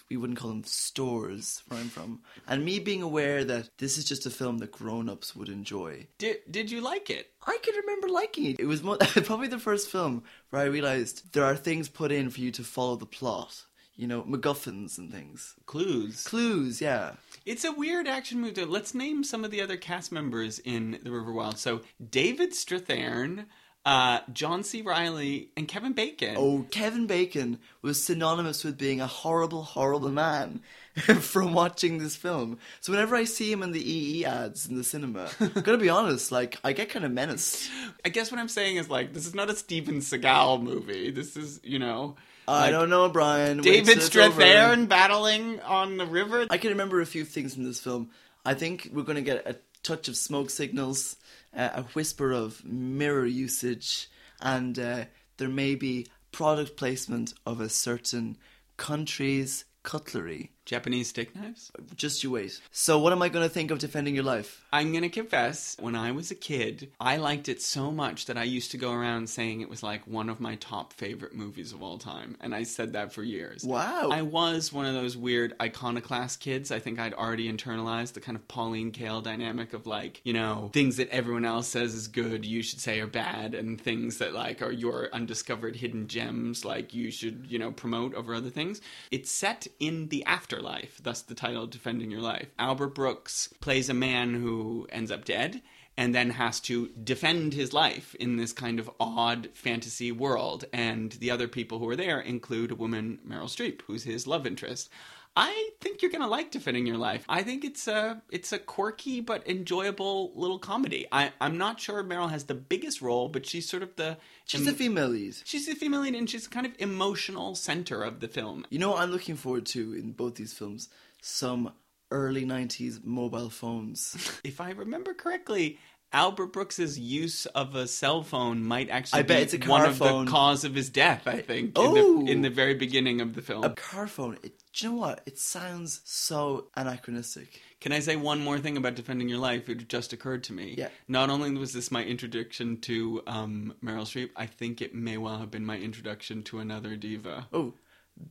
We 0.09 0.17
wouldn't 0.17 0.39
call 0.39 0.51
them 0.51 0.65
stores 0.65 1.63
where 1.69 1.81
I'm 1.81 1.89
from. 1.89 2.21
And 2.47 2.65
me 2.65 2.79
being 2.79 3.03
aware 3.03 3.45
that 3.45 3.71
this 3.79 3.99
is 3.99 4.05
just 4.05 4.27
a 4.27 4.31
film 4.31 4.59
that 4.59 4.73
grown 4.73 5.09
ups 5.09 5.35
would 5.37 5.49
enjoy. 5.49 6.07
Did 6.19 6.39
Did 6.51 6.71
you 6.71 6.81
like 6.81 7.11
it? 7.11 7.31
I 7.47 7.59
can 7.63 7.75
remember 7.75 8.09
liking 8.09 8.47
it. 8.47 8.61
It 8.61 8.67
was 8.67 8.83
mo- 8.83 8.97
probably 9.25 9.49
the 9.49 9.59
first 9.59 9.91
film 9.91 10.23
where 10.51 10.63
I 10.63 10.67
realized 10.67 11.33
there 11.33 11.45
are 11.45 11.57
things 11.57 11.89
put 11.89 12.13
in 12.13 12.31
for 12.31 12.41
you 12.41 12.51
to 12.53 12.63
follow 12.65 12.97
the 12.97 13.07
plot. 13.07 13.65
You 13.95 14.07
know, 14.09 14.23
MacGuffins 14.23 14.97
and 14.97 15.13
things. 15.13 15.55
Clues. 15.67 16.25
Clues, 16.25 16.81
yeah. 16.81 17.13
It's 17.45 17.65
a 17.65 17.73
weird 17.73 18.09
action 18.09 18.41
movie. 18.41 18.65
Let's 18.65 18.95
name 18.95 19.23
some 19.23 19.45
of 19.45 19.51
the 19.51 19.61
other 19.61 19.77
cast 19.77 20.11
members 20.11 20.59
in 20.61 20.99
The 21.03 21.11
River 21.13 21.31
Wild. 21.31 21.59
So 21.59 21.83
David 22.11 22.53
Strathairn, 22.53 23.45
uh, 23.85 24.21
John 24.33 24.63
C. 24.63 24.83
Reilly, 24.83 25.51
and 25.57 25.67
Kevin 25.67 25.93
Bacon. 25.93 26.37
Oh, 26.39 26.67
Kevin 26.71 27.07
Bacon 27.07 27.59
was 27.81 28.03
synonymous 28.03 28.65
with 28.65 28.79
being 28.79 29.01
a 29.01 29.07
horrible, 29.07 29.63
horrible 29.63 30.11
man 30.11 30.61
from 31.21 31.53
watching 31.53 31.99
this 31.99 32.15
film. 32.15 32.59
So 32.81 32.93
whenever 32.93 33.17
I 33.17 33.25
see 33.25 33.51
him 33.51 33.63
in 33.63 33.73
the 33.73 33.93
EE 33.93 34.25
ads 34.25 34.69
in 34.69 34.77
the 34.77 34.85
cinema, 34.85 35.29
I'm 35.41 35.63
gonna 35.63 35.79
be 35.79 35.89
honest, 35.89 36.31
like 36.31 36.59
I 36.63 36.73
get 36.73 36.91
kind 36.91 37.05
of 37.05 37.11
menaced. 37.11 37.71
I 38.05 38.09
guess 38.09 38.31
what 38.31 38.41
I'm 38.41 38.49
saying 38.49 38.77
is 38.77 38.89
like 38.89 39.13
this 39.13 39.27
is 39.27 39.35
not 39.35 39.51
a 39.51 39.57
Steven 39.57 39.97
Seagal 39.97 40.63
movie. 40.63 41.11
This 41.11 41.37
is 41.37 41.61
you 41.65 41.79
know 41.79 42.17
I 42.47 42.63
like, 42.63 42.71
don't 42.73 42.91
know, 42.91 43.09
Brian. 43.09 43.61
David. 43.61 43.99
Strathairn 43.99 44.89
battling 44.89 45.61
on 45.61 45.97
the 45.97 46.07
river. 46.07 46.47
I 46.51 46.59
can 46.59 46.71
remember 46.71 47.01
a 47.01 47.07
few 47.07 47.25
things 47.25 47.55
from 47.55 47.65
this 47.65 47.81
film. 47.81 48.11
I 48.45 48.55
think 48.55 48.91
we're 48.93 49.05
going 49.05 49.17
to 49.17 49.23
get 49.23 49.47
a 49.47 49.57
touch 49.83 50.09
of 50.09 50.17
smoke 50.17 50.51
signals, 50.51 51.17
uh, 51.57 51.71
a 51.75 51.83
whisper 51.95 52.33
of 52.33 52.65
mirror 52.65 53.27
usage, 53.27 54.11
and 54.41 54.79
uh, 54.79 55.05
there 55.37 55.49
may 55.49 55.75
be 55.75 56.07
product 56.31 56.77
placement 56.77 57.35
of 57.45 57.61
a 57.61 57.69
certain 57.69 58.37
country's 58.77 59.65
cutlery. 59.83 60.53
Japanese 60.65 61.09
steak 61.09 61.35
knives. 61.35 61.73
Just 61.97 62.23
you 62.23 62.31
wait. 62.31 62.61
So, 62.71 62.99
what 62.99 63.13
am 63.13 63.23
I 63.23 63.29
going 63.29 63.45
to 63.45 63.53
think 63.53 63.71
of 63.71 63.79
defending 63.79 64.15
your 64.15 64.25
life? 64.25 64.63
I'm 64.75 64.91
gonna 64.95 65.11
confess, 65.11 65.77
when 65.81 65.95
I 65.95 66.13
was 66.13 66.31
a 66.31 66.35
kid, 66.35 66.93
I 66.99 67.19
liked 67.19 67.51
it 67.51 67.61
so 67.61 67.91
much 67.91 68.25
that 68.27 68.39
I 68.39 68.45
used 68.45 68.71
to 68.71 68.79
go 68.79 68.91
around 68.93 69.29
saying 69.29 69.61
it 69.61 69.69
was 69.69 69.83
like 69.83 70.07
one 70.07 70.31
of 70.31 70.41
my 70.41 70.55
top 70.57 70.95
favorite 70.95 71.35
movies 71.35 71.73
of 71.73 71.83
all 71.83 71.99
time, 71.99 72.39
and 72.41 72.55
I 72.55 72.63
said 72.63 72.95
that 72.95 73.13
for 73.13 73.23
years. 73.23 73.65
Wow. 73.65 74.09
I 74.11 74.23
was 74.23 74.73
one 74.73 74.87
of 74.87 74.95
those 74.95 75.15
weird 75.15 75.55
iconoclast 75.61 76.41
kids. 76.41 76.71
I 76.71 76.79
think 76.79 76.99
I'd 76.99 77.13
already 77.13 77.53
internalized 77.53 78.15
the 78.15 78.21
kind 78.21 78.35
of 78.35 78.49
Pauline 78.49 78.93
Kael 78.93 79.23
dynamic 79.23 79.75
of 79.75 79.87
like, 79.87 80.23
you 80.25 80.33
know, 80.33 80.71
things 80.73 80.97
that 80.97 81.11
everyone 81.11 81.45
else 81.45 81.69
says 81.69 81.93
is 81.93 82.09
good, 82.09 82.47
you 82.47 82.63
should 82.63 82.81
say 82.81 83.01
are 83.01 83.07
bad, 83.07 83.55
and 83.55 83.79
things 83.79 84.19
that 84.19 84.33
like 84.33 84.63
are 84.63 84.73
your 84.73 85.11
undiscovered 85.13 85.77
hidden 85.77 86.09
gems, 86.09 86.65
like 86.65 86.95
you 86.95 87.11
should, 87.11 87.47
you 87.51 87.59
know, 87.59 87.73
promote 87.73 88.15
over 88.15 88.35
other 88.35 88.49
things. 88.49 88.81
It's 89.11 89.31
set 89.31 89.67
in 89.79 90.09
the 90.09 90.25
afterlife, 90.53 91.01
thus 91.03 91.23
the 91.23 91.35
title 91.35 91.67
Defending 91.67 92.11
Your 92.11 92.21
Life. 92.21 92.49
Albert 92.59 92.95
Brooks 92.95 93.49
plays 93.61 93.89
a 93.89 93.95
man 93.95 94.35
who 94.35 94.87
ends 94.93 95.11
up 95.11 95.25
dead 95.25 95.63
and 95.97 96.15
then 96.15 96.29
has 96.29 96.61
to 96.61 96.89
defend 97.03 97.55
his 97.55 97.73
life 97.73 98.15
in 98.17 98.37
this 98.37 98.53
kind 98.53 98.79
of 98.79 98.91
odd 99.01 99.49
fantasy 99.55 100.13
world. 100.13 100.67
And 100.71 101.13
the 101.13 101.31
other 101.31 101.49
people 101.49 101.79
who 101.79 101.89
are 101.89 101.97
there 101.97 102.21
include 102.21 102.71
a 102.71 102.75
woman, 102.75 103.19
Meryl 103.27 103.45
Streep, 103.45 103.81
who's 103.87 104.05
his 104.05 104.27
love 104.27 104.47
interest. 104.47 104.91
I 105.35 105.71
think 105.81 106.03
you're 106.03 106.11
gonna 106.11 106.29
like 106.29 106.51
defending 106.51 106.87
your 106.87 106.99
life. 106.99 107.25
I 107.29 107.43
think 107.43 107.65
it's 107.65 107.89
a 107.89 108.23
it's 108.31 108.53
a 108.53 108.59
quirky 108.59 109.21
but 109.21 109.49
enjoyable 109.49 110.33
little 110.35 110.59
comedy. 110.59 111.07
I, 111.11 111.33
I'm 111.41 111.57
not 111.57 111.81
sure 111.81 112.05
Meryl 112.05 112.29
has 112.31 112.45
the 112.45 112.55
biggest 112.55 113.01
role, 113.01 113.29
but 113.29 113.47
she's 113.47 113.69
sort 113.69 113.83
of 113.83 113.97
the 113.97 114.19
She's 114.45 114.67
a 114.67 114.73
female 114.75 115.09
lead. 115.09 115.35
she's 115.45 115.67
the 115.67 115.75
female 115.75 116.01
lead 116.01 116.15
and 116.15 116.29
she's 116.29 116.47
kind 116.47 116.67
of 116.67 116.73
emotional 116.79 117.55
center 117.55 118.03
of 118.03 118.21
the 118.21 118.29
film. 118.29 118.67
You 118.69 118.79
know 118.79 118.91
what 118.91 119.01
I'm 119.03 119.11
looking 119.11 119.37
forward 119.37 119.65
to 119.67 119.95
in 119.95 120.13
both 120.13 120.35
these 120.35 120.53
films? 120.53 120.91
Some 121.23 121.73
early 122.11 122.45
90s 122.45 123.03
mobile 123.03 123.49
phones. 123.49 124.15
If 124.45 124.61
I 124.61 124.73
remember 124.73 125.15
correctly, 125.15 125.79
Albert 126.13 126.49
Brooks's 126.49 126.99
use 126.99 127.47
of 127.47 127.75
a 127.75 127.87
cell 127.87 128.23
phone 128.23 128.63
might 128.63 128.91
actually 128.91 129.21
I 129.21 129.23
bet 129.23 129.37
be 129.39 129.43
it's 129.57 129.67
a 129.67 129.69
one 129.71 129.85
of 129.87 129.97
phone. 129.97 130.25
the 130.27 130.31
cause 130.31 130.65
of 130.65 130.75
his 130.75 130.91
death. 130.91 131.27
I 131.27 131.41
think 131.41 131.73
Oh. 131.77 131.95
in, 131.95 132.25
the, 132.27 132.33
in 132.33 132.43
the 132.43 132.51
very 132.51 132.75
beginning 132.75 133.21
of 133.21 133.35
the 133.35 133.43
film. 133.43 133.65
a 133.65 133.71
car 133.71 134.07
phone. 134.07 134.39
It, 134.43 134.53
do 134.75 134.87
you 134.87 134.93
know 134.93 134.99
what? 134.99 135.23
It 135.27 135.39
sounds 135.39 136.01
so 136.05 136.69
anachronistic. 136.77 137.61
Can 137.81 137.93
I 137.93 137.99
say 138.01 138.17
one 138.17 138.41
more 138.41 138.59
thing 138.59 138.77
about 138.77 138.95
defending 138.95 139.29
your 139.29 139.39
life? 139.39 139.69
It 139.69 139.89
just 139.89 140.13
occurred 140.13 140.45
to 140.45 140.53
me. 140.53 140.75
Yeah. 140.79 140.89
Not 141.09 141.31
only 141.31 141.51
was 141.55 141.73
this 141.73 141.91
my 141.91 142.05
introduction 142.05 142.81
to 142.83 143.23
um, 143.27 143.75
Meryl 143.85 144.03
Streep, 144.03 144.31
I 144.37 144.47
think 144.47 144.81
it 144.81 144.95
may 144.95 145.17
well 145.17 145.39
have 145.39 145.51
been 145.51 145.67
my 145.67 145.79
introduction 145.79 146.43
to 146.45 146.59
another 146.61 146.95
diva. 146.97 147.49
Oh, 147.53 147.75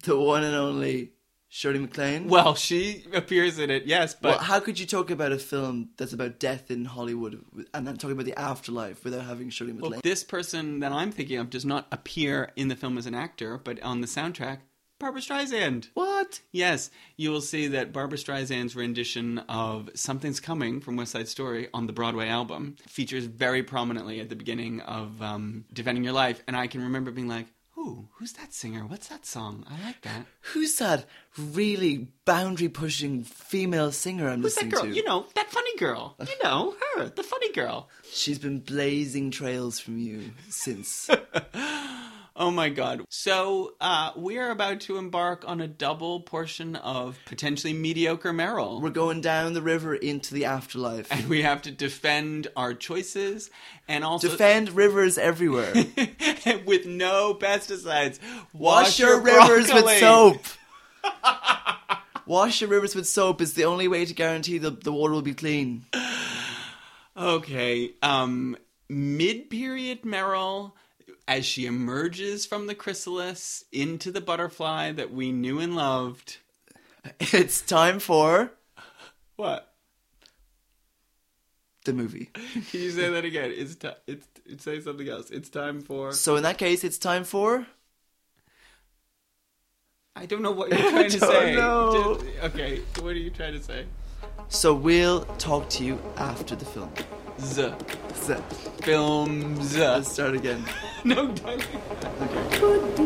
the 0.03 0.17
one 0.17 0.43
and 0.43 0.55
only 0.55 1.11
Shirley 1.53 1.79
MacLaine. 1.79 2.29
Well, 2.29 2.55
she 2.55 3.03
appears 3.13 3.59
in 3.59 3.69
it, 3.69 3.85
yes, 3.85 4.15
but 4.15 4.29
well, 4.29 4.39
how 4.39 4.61
could 4.61 4.79
you 4.79 4.85
talk 4.85 5.11
about 5.11 5.33
a 5.33 5.37
film 5.37 5.89
that's 5.97 6.13
about 6.13 6.39
death 6.39 6.71
in 6.71 6.85
Hollywood 6.85 7.43
and 7.73 7.85
then 7.85 7.97
talking 7.97 8.13
about 8.13 8.23
the 8.25 8.39
afterlife 8.39 9.03
without 9.03 9.25
having 9.25 9.49
Shirley 9.49 9.73
Well, 9.73 9.89
MacLaine? 9.91 10.01
this 10.01 10.23
person 10.23 10.79
that 10.79 10.93
I'm 10.93 11.11
thinking 11.11 11.37
of 11.39 11.49
does 11.49 11.65
not 11.65 11.87
appear 11.91 12.51
in 12.55 12.69
the 12.69 12.75
film 12.77 12.97
as 12.97 13.05
an 13.05 13.13
actor, 13.15 13.57
but 13.57 13.81
on 13.83 13.99
the 13.99 14.07
soundtrack, 14.07 14.59
Barbara 14.97 15.19
Streisand. 15.19 15.89
what? 15.93 16.39
Yes, 16.53 16.89
you 17.17 17.31
will 17.31 17.41
see 17.41 17.67
that 17.67 17.91
Barbara 17.91 18.17
Streisand's 18.17 18.73
rendition 18.73 19.39
of 19.49 19.89
Something's 19.93 20.39
Coming 20.39 20.79
from 20.79 20.95
West 20.95 21.11
Side 21.11 21.27
Story 21.27 21.67
on 21.73 21.85
the 21.85 21.91
Broadway 21.91 22.29
album 22.29 22.77
features 22.87 23.25
very 23.25 23.61
prominently 23.61 24.21
at 24.21 24.29
the 24.29 24.37
beginning 24.37 24.79
of 24.81 25.21
um, 25.21 25.65
Defending 25.73 26.05
Your 26.05 26.13
Life. 26.13 26.41
And 26.47 26.55
I 26.55 26.67
can 26.67 26.81
remember 26.83 27.11
being 27.11 27.27
like, 27.27 27.47
ooh, 27.81 28.07
who's 28.13 28.33
that 28.33 28.53
singer? 28.53 28.85
What's 28.85 29.07
that 29.07 29.25
song? 29.25 29.65
I 29.69 29.83
like 29.85 30.01
that. 30.01 30.25
Who's 30.53 30.75
that 30.77 31.05
really 31.37 32.07
boundary 32.25 32.69
pushing 32.69 33.23
female 33.23 33.91
singer 33.91 34.29
I'm 34.29 34.41
Who's 34.41 34.55
that 34.55 34.69
girl? 34.69 34.83
to? 34.83 34.89
You 34.89 35.03
know, 35.03 35.25
that 35.35 35.49
funny 35.51 35.75
girl. 35.77 36.15
You 36.19 36.43
know, 36.43 36.75
her, 36.95 37.09
the 37.09 37.23
funny 37.23 37.51
girl. 37.53 37.89
She's 38.11 38.39
been 38.39 38.59
blazing 38.59 39.31
trails 39.31 39.79
from 39.79 39.97
you 39.97 40.31
since. 40.49 41.09
Oh 42.35 42.49
my 42.49 42.69
god. 42.69 43.01
So, 43.09 43.73
uh, 43.81 44.11
we 44.15 44.37
are 44.37 44.51
about 44.51 44.79
to 44.81 44.97
embark 44.97 45.43
on 45.45 45.59
a 45.59 45.67
double 45.67 46.21
portion 46.21 46.77
of 46.77 47.19
potentially 47.25 47.73
mediocre 47.73 48.31
Meryl. 48.31 48.81
We're 48.81 48.89
going 48.89 49.19
down 49.19 49.53
the 49.53 49.61
river 49.61 49.93
into 49.93 50.33
the 50.33 50.45
afterlife. 50.45 51.11
and 51.11 51.27
we 51.27 51.41
have 51.41 51.61
to 51.63 51.71
defend 51.71 52.47
our 52.55 52.73
choices 52.73 53.49
and 53.87 54.05
also 54.05 54.29
Defend 54.29 54.69
rivers 54.71 55.17
everywhere. 55.17 55.73
with 56.65 56.85
no 56.85 57.33
pesticides. 57.33 58.19
Wash 58.53 58.99
your 58.99 59.19
rivers 59.19 59.71
with 59.73 59.89
soap. 59.99 60.41
Wash 62.25 62.61
your 62.61 62.69
rivers 62.69 62.95
with 62.95 63.07
soap 63.07 63.41
is 63.41 63.55
the 63.55 63.65
only 63.65 63.89
way 63.89 64.05
to 64.05 64.13
guarantee 64.13 64.57
the, 64.57 64.69
the 64.71 64.91
water 64.93 65.13
will 65.13 65.21
be 65.21 65.33
clean. 65.33 65.85
Okay. 67.17 67.91
Um 68.01 68.55
mid-period 68.87 70.03
Meryl 70.03 70.71
as 71.27 71.45
she 71.45 71.65
emerges 71.65 72.45
from 72.45 72.67
the 72.67 72.75
chrysalis 72.75 73.65
into 73.71 74.11
the 74.11 74.21
butterfly 74.21 74.91
that 74.91 75.13
we 75.13 75.31
knew 75.31 75.59
and 75.59 75.75
loved. 75.75 76.37
It's 77.19 77.61
time 77.61 77.99
for 77.99 78.51
What? 79.35 79.67
the 81.85 81.93
movie. 81.93 82.25
Can 82.69 82.79
you 82.81 82.91
say 82.91 83.09
that 83.09 83.25
again? 83.25 83.51
It's 83.55 83.75
time. 83.75 83.95
It's, 84.05 84.27
it's 84.45 84.63
say 84.63 84.79
something 84.81 85.09
else. 85.09 85.31
It's 85.31 85.49
time 85.49 85.81
for. 85.81 86.11
So 86.11 86.35
in 86.35 86.43
that 86.43 86.57
case, 86.59 86.83
it's 86.83 86.99
time 86.99 87.23
for 87.23 87.65
I 90.15 90.25
don't 90.25 90.41
know 90.41 90.51
what 90.51 90.69
you're 90.69 90.91
trying 90.91 91.09
to 91.09 91.19
don't 91.19 91.31
say. 91.31 91.55
know. 91.55 92.19
Okay, 92.43 92.81
what 92.99 93.11
are 93.13 93.19
you 93.19 93.29
trying 93.31 93.53
to 93.53 93.63
say? 93.63 93.85
So 94.49 94.73
we'll 94.73 95.21
talk 95.39 95.69
to 95.71 95.83
you 95.83 95.99
after 96.17 96.55
the 96.55 96.65
film. 96.65 96.91
Z 97.41 97.73
So, 98.15 98.35
films. 98.83 99.75
let's 99.77 100.11
start 100.11 100.35
again. 100.35 100.63
no, 101.03 101.27
don't. 101.31 101.67
Okay. 102.21 102.59
could 102.59 102.95
be. 102.95 103.01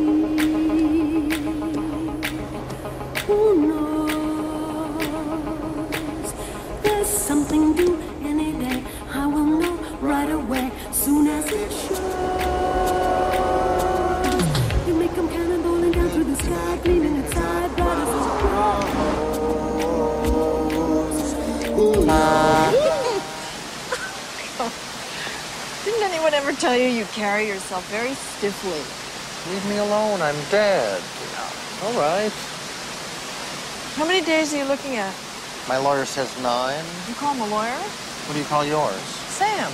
Who 3.28 3.40
knows? 3.68 5.04
There's 6.84 7.08
something 7.08 7.72
new 7.76 7.98
ever 26.48 26.56
tell 26.62 26.78
you 26.78 26.86
you 26.86 27.06
carry 27.06 27.48
yourself 27.48 27.82
very 27.90 28.14
stiffly? 28.14 28.78
Leave 29.52 29.66
me 29.66 29.78
alone. 29.78 30.22
I'm 30.22 30.38
dead. 30.52 31.02
All 31.82 31.94
right. 31.98 32.30
How 33.98 34.06
many 34.06 34.24
days 34.24 34.54
are 34.54 34.58
you 34.58 34.66
looking 34.66 34.98
at? 34.98 35.10
My 35.68 35.78
lawyer 35.78 36.06
says 36.06 36.30
nine. 36.44 36.86
You 37.10 37.16
call 37.16 37.34
him 37.34 37.42
a 37.42 37.48
lawyer? 37.50 37.74
What 38.30 38.34
do 38.34 38.40
you 38.40 38.46
call 38.46 38.64
yours? 38.64 39.02
Sam. 39.34 39.74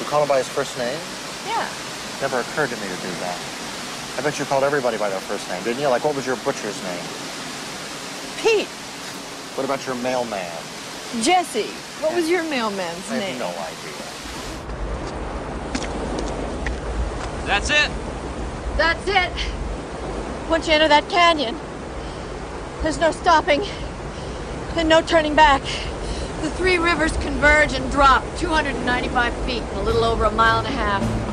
You 0.00 0.06
call 0.10 0.22
him 0.22 0.28
by 0.28 0.38
his 0.38 0.48
first 0.48 0.76
name? 0.76 0.98
Yeah. 1.46 1.62
Never 2.20 2.40
occurred 2.40 2.70
to 2.70 2.76
me 2.82 2.90
to 2.90 2.98
do 3.06 3.12
that. 3.22 3.38
I 4.18 4.22
bet 4.22 4.40
you 4.40 4.46
called 4.46 4.64
everybody 4.64 4.98
by 4.98 5.08
their 5.08 5.20
first 5.20 5.48
name, 5.48 5.62
didn't 5.62 5.80
you? 5.80 5.86
Like, 5.86 6.02
what 6.02 6.16
was 6.16 6.26
your 6.26 6.36
butcher's 6.42 6.82
name? 6.82 7.06
Pete. 8.42 8.66
What 9.54 9.64
about 9.64 9.86
your 9.86 9.94
mailman? 10.02 10.50
Jesse. 11.22 11.70
What 12.02 12.12
was 12.12 12.28
your 12.28 12.42
mailman's 12.50 13.06
I 13.08 13.20
name? 13.20 13.40
I 13.40 13.46
have 13.46 13.54
no 13.54 13.62
idea. 13.62 14.09
That's 17.50 17.68
it. 17.68 17.90
That's 18.76 19.08
it. 19.08 19.32
Once 20.48 20.68
you 20.68 20.74
enter 20.74 20.86
that 20.86 21.08
canyon, 21.08 21.58
there's 22.80 23.00
no 23.00 23.10
stopping 23.10 23.62
and 24.76 24.88
no 24.88 25.02
turning 25.02 25.34
back. 25.34 25.60
The 26.42 26.50
three 26.50 26.78
rivers 26.78 27.10
converge 27.16 27.72
and 27.72 27.90
drop 27.90 28.22
295 28.38 29.34
feet 29.44 29.64
in 29.64 29.78
a 29.78 29.82
little 29.82 30.04
over 30.04 30.26
a 30.26 30.30
mile 30.30 30.58
and 30.58 30.68
a 30.68 30.70
half. 30.70 31.29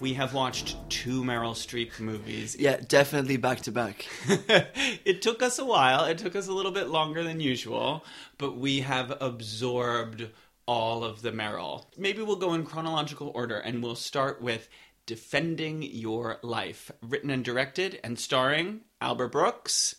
We 0.00 0.14
have 0.14 0.32
watched 0.32 0.76
two 0.88 1.24
Meryl 1.24 1.54
Streep 1.54 1.98
movies. 1.98 2.56
Yeah, 2.56 2.76
definitely 2.76 3.36
back 3.36 3.62
to 3.62 3.72
back. 3.72 4.06
it 5.04 5.22
took 5.22 5.42
us 5.42 5.58
a 5.58 5.64
while. 5.64 6.04
It 6.04 6.18
took 6.18 6.36
us 6.36 6.46
a 6.46 6.52
little 6.52 6.70
bit 6.70 6.88
longer 6.88 7.24
than 7.24 7.40
usual, 7.40 8.04
but 8.38 8.56
we 8.56 8.80
have 8.80 9.16
absorbed 9.20 10.28
all 10.66 11.02
of 11.02 11.22
the 11.22 11.32
Meryl. 11.32 11.86
Maybe 11.96 12.22
we'll 12.22 12.36
go 12.36 12.54
in 12.54 12.64
chronological 12.64 13.32
order 13.34 13.58
and 13.58 13.82
we'll 13.82 13.96
start 13.96 14.40
with 14.40 14.68
Defending 15.06 15.82
Your 15.82 16.38
Life, 16.42 16.92
written 17.02 17.30
and 17.30 17.44
directed 17.44 17.98
and 18.04 18.20
starring 18.20 18.82
Albert 19.00 19.32
Brooks. 19.32 19.96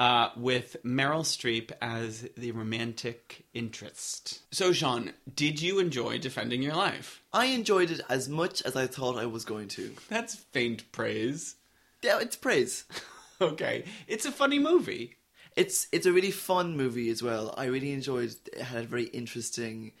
Uh, 0.00 0.30
with 0.34 0.78
Meryl 0.82 1.20
Streep 1.20 1.72
as 1.82 2.26
the 2.34 2.52
romantic 2.52 3.44
interest. 3.52 4.40
So, 4.50 4.72
Sean, 4.72 5.12
did 5.36 5.60
you 5.60 5.78
enjoy 5.78 6.16
Defending 6.16 6.62
Your 6.62 6.74
Life? 6.74 7.22
I 7.34 7.46
enjoyed 7.46 7.90
it 7.90 8.00
as 8.08 8.26
much 8.26 8.62
as 8.62 8.76
I 8.76 8.86
thought 8.86 9.18
I 9.18 9.26
was 9.26 9.44
going 9.44 9.68
to. 9.68 9.94
That's 10.08 10.36
faint 10.36 10.90
praise. 10.90 11.56
Yeah, 12.00 12.18
it's 12.20 12.36
praise. 12.36 12.84
Okay, 13.42 13.84
it's 14.06 14.26
a 14.26 14.32
funny 14.32 14.58
movie. 14.58 15.16
It's 15.56 15.88
it's 15.92 16.04
a 16.04 16.12
really 16.12 16.30
fun 16.30 16.76
movie 16.76 17.08
as 17.08 17.22
well. 17.22 17.54
I 17.56 17.66
really 17.66 17.92
enjoyed. 17.92 18.34
It 18.52 18.60
had 18.60 18.84
a 18.84 18.86
very 18.86 19.04
interesting 19.04 19.92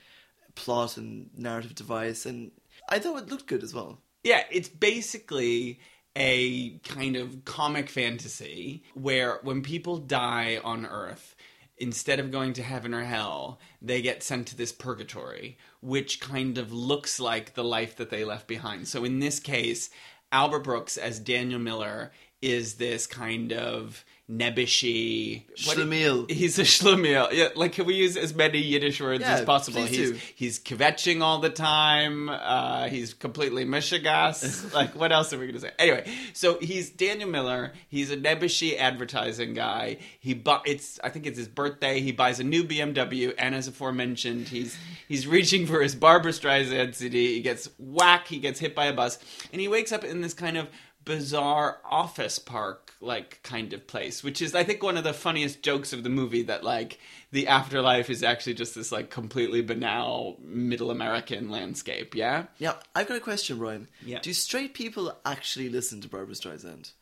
plot 0.54 0.98
and 0.98 1.30
narrative 1.36 1.74
device, 1.74 2.26
and 2.26 2.50
I 2.88 2.98
thought 2.98 3.22
it 3.22 3.30
looked 3.30 3.46
good 3.46 3.62
as 3.62 3.72
well. 3.72 3.98
Yeah, 4.22 4.42
it's 4.50 4.68
basically 4.68 5.80
a 6.16 6.78
kind 6.80 7.16
of 7.16 7.44
comic 7.44 7.88
fantasy 7.88 8.82
where 8.94 9.38
when 9.42 9.62
people 9.62 9.98
die 9.98 10.60
on 10.62 10.86
Earth, 10.86 11.34
instead 11.78 12.20
of 12.20 12.30
going 12.30 12.52
to 12.52 12.62
heaven 12.62 12.92
or 12.92 13.04
hell, 13.04 13.58
they 13.80 14.02
get 14.02 14.22
sent 14.22 14.46
to 14.48 14.56
this 14.56 14.72
purgatory, 14.72 15.56
which 15.80 16.20
kind 16.20 16.58
of 16.58 16.72
looks 16.72 17.18
like 17.18 17.54
the 17.54 17.64
life 17.64 17.96
that 17.96 18.10
they 18.10 18.24
left 18.24 18.46
behind. 18.46 18.86
So 18.86 19.04
in 19.04 19.18
this 19.18 19.40
case, 19.40 19.88
Albert 20.30 20.60
Brooks 20.60 20.96
as 20.96 21.18
Daniel 21.18 21.58
Miller 21.58 22.12
is 22.42 22.74
this 22.74 23.06
kind 23.06 23.52
of 23.52 24.04
nebbishy 24.30 25.42
what- 25.66 25.76
Schlemiel. 25.76 26.30
He's 26.30 26.58
a 26.58 26.62
schlemiel. 26.62 27.32
Yeah, 27.32 27.48
like 27.56 27.72
can 27.72 27.86
we 27.86 27.94
use 27.94 28.16
as 28.16 28.34
many 28.34 28.58
Yiddish 28.58 29.00
words 29.00 29.20
Yeah, 29.22 29.34
as 29.34 29.44
possible? 29.44 29.82
He's 29.82 30.12
do. 30.12 30.18
he's 30.34 30.58
kvetching 30.58 31.20
all 31.22 31.38
the 31.40 31.50
time. 31.50 32.28
Uh, 32.28 32.88
he's 32.88 33.14
completely 33.14 33.64
mishigas. 33.64 34.72
like 34.74 34.94
what 34.94 35.12
else 35.12 35.32
are 35.32 35.38
we 35.38 35.46
gonna 35.46 35.60
say? 35.60 35.72
Anyway, 35.78 36.10
so 36.32 36.58
he's 36.60 36.90
Daniel 36.90 37.28
Miller. 37.28 37.72
He's 37.88 38.10
a 38.10 38.16
nebbishy 38.16 38.76
advertising 38.78 39.54
guy. 39.54 39.98
He 40.20 40.34
bu- 40.34 40.62
it's 40.64 41.00
I 41.02 41.08
think 41.08 41.26
it's 41.26 41.38
his 41.38 41.48
birthday. 41.48 42.00
He 42.00 42.12
buys 42.12 42.40
a 42.40 42.44
new 42.44 42.64
BMW, 42.64 43.34
and 43.36 43.54
as 43.54 43.66
aforementioned, 43.68 44.48
he's 44.48 44.76
he's 45.08 45.26
reaching 45.26 45.66
for 45.66 45.82
his 45.82 45.94
Barbara 45.94 46.32
Streisand 46.32 46.94
CD. 46.94 47.34
He 47.34 47.40
gets 47.42 47.68
whack. 47.78 48.28
He 48.28 48.38
gets 48.38 48.60
hit 48.60 48.74
by 48.74 48.86
a 48.86 48.92
bus, 48.92 49.18
and 49.52 49.60
he 49.60 49.68
wakes 49.68 49.92
up 49.92 50.04
in 50.04 50.20
this 50.20 50.34
kind 50.34 50.56
of 50.56 50.68
bizarre 51.04 51.78
office 51.84 52.38
park 52.38 52.89
like 53.02 53.42
kind 53.42 53.72
of 53.72 53.86
place 53.86 54.22
which 54.22 54.42
is 54.42 54.54
i 54.54 54.62
think 54.62 54.82
one 54.82 54.96
of 54.98 55.04
the 55.04 55.12
funniest 55.12 55.62
jokes 55.62 55.92
of 55.94 56.02
the 56.02 56.10
movie 56.10 56.42
that 56.42 56.62
like 56.62 56.98
the 57.32 57.46
afterlife 57.46 58.10
is 58.10 58.22
actually 58.22 58.52
just 58.52 58.74
this 58.74 58.92
like 58.92 59.08
completely 59.08 59.62
banal 59.62 60.36
middle 60.42 60.90
american 60.90 61.48
landscape 61.50 62.14
yeah 62.14 62.44
Yeah, 62.58 62.74
I've 62.94 63.08
got 63.08 63.16
a 63.16 63.20
question, 63.20 63.58
ryan 63.58 63.88
Yeah. 64.04 64.18
Do 64.20 64.32
straight 64.34 64.74
people 64.74 65.16
actually 65.24 65.70
listen 65.70 66.00
to 66.02 66.08
Barbara 66.08 66.34
Streisand? 66.34 66.92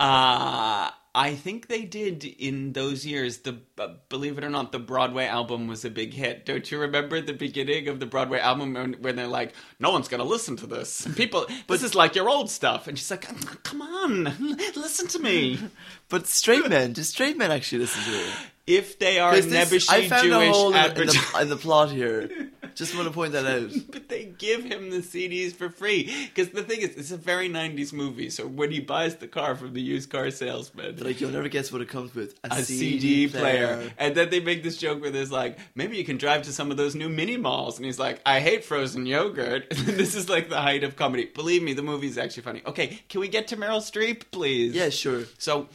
uh 0.00 0.90
i 1.14 1.34
think 1.34 1.68
they 1.68 1.82
did 1.82 2.24
in 2.24 2.72
those 2.72 3.06
years 3.06 3.38
the 3.38 3.56
uh, 3.78 3.88
believe 4.08 4.36
it 4.38 4.44
or 4.44 4.50
not 4.50 4.72
the 4.72 4.78
broadway 4.78 5.26
album 5.26 5.66
was 5.66 5.84
a 5.84 5.90
big 5.90 6.12
hit 6.14 6.44
don't 6.44 6.70
you 6.70 6.78
remember 6.78 7.20
the 7.20 7.32
beginning 7.32 7.88
of 7.88 8.00
the 8.00 8.06
broadway 8.06 8.38
album 8.38 8.74
when, 8.74 8.92
when 8.94 9.16
they're 9.16 9.26
like 9.26 9.52
no 9.78 9.90
one's 9.90 10.08
gonna 10.08 10.24
listen 10.24 10.56
to 10.56 10.66
this 10.66 11.06
people 11.16 11.46
this 11.68 11.82
is 11.82 11.94
like 11.94 12.14
your 12.14 12.28
old 12.28 12.50
stuff 12.50 12.86
and 12.88 12.98
she's 12.98 13.10
like 13.10 13.26
come 13.62 13.82
on 13.82 14.24
listen 14.74 15.06
to 15.08 15.18
me 15.18 15.58
But 16.10 16.26
straight 16.26 16.68
men, 16.68 16.92
do 16.92 17.02
straight 17.02 17.36
men 17.38 17.50
actually 17.50 17.78
listen 17.80 18.04
to 18.12 18.18
it? 18.18 18.34
if 18.66 18.98
they 18.98 19.18
are 19.18 19.32
this- 19.46 19.88
found 20.08 20.26
a 20.26 20.30
Jewish 20.30 20.54
in, 20.68 20.74
in, 21.02 21.06
the, 21.08 21.38
in 21.42 21.48
the 21.48 21.56
plot 21.56 21.90
here. 21.90 22.50
Just 22.74 22.94
want 22.94 23.06
to 23.06 23.14
point 23.14 23.32
that 23.32 23.46
out. 23.46 23.70
But 23.90 24.08
they 24.08 24.24
give 24.38 24.64
him 24.64 24.90
the 24.90 24.98
CDs 24.98 25.52
for 25.54 25.68
free. 25.68 26.12
Because 26.34 26.50
the 26.50 26.62
thing 26.62 26.80
is, 26.80 26.96
it's 26.96 27.10
a 27.10 27.16
very 27.16 27.48
90s 27.48 27.92
movie. 27.92 28.30
So 28.30 28.46
when 28.46 28.70
he 28.70 28.80
buys 28.80 29.16
the 29.16 29.28
car 29.28 29.54
from 29.54 29.72
the 29.74 29.80
used 29.80 30.10
car 30.10 30.30
salesman, 30.30 30.96
They're 30.96 31.06
like, 31.06 31.20
you'll 31.20 31.30
never 31.30 31.48
guess 31.48 31.70
what 31.72 31.80
it 31.80 31.88
comes 31.88 32.14
with. 32.14 32.34
A, 32.44 32.48
a 32.50 32.62
CD, 32.62 33.28
player. 33.28 33.92
And 33.98 34.14
then 34.14 34.30
they 34.30 34.40
make 34.40 34.62
this 34.62 34.76
joke 34.76 35.00
where 35.00 35.10
there's 35.10 35.30
like, 35.32 35.58
maybe 35.74 35.96
you 35.96 36.04
can 36.04 36.16
drive 36.16 36.42
to 36.42 36.52
some 36.52 36.70
of 36.70 36.76
those 36.76 36.94
new 36.94 37.08
mini 37.08 37.36
malls. 37.36 37.76
And 37.76 37.86
he's 37.86 37.98
like, 37.98 38.20
I 38.26 38.40
hate 38.40 38.64
frozen 38.64 39.06
yogurt. 39.06 39.72
This 39.94 40.14
is 40.16 40.28
like 40.28 40.48
the 40.48 40.60
height 40.60 40.82
of 40.82 40.96
comedy. 40.96 41.26
Believe 41.26 41.62
me, 41.62 41.72
the 41.72 41.82
movie's 41.82 42.18
actually 42.18 42.42
funny. 42.42 42.62
Okay, 42.66 43.00
can 43.08 43.20
we 43.20 43.28
get 43.28 43.48
to 43.48 43.56
Meryl 43.56 43.80
Streep, 43.80 44.24
please? 44.32 44.74
Yeah, 44.74 44.88
sure. 44.88 45.24
So 45.38 45.68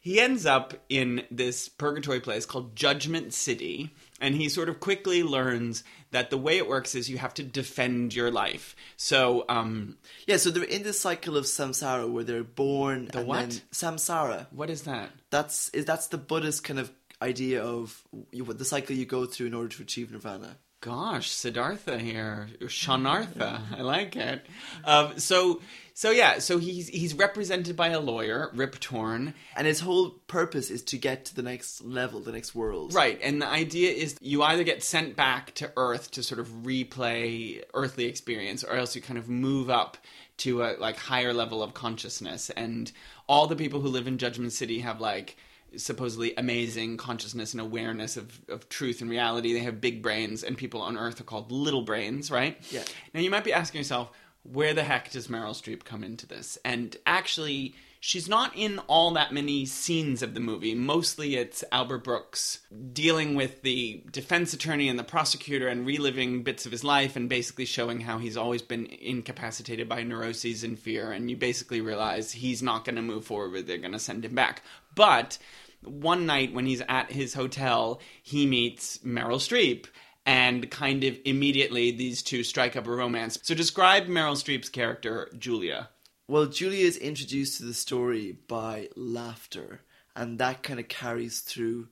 he 0.00 0.20
ends 0.20 0.44
up 0.44 0.74
in 0.88 1.22
this 1.30 1.68
purgatory 1.68 2.20
place 2.20 2.44
called 2.44 2.74
Judgment 2.76 3.32
City, 3.32 3.94
and 4.20 4.34
he 4.34 4.48
sort 4.48 4.68
of 4.68 4.80
quickly 4.80 5.22
learns 5.22 5.84
that 6.12 6.30
the 6.30 6.38
way 6.38 6.56
it 6.58 6.68
works 6.68 6.94
is 6.94 7.10
you 7.10 7.18
have 7.18 7.34
to 7.34 7.42
defend 7.42 8.14
your 8.14 8.30
life. 8.30 8.76
So, 8.96 9.44
um, 9.48 9.96
Yeah, 10.26 10.36
so 10.36 10.50
they're 10.50 10.62
in 10.62 10.82
this 10.84 11.00
cycle 11.00 11.36
of 11.36 11.44
samsara 11.44 12.08
where 12.10 12.22
they're 12.24 12.44
born 12.44 13.08
The 13.12 13.22
what? 13.24 13.60
samsara. 13.72 14.46
what 14.52 14.70
is 14.70 14.82
that? 14.82 15.10
That's 15.30 15.68
is 15.70 15.84
that's 15.84 16.06
the 16.08 16.18
Buddhist 16.18 16.62
kind 16.64 16.78
of 16.78 16.92
idea 17.20 17.62
of 17.64 18.02
you, 18.30 18.44
the 18.44 18.64
cycle 18.64 18.94
you 18.94 19.06
go 19.06 19.26
through 19.26 19.46
in 19.48 19.54
order 19.54 19.68
to 19.76 19.82
achieve 19.82 20.12
nirvana. 20.12 20.56
Gosh, 20.80 21.30
Siddhartha 21.30 21.98
here, 21.98 22.48
Shanartha. 22.60 23.60
I 23.78 23.80
like 23.80 24.16
it. 24.16 24.44
Um, 24.84 25.18
so, 25.18 25.62
so 25.96 26.10
yeah, 26.10 26.40
so 26.40 26.58
he's 26.58 26.88
he's 26.88 27.14
represented 27.14 27.76
by 27.76 27.88
a 27.88 28.00
lawyer, 28.00 28.50
Rip 28.52 28.80
Torn, 28.80 29.32
And 29.56 29.64
his 29.64 29.78
whole 29.78 30.10
purpose 30.26 30.68
is 30.68 30.82
to 30.82 30.98
get 30.98 31.24
to 31.26 31.36
the 31.36 31.42
next 31.42 31.84
level, 31.84 32.18
the 32.18 32.32
next 32.32 32.52
world. 32.52 32.92
Right, 32.92 33.18
and 33.22 33.40
the 33.40 33.46
idea 33.46 33.92
is 33.92 34.16
you 34.20 34.42
either 34.42 34.64
get 34.64 34.82
sent 34.82 35.14
back 35.14 35.54
to 35.54 35.72
Earth 35.76 36.10
to 36.12 36.24
sort 36.24 36.40
of 36.40 36.48
replay 36.48 37.62
earthly 37.74 38.06
experience, 38.06 38.64
or 38.64 38.74
else 38.74 38.96
you 38.96 39.02
kind 39.02 39.18
of 39.18 39.28
move 39.28 39.70
up 39.70 39.96
to 40.38 40.64
a 40.64 40.76
like 40.78 40.96
higher 40.96 41.32
level 41.32 41.62
of 41.62 41.74
consciousness. 41.74 42.50
And 42.50 42.90
all 43.28 43.46
the 43.46 43.54
people 43.54 43.80
who 43.80 43.88
live 43.88 44.08
in 44.08 44.18
Judgment 44.18 44.52
City 44.52 44.80
have 44.80 45.00
like 45.00 45.36
supposedly 45.76 46.34
amazing 46.36 46.96
consciousness 46.96 47.52
and 47.52 47.60
awareness 47.60 48.16
of, 48.16 48.40
of 48.48 48.68
truth 48.68 49.00
and 49.00 49.10
reality. 49.10 49.52
They 49.52 49.60
have 49.60 49.80
big 49.80 50.02
brains, 50.02 50.42
and 50.42 50.56
people 50.56 50.80
on 50.82 50.96
Earth 50.96 51.20
are 51.20 51.24
called 51.24 51.52
little 51.52 51.82
brains, 51.82 52.30
right? 52.30 52.56
Yeah. 52.70 52.82
Now 53.12 53.20
you 53.20 53.30
might 53.30 53.44
be 53.44 53.52
asking 53.52 53.78
yourself, 53.78 54.10
where 54.44 54.74
the 54.74 54.84
heck 54.84 55.10
does 55.10 55.28
Meryl 55.28 55.50
Streep 55.50 55.84
come 55.84 56.04
into 56.04 56.26
this? 56.26 56.58
And 56.64 56.96
actually, 57.06 57.74
she's 57.98 58.28
not 58.28 58.54
in 58.54 58.78
all 58.80 59.12
that 59.12 59.32
many 59.32 59.64
scenes 59.64 60.22
of 60.22 60.34
the 60.34 60.40
movie. 60.40 60.74
Mostly 60.74 61.36
it's 61.36 61.64
Albert 61.72 62.04
Brooks 62.04 62.60
dealing 62.92 63.34
with 63.34 63.62
the 63.62 64.02
defense 64.10 64.52
attorney 64.52 64.90
and 64.90 64.98
the 64.98 65.04
prosecutor 65.04 65.68
and 65.68 65.86
reliving 65.86 66.42
bits 66.42 66.66
of 66.66 66.72
his 66.72 66.84
life 66.84 67.16
and 67.16 67.28
basically 67.28 67.64
showing 67.64 68.00
how 68.00 68.18
he's 68.18 68.36
always 68.36 68.60
been 68.60 68.84
incapacitated 68.86 69.88
by 69.88 70.02
neuroses 70.02 70.62
and 70.62 70.78
fear. 70.78 71.10
And 71.10 71.30
you 71.30 71.36
basically 71.36 71.80
realize 71.80 72.30
he's 72.30 72.62
not 72.62 72.84
going 72.84 72.96
to 72.96 73.02
move 73.02 73.24
forward, 73.24 73.66
they're 73.66 73.78
going 73.78 73.92
to 73.92 73.98
send 73.98 74.26
him 74.26 74.34
back. 74.34 74.62
But 74.94 75.38
one 75.82 76.26
night 76.26 76.52
when 76.52 76.66
he's 76.66 76.82
at 76.88 77.10
his 77.10 77.32
hotel, 77.32 78.00
he 78.22 78.46
meets 78.46 78.98
Meryl 78.98 79.36
Streep 79.36 79.86
and 80.26 80.70
kind 80.70 81.04
of 81.04 81.18
immediately 81.24 81.90
these 81.90 82.22
two 82.22 82.42
strike 82.42 82.76
up 82.76 82.86
a 82.86 82.90
romance. 82.90 83.38
So 83.42 83.54
describe 83.54 84.06
Meryl 84.06 84.34
Streep's 84.34 84.68
character, 84.68 85.30
Julia. 85.38 85.90
Well, 86.26 86.46
Julia 86.46 86.86
is 86.86 86.96
introduced 86.96 87.58
to 87.58 87.64
the 87.66 87.74
story 87.74 88.38
by 88.48 88.88
laughter, 88.96 89.82
and 90.16 90.38
that 90.38 90.62
kind 90.62 90.80
of 90.80 90.88
carries 90.88 91.40
through 91.40 91.88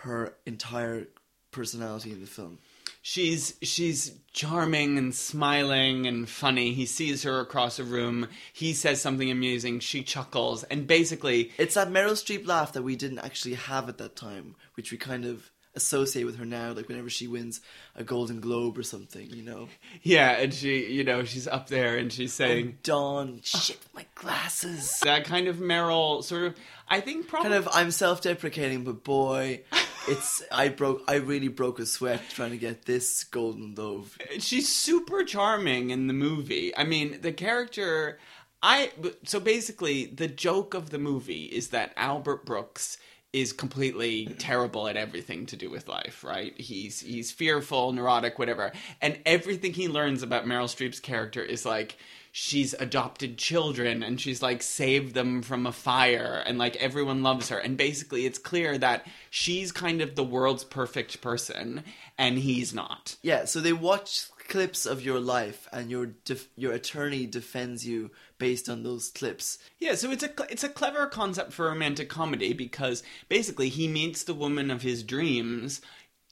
her 0.00 0.36
entire 0.46 1.08
personality 1.50 2.12
in 2.12 2.20
the 2.20 2.26
film. 2.26 2.58
She's 3.02 3.54
she's 3.62 4.18
charming 4.32 4.98
and 4.98 5.14
smiling 5.14 6.06
and 6.06 6.28
funny. 6.28 6.72
He 6.72 6.86
sees 6.86 7.22
her 7.22 7.38
across 7.38 7.78
a 7.78 7.84
room. 7.84 8.28
He 8.52 8.72
says 8.72 9.00
something 9.00 9.30
amusing. 9.30 9.78
She 9.80 10.02
chuckles, 10.02 10.64
and 10.64 10.86
basically, 10.86 11.52
It's 11.56 11.74
that 11.74 11.88
Meryl 11.88 12.12
Streep 12.12 12.46
laugh 12.46 12.72
that 12.72 12.82
we 12.82 12.96
didn't 12.96 13.20
actually 13.20 13.54
have 13.54 13.88
at 13.88 13.98
that 13.98 14.16
time, 14.16 14.56
which 14.74 14.90
we 14.90 14.98
kind 14.98 15.24
of 15.24 15.50
associate 15.76 16.24
with 16.24 16.38
her 16.38 16.44
now, 16.44 16.72
like 16.72 16.88
whenever 16.88 17.10
she 17.10 17.28
wins 17.28 17.60
a 17.94 18.02
Golden 18.02 18.40
Globe 18.40 18.76
or 18.78 18.82
something, 18.82 19.30
you 19.30 19.42
know. 19.42 19.68
yeah, 20.02 20.32
and 20.32 20.52
she, 20.52 20.90
you 20.92 21.04
know, 21.04 21.24
she's 21.24 21.46
up 21.46 21.68
there 21.68 21.96
and 21.96 22.12
she's 22.12 22.32
saying 22.32 22.78
Dawn, 22.82 23.40
shit, 23.44 23.78
my 23.94 24.06
glasses. 24.14 24.98
that 25.04 25.24
kind 25.24 25.46
of 25.46 25.56
Meryl 25.56 26.24
sort 26.24 26.44
of. 26.44 26.54
I 26.88 27.00
think 27.00 27.28
probably 27.28 27.50
Kind 27.50 27.66
of, 27.66 27.68
I'm 27.72 27.90
self-deprecating, 27.90 28.84
but 28.84 29.04
boy, 29.04 29.62
it's 30.08 30.42
I 30.50 30.68
broke, 30.68 31.02
I 31.06 31.16
really 31.16 31.48
broke 31.48 31.78
a 31.78 31.86
sweat 31.86 32.22
trying 32.30 32.50
to 32.50 32.58
get 32.58 32.86
this 32.86 33.24
Golden 33.24 33.74
Globe. 33.74 34.06
she's 34.38 34.68
super 34.68 35.24
charming 35.24 35.90
in 35.90 36.06
the 36.06 36.12
movie. 36.14 36.76
I 36.76 36.84
mean, 36.84 37.20
the 37.20 37.32
character. 37.32 38.18
I 38.62 38.90
so 39.24 39.38
basically 39.38 40.06
the 40.06 40.28
joke 40.28 40.72
of 40.72 40.88
the 40.88 40.98
movie 40.98 41.44
is 41.44 41.68
that 41.68 41.92
Albert 41.96 42.46
Brooks 42.46 42.96
is 43.36 43.52
completely 43.52 44.34
terrible 44.38 44.88
at 44.88 44.96
everything 44.96 45.44
to 45.44 45.56
do 45.56 45.68
with 45.68 45.88
life, 45.88 46.24
right? 46.24 46.58
He's 46.58 47.00
he's 47.00 47.30
fearful, 47.30 47.92
neurotic, 47.92 48.38
whatever. 48.38 48.72
And 49.02 49.18
everything 49.26 49.74
he 49.74 49.88
learns 49.88 50.22
about 50.22 50.46
Meryl 50.46 50.64
Streep's 50.64 51.00
character 51.00 51.42
is 51.42 51.66
like 51.66 51.98
she's 52.32 52.74
adopted 52.74 53.36
children 53.36 54.02
and 54.02 54.18
she's 54.18 54.40
like 54.40 54.62
saved 54.62 55.14
them 55.14 55.42
from 55.42 55.66
a 55.66 55.72
fire 55.72 56.42
and 56.46 56.56
like 56.58 56.76
everyone 56.76 57.22
loves 57.22 57.48
her 57.48 57.58
and 57.58 57.78
basically 57.78 58.26
it's 58.26 58.38
clear 58.38 58.76
that 58.76 59.06
she's 59.30 59.72
kind 59.72 60.02
of 60.02 60.14
the 60.14 60.24
world's 60.24 60.64
perfect 60.64 61.20
person 61.20 61.82
and 62.18 62.38
he's 62.38 62.72
not. 62.72 63.16
Yeah, 63.22 63.44
so 63.44 63.60
they 63.60 63.72
watch 63.72 64.28
clips 64.48 64.86
of 64.86 65.02
your 65.02 65.20
life, 65.20 65.68
and 65.72 65.90
your 65.90 66.06
def- 66.24 66.48
your 66.56 66.72
attorney 66.72 67.26
defends 67.26 67.86
you 67.86 68.10
based 68.38 68.68
on 68.68 68.82
those 68.82 69.10
clips. 69.10 69.58
Yeah, 69.78 69.94
so 69.94 70.10
it's 70.10 70.22
a 70.24 70.30
it's 70.50 70.64
a 70.64 70.68
clever 70.68 71.06
concept 71.06 71.52
for 71.52 71.66
romantic 71.66 72.08
comedy 72.08 72.52
because 72.52 73.02
basically 73.28 73.68
he 73.68 73.88
meets 73.88 74.24
the 74.24 74.34
woman 74.34 74.70
of 74.70 74.82
his 74.82 75.02
dreams 75.02 75.80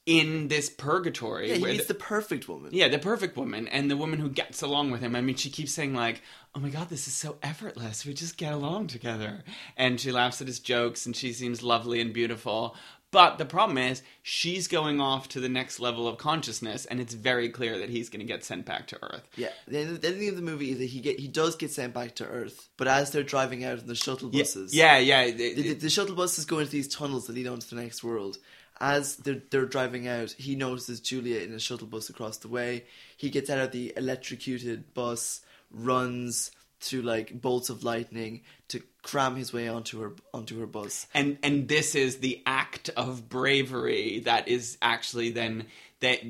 in 0.07 0.49
this 0.49 0.69
purgatory. 0.69 1.49
Yeah, 1.49 1.55
he 1.55 1.63
where 1.63 1.73
meets 1.73 1.87
the- 1.87 1.95
the 1.95 1.99
perfect 2.01 2.47
woman. 2.47 2.71
yeah, 2.75 2.89
the 2.89 2.99
perfect 2.99 3.37
woman 3.39 3.67
and 3.69 3.91
the 3.91 3.97
woman 3.97 4.19
who 4.19 4.29
gets 4.29 4.61
along 4.61 4.91
with 4.91 5.01
him. 5.01 5.17
I 5.17 5.23
mean, 5.23 5.37
she 5.37 5.49
keeps 5.49 5.73
saying 5.73 5.95
like, 5.95 6.21
"Oh 6.55 6.61
my 6.61 6.69
god, 6.69 6.91
this 6.91 7.09
is 7.09 7.15
so 7.15 7.39
effortless. 7.43 8.05
We 8.05 8.13
just 8.13 8.37
get 8.37 8.53
along 8.53 8.89
together." 8.89 9.45
And 9.79 9.99
she 9.99 10.13
laughs 10.13 10.43
at 10.43 10.47
his 10.47 10.61
jokes 10.61 11.07
and 11.07 11.17
she 11.17 11.33
seems 11.33 11.63
lovely 11.63 12.01
and 12.03 12.13
beautiful. 12.13 12.77
But 13.15 13.39
the 13.39 13.45
problem 13.45 13.79
is, 13.79 14.03
she's 14.25 14.67
going 14.67 15.01
off 15.01 15.29
to 15.29 15.39
the 15.39 15.49
next 15.49 15.79
level 15.79 16.09
of 16.09 16.19
consciousness, 16.19 16.85
and 16.85 16.99
it's 17.01 17.15
very 17.15 17.49
clear 17.49 17.79
that 17.79 17.89
he's 17.89 18.09
going 18.09 18.19
to 18.19 18.27
get 18.27 18.43
sent 18.43 18.67
back 18.67 18.89
to 18.89 18.99
Earth. 19.01 19.23
Yeah, 19.37 19.51
the 19.69 19.79
end, 19.79 20.05
ending 20.05 20.29
of 20.31 20.35
the 20.35 20.43
movie 20.43 20.73
is 20.73 20.79
that 20.79 20.87
he 20.87 20.99
get 20.99 21.21
he 21.21 21.29
does 21.29 21.55
get 21.55 21.71
sent 21.71 21.95
back 21.95 22.17
to 22.17 22.27
Earth, 22.27 22.69
but 22.77 22.89
as 22.89 23.13
they're 23.13 23.23
driving 23.23 23.65
out 23.65 23.79
in 23.79 23.87
the 23.87 23.95
shuttle 23.95 24.31
buses, 24.31 24.75
Yeah, 24.75 24.99
yeah. 24.99 25.31
the, 25.31 25.55
the, 25.55 25.75
the 25.75 25.91
shuttle 25.91 26.17
buses 26.17 26.45
go 26.45 26.59
into 26.59 26.73
these 26.73 26.89
tunnels 26.89 27.29
that 27.29 27.35
lead 27.37 27.47
onto 27.47 27.69
the 27.75 27.81
next 27.81 28.03
world. 28.03 28.37
As 28.81 29.15
they're 29.19 29.41
they're 29.49 29.65
driving 29.65 30.09
out, 30.09 30.33
he 30.33 30.57
notices 30.57 30.99
Julia 30.99 31.39
in 31.43 31.53
a 31.53 31.61
shuttle 31.61 31.87
bus 31.87 32.11
across 32.11 32.39
the 32.39 32.49
way. 32.49 32.87
He 33.17 33.31
gets 33.31 33.49
out 33.49 33.59
of 33.59 33.71
the 33.71 33.93
electrocuted 33.97 34.93
bus, 34.93 35.41
runs 35.71 36.51
through 36.85 37.03
like 37.03 37.41
bolts 37.41 37.71
of 37.71 37.85
lightning 37.85 38.43
to 38.69 38.83
cram 39.03 39.37
his 39.37 39.53
way 39.53 39.69
onto 39.69 40.01
her 40.01 40.13
onto 40.33 40.59
her 40.61 40.67
bus. 40.67 41.07
and 41.15 41.39
and 41.43 41.69
this 41.69 41.95
is 41.95 42.19
the 42.19 42.43
act 42.47 42.91
of 42.97 43.29
bravery 43.29 44.21
that 44.21 44.49
is 44.49 44.79
actually 44.81 45.31
then 45.31 45.67
that 46.01 46.21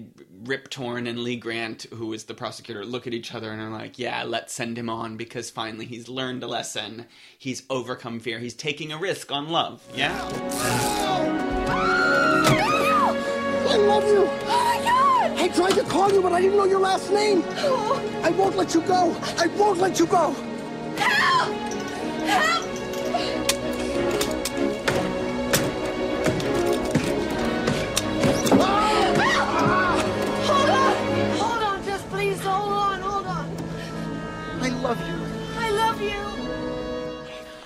Rip 0.45 0.71
Torn 0.71 1.09
and 1.09 1.19
Lee 1.19 1.35
Grant, 1.37 1.87
who 1.93 2.13
is 2.13 2.25
the 2.25 2.35
prosecutor, 2.35 2.85
look 2.85 3.09
at 3.09 3.15
each 3.15 3.35
other 3.35 3.51
and 3.51 3.61
are 3.61 3.71
like, 3.71 3.99
"Yeah, 3.99 4.23
let's 4.23 4.53
send 4.55 4.79
him 4.79 4.89
on 4.89 5.17
because 5.17 5.51
finally 5.51 5.85
he's 5.85 6.09
learned 6.09 6.45
a 6.45 6.47
lesson. 6.47 7.07
He's 7.37 7.65
overcome 7.69 8.21
fear. 8.21 8.39
He's 8.39 8.55
taking 8.55 8.93
a 8.93 8.99
risk 8.99 9.33
on 9.33 9.49
love." 9.49 9.83
Yeah. 9.95 10.15
I 13.67 13.77
love 13.77 14.05
you. 14.05 14.64
Oh 15.57 15.63
my 15.63 15.69
god! 15.69 15.73
I 15.73 15.73
tried 15.73 15.83
to 15.83 15.89
call 15.89 16.13
you, 16.13 16.23
but 16.23 16.33
I 16.33 16.41
didn't 16.41 16.57
know 16.57 16.65
your 16.65 16.81
last 16.81 17.11
name. 17.11 17.43
I 18.23 18.31
won't 18.31 18.57
let 18.57 18.75
you 18.75 18.81
go. 18.83 19.17
I 19.39 19.47
won't 19.49 19.79
let 19.79 19.99
you 19.99 20.07
go. 20.07 20.35
Help! 20.97 21.55
Help! 22.25 22.65
Hold 30.47 30.71
on! 30.71 31.37
Hold 31.39 31.63
on, 31.63 31.85
just 31.85 32.09
please 32.11 32.41
hold 32.41 32.73
on, 32.73 33.01
hold 33.01 33.27
on. 33.27 33.57
I 34.61 34.69
love 34.69 35.01
you. 35.09 35.19
I 35.59 35.71
love 35.71 36.01
you. 36.01 36.21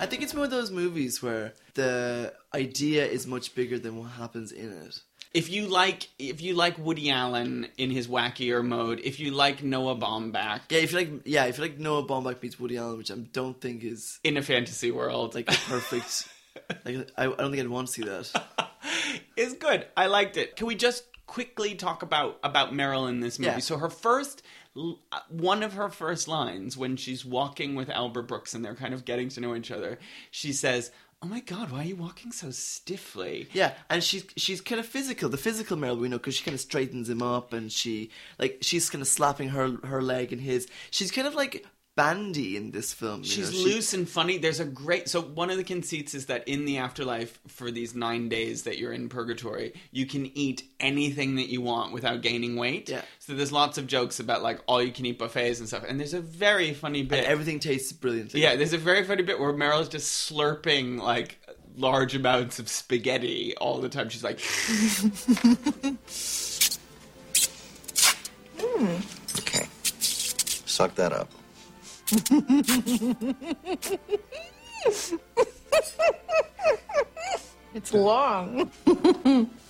I 0.01 0.05
think 0.05 0.23
it's 0.23 0.33
one 0.33 0.43
of 0.43 0.51
those 0.51 0.71
movies 0.71 1.21
where 1.21 1.53
the 1.73 2.33
idea 2.53 3.05
is 3.05 3.27
much 3.27 3.53
bigger 3.55 3.77
than 3.77 3.97
what 3.97 4.11
happens 4.11 4.51
in 4.51 4.71
it. 4.71 5.01
If 5.33 5.49
you 5.49 5.67
like, 5.67 6.07
if 6.17 6.41
you 6.41 6.55
like 6.55 6.77
Woody 6.79 7.11
Allen 7.11 7.67
in 7.77 7.91
his 7.91 8.07
wackier 8.07 8.65
mode, 8.65 8.99
if 9.03 9.19
you 9.19 9.31
like 9.31 9.61
Noah 9.61 9.95
Baumbach 9.95 10.61
Yeah, 10.69 10.79
if 10.79 10.91
you 10.91 10.97
like, 10.97 11.09
yeah, 11.25 11.45
if 11.45 11.57
you 11.57 11.63
like 11.63 11.77
Noah 11.77 12.03
Baumbach 12.03 12.41
meets 12.41 12.59
Woody 12.59 12.77
Allen, 12.77 12.97
which 12.97 13.11
I 13.11 13.15
don't 13.15 13.59
think 13.59 13.83
is 13.83 14.19
in 14.23 14.37
a 14.37 14.41
fantasy 14.41 14.89
world, 14.89 15.35
like 15.35 15.45
perfect. 15.45 16.27
like, 16.85 17.09
I, 17.15 17.25
I 17.25 17.27
don't 17.27 17.51
think 17.51 17.61
I'd 17.61 17.67
want 17.67 17.87
to 17.87 17.93
see 17.93 18.03
that. 18.03 18.43
it's 19.37 19.53
good. 19.53 19.85
I 19.95 20.07
liked 20.07 20.37
it. 20.37 20.55
Can 20.55 20.65
we 20.65 20.75
just 20.75 21.03
quickly 21.27 21.75
talk 21.75 22.01
about 22.01 22.39
about 22.41 22.73
Meryl 22.73 23.07
in 23.07 23.19
this 23.19 23.37
movie? 23.37 23.51
Yeah. 23.51 23.59
So 23.59 23.77
her 23.77 23.89
first 23.89 24.41
one 25.29 25.63
of 25.63 25.73
her 25.73 25.89
first 25.89 26.27
lines 26.27 26.77
when 26.77 26.95
she's 26.95 27.25
walking 27.25 27.75
with 27.75 27.89
Albert 27.89 28.23
Brooks 28.23 28.53
and 28.53 28.63
they're 28.63 28.75
kind 28.75 28.93
of 28.93 29.05
getting 29.05 29.29
to 29.29 29.41
know 29.41 29.55
each 29.55 29.71
other, 29.71 29.99
she 30.31 30.53
says, 30.53 30.91
"Oh 31.21 31.27
my 31.27 31.41
god, 31.41 31.71
why 31.71 31.79
are 31.79 31.85
you 31.85 31.95
walking 31.95 32.31
so 32.31 32.51
stiffly?" 32.51 33.49
Yeah, 33.53 33.73
and 33.89 34.03
she's 34.03 34.25
she's 34.37 34.61
kind 34.61 34.79
of 34.79 34.85
physical, 34.85 35.29
the 35.29 35.37
physical 35.37 35.77
Meryl 35.77 35.99
we 35.99 36.07
know, 36.07 36.17
because 36.17 36.35
she 36.35 36.43
kind 36.43 36.55
of 36.55 36.61
straightens 36.61 37.09
him 37.09 37.21
up, 37.21 37.51
and 37.53 37.71
she 37.71 38.09
like 38.37 38.59
she's 38.61 38.89
kind 38.89 39.01
of 39.01 39.07
slapping 39.07 39.49
her 39.49 39.77
her 39.83 40.01
leg 40.01 40.31
in 40.31 40.39
his. 40.39 40.67
She's 40.91 41.11
kind 41.11 41.27
of 41.27 41.35
like 41.35 41.65
bandy 41.99 42.55
in 42.55 42.71
this 42.71 42.93
film. 42.93 43.23
you 43.23 43.27
She's 43.29 43.51
know, 43.51 43.57
she- 43.57 43.65
loose 43.65 43.93
and 43.93 44.07
funny. 44.07 44.37
There's 44.37 44.61
a 44.61 44.65
great 44.65 45.09
so 45.09 45.19
one 45.21 45.49
of 45.49 45.57
the 45.57 45.65
conceits 45.65 46.13
is 46.15 46.27
that 46.27 46.47
in 46.47 46.63
the 46.63 46.77
afterlife 46.77 47.37
for 47.47 47.71
these 47.71 47.93
9 47.93 48.29
days 48.29 48.63
that 48.63 48.77
you're 48.77 48.93
in 48.93 49.09
purgatory, 49.09 49.73
you 49.91 50.05
can 50.05 50.25
eat 50.37 50.63
anything 50.79 51.35
that 51.35 51.49
you 51.49 51.59
want 51.59 51.91
without 51.91 52.21
gaining 52.21 52.55
weight. 52.55 52.87
Yeah. 52.87 53.01
So 53.19 53.33
there's 53.33 53.51
lots 53.51 53.77
of 53.77 53.85
jokes 53.85 54.21
about 54.21 54.41
like 54.41 54.61
all 54.65 54.81
you 54.81 54.93
can 54.93 55.05
eat 55.07 55.19
buffets 55.19 55.59
and 55.59 55.67
stuff. 55.67 55.83
And 55.85 55.99
there's 55.99 56.13
a 56.13 56.21
very 56.21 56.73
funny 56.73 57.03
bit 57.03 57.19
and 57.19 57.27
everything 57.27 57.59
tastes 57.59 57.91
brilliant. 57.91 58.33
Yeah, 58.33 58.55
there's 58.55 58.71
a 58.71 58.77
very 58.77 59.03
funny 59.03 59.23
bit 59.23 59.37
where 59.37 59.51
Meryl's 59.51 59.89
just 59.89 60.31
slurping 60.31 61.01
like 61.01 61.37
large 61.75 62.15
amounts 62.15 62.59
of 62.59 62.69
spaghetti 62.69 63.55
all 63.57 63.81
the 63.81 63.89
time. 63.89 64.07
She's 64.07 64.23
like, 64.23 64.39
hmm. 68.57 68.95
Okay. 69.39 69.67
Suck 69.89 70.95
that 70.95 71.11
up. 71.11 71.29
It's 77.73 77.93
long. 77.93 78.71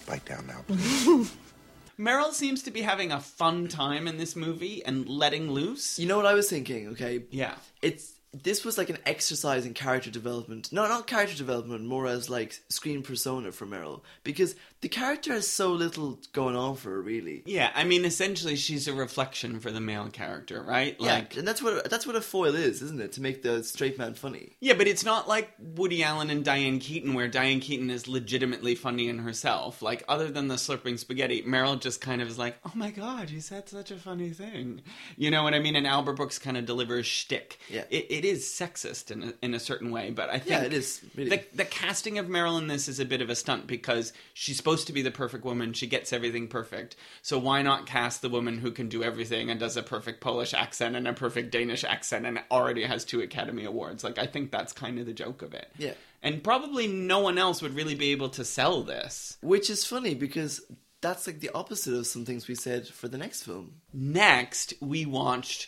Bite 0.07 0.25
down 0.25 0.47
now, 0.47 0.61
please. 0.67 1.35
Meryl 1.99 2.31
seems 2.31 2.63
to 2.63 2.71
be 2.71 2.81
having 2.81 3.11
a 3.11 3.19
fun 3.19 3.67
time 3.67 4.07
in 4.07 4.17
this 4.17 4.35
movie 4.37 4.83
and 4.85 5.07
letting 5.09 5.51
loose. 5.51 5.99
You 5.99 6.07
know 6.07 6.15
what 6.15 6.25
I 6.25 6.33
was 6.33 6.49
thinking? 6.49 6.87
Okay, 6.89 7.23
Yeah. 7.29 7.55
it's 7.81 8.13
this 8.31 8.63
was 8.63 8.77
like 8.77 8.89
an 8.89 8.97
exercise 9.05 9.65
in 9.65 9.73
character 9.73 10.11
development. 10.11 10.71
No, 10.71 10.87
not 10.87 11.07
character 11.07 11.35
development, 11.35 11.85
more 11.85 12.05
as 12.07 12.29
like 12.29 12.59
screen 12.69 13.01
persona 13.01 13.51
for 13.51 13.65
Meryl 13.65 14.01
because 14.23 14.55
the 14.81 14.89
character 14.89 15.33
has 15.33 15.47
so 15.47 15.71
little 15.73 16.19
going 16.31 16.55
on 16.55 16.75
for 16.75 16.91
her, 16.91 17.01
really. 17.01 17.43
Yeah, 17.45 17.71
I 17.75 17.83
mean, 17.83 18.05
essentially, 18.05 18.55
she's 18.55 18.87
a 18.87 18.93
reflection 18.93 19.59
for 19.59 19.71
the 19.71 19.81
male 19.81 20.07
character, 20.09 20.61
right? 20.61 20.99
Like, 20.99 21.33
yeah, 21.33 21.39
and 21.39 21.47
that's 21.47 21.61
what 21.61 21.89
that's 21.89 22.05
what 22.05 22.15
a 22.15 22.21
foil 22.21 22.55
is, 22.55 22.81
isn't 22.83 23.01
it? 23.01 23.13
To 23.13 23.21
make 23.21 23.41
the 23.41 23.63
straight 23.63 23.97
man 23.97 24.13
funny. 24.13 24.55
Yeah, 24.59 24.75
but 24.75 24.87
it's 24.87 25.03
not 25.03 25.27
like 25.27 25.51
Woody 25.59 26.03
Allen 26.03 26.29
and 26.29 26.45
Diane 26.45 26.79
Keaton, 26.79 27.13
where 27.15 27.27
Diane 27.27 27.59
Keaton 27.59 27.89
is 27.89 28.07
legitimately 28.07 28.75
funny 28.75 29.09
in 29.09 29.19
herself. 29.19 29.81
Like, 29.81 30.03
other 30.07 30.29
than 30.29 30.47
the 30.47 30.55
slurping 30.55 30.99
spaghetti, 30.99 31.41
Meryl 31.43 31.79
just 31.79 31.99
kind 31.99 32.21
of 32.21 32.27
is 32.27 32.37
like, 32.37 32.57
"Oh 32.63 32.71
my 32.75 32.91
god, 32.91 33.31
you 33.31 33.41
said 33.41 33.67
such 33.67 33.89
a 33.89 33.97
funny 33.97 34.29
thing," 34.29 34.81
you 35.17 35.31
know 35.31 35.43
what 35.43 35.55
I 35.55 35.59
mean? 35.59 35.75
And 35.75 35.87
Albert 35.87 36.13
Brooks 36.13 36.37
kind 36.37 36.57
of 36.57 36.65
delivers 36.65 37.07
shtick. 37.07 37.59
Yeah. 37.69 37.85
it, 37.89 38.05
it 38.09 38.18
is 38.25 38.45
sexist 38.45 39.11
in 39.11 39.23
a, 39.23 39.33
in 39.41 39.53
a 39.53 39.59
certain 39.59 39.91
way, 39.91 40.11
but 40.11 40.29
I 40.29 40.39
think 40.39 40.49
Yeah, 40.49 40.63
it 40.63 40.73
is, 40.73 40.99
the 41.15 41.41
the 41.53 41.65
casting 41.65 42.17
of 42.17 42.29
Marilyn 42.29 42.67
this 42.67 42.87
is 42.87 42.99
a 42.99 43.05
bit 43.05 43.21
of 43.21 43.29
a 43.29 43.35
stunt 43.35 43.67
because 43.67 44.13
she's 44.33 44.57
supposed 44.57 44.87
to 44.87 44.93
be 44.93 45.01
the 45.01 45.11
perfect 45.11 45.45
woman. 45.45 45.73
She 45.73 45.87
gets 45.87 46.13
everything 46.13 46.47
perfect. 46.47 46.95
So 47.21 47.37
why 47.37 47.61
not 47.61 47.85
cast 47.85 48.21
the 48.21 48.29
woman 48.29 48.57
who 48.57 48.71
can 48.71 48.89
do 48.89 49.03
everything 49.03 49.49
and 49.49 49.59
does 49.59 49.77
a 49.77 49.83
perfect 49.83 50.21
Polish 50.21 50.53
accent 50.53 50.95
and 50.95 51.07
a 51.07 51.13
perfect 51.13 51.51
Danish 51.51 51.83
accent 51.83 52.25
and 52.25 52.41
already 52.51 52.83
has 52.83 53.05
two 53.05 53.21
Academy 53.21 53.65
Awards? 53.65 54.03
Like 54.03 54.17
I 54.17 54.25
think 54.25 54.51
that's 54.51 54.73
kind 54.73 54.99
of 54.99 55.05
the 55.05 55.13
joke 55.13 55.41
of 55.41 55.53
it. 55.53 55.71
Yeah. 55.77 55.93
And 56.21 56.43
probably 56.43 56.87
no 56.87 57.19
one 57.19 57.37
else 57.37 57.61
would 57.61 57.75
really 57.75 57.95
be 57.95 58.11
able 58.11 58.29
to 58.29 58.43
sell 58.43 58.83
this. 58.83 59.37
Which 59.41 59.69
is 59.69 59.85
funny 59.85 60.15
because 60.15 60.61
that's 61.01 61.27
like 61.27 61.39
the 61.39 61.51
opposite 61.53 61.93
of 61.93 62.07
some 62.07 62.25
things 62.25 62.47
we 62.47 62.55
said 62.55 62.87
for 62.87 63.07
the 63.07 63.17
next 63.17 63.43
film. 63.43 63.75
Next, 63.93 64.73
we 64.81 65.05
watched 65.05 65.67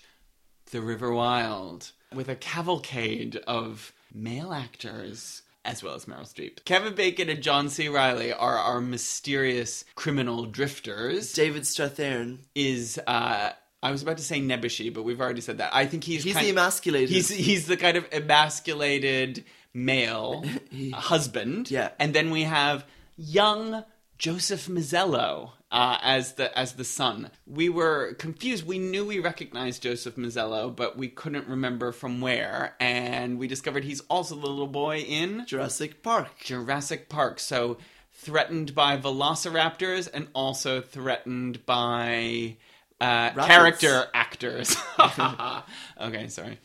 The 0.71 0.81
River 0.81 1.13
Wild 1.13 1.91
with 2.13 2.29
a 2.29 2.35
cavalcade 2.35 3.37
of 3.47 3.93
male 4.13 4.53
actors 4.53 5.41
as 5.63 5.83
well 5.83 5.93
as 5.93 6.05
Meryl 6.05 6.21
Streep. 6.21 6.65
Kevin 6.65 6.95
Bacon 6.95 7.29
and 7.29 7.41
John 7.43 7.69
C. 7.69 7.87
Reilly 7.87 8.33
are 8.33 8.57
our 8.57 8.81
mysterious 8.81 9.85
criminal 9.95 10.45
drifters. 10.45 11.33
David 11.33 11.63
Strathairn, 11.63 12.39
Is 12.55 12.99
uh 13.05 13.51
I 13.83 13.91
was 13.91 14.01
about 14.03 14.17
to 14.17 14.23
say 14.23 14.39
Nebuchadnezzar, 14.39 14.93
but 14.93 15.03
we've 15.03 15.21
already 15.21 15.41
said 15.41 15.57
that. 15.59 15.73
I 15.73 15.85
think 15.85 16.03
he's 16.03 16.23
he's 16.23 16.33
kind- 16.33 16.45
the 16.47 16.51
emasculated. 16.51 17.09
He's 17.09 17.29
he's 17.29 17.67
the 17.67 17.77
kind 17.77 17.95
of 17.97 18.05
emasculated 18.11 19.43
male 19.73 20.43
husband. 20.93 21.69
Yeah. 21.71 21.89
And 21.99 22.13
then 22.13 22.31
we 22.31 22.43
have 22.43 22.85
young 23.17 23.83
Joseph 24.21 24.67
Mazzello 24.67 25.53
uh, 25.71 25.97
as 26.03 26.33
the 26.33 26.55
as 26.57 26.73
the 26.73 26.83
son. 26.83 27.31
We 27.47 27.69
were 27.69 28.13
confused. 28.19 28.67
We 28.67 28.77
knew 28.77 29.03
we 29.03 29.17
recognized 29.19 29.81
Joseph 29.81 30.15
Mazzello, 30.15 30.75
but 30.75 30.95
we 30.95 31.07
couldn't 31.07 31.47
remember 31.47 31.91
from 31.91 32.21
where. 32.21 32.75
And 32.79 33.39
we 33.39 33.47
discovered 33.47 33.83
he's 33.83 34.01
also 34.01 34.35
the 34.35 34.45
little 34.45 34.67
boy 34.67 34.99
in 34.99 35.47
Jurassic 35.47 36.03
Park. 36.03 36.37
Jurassic 36.43 37.09
Park. 37.09 37.39
So 37.39 37.79
threatened 38.13 38.75
by 38.75 38.95
velociraptors 38.95 40.07
and 40.13 40.27
also 40.35 40.81
threatened 40.81 41.65
by 41.65 42.57
uh, 42.99 43.31
character 43.31 44.05
actors. 44.13 44.77
okay, 45.99 46.27
sorry. 46.27 46.59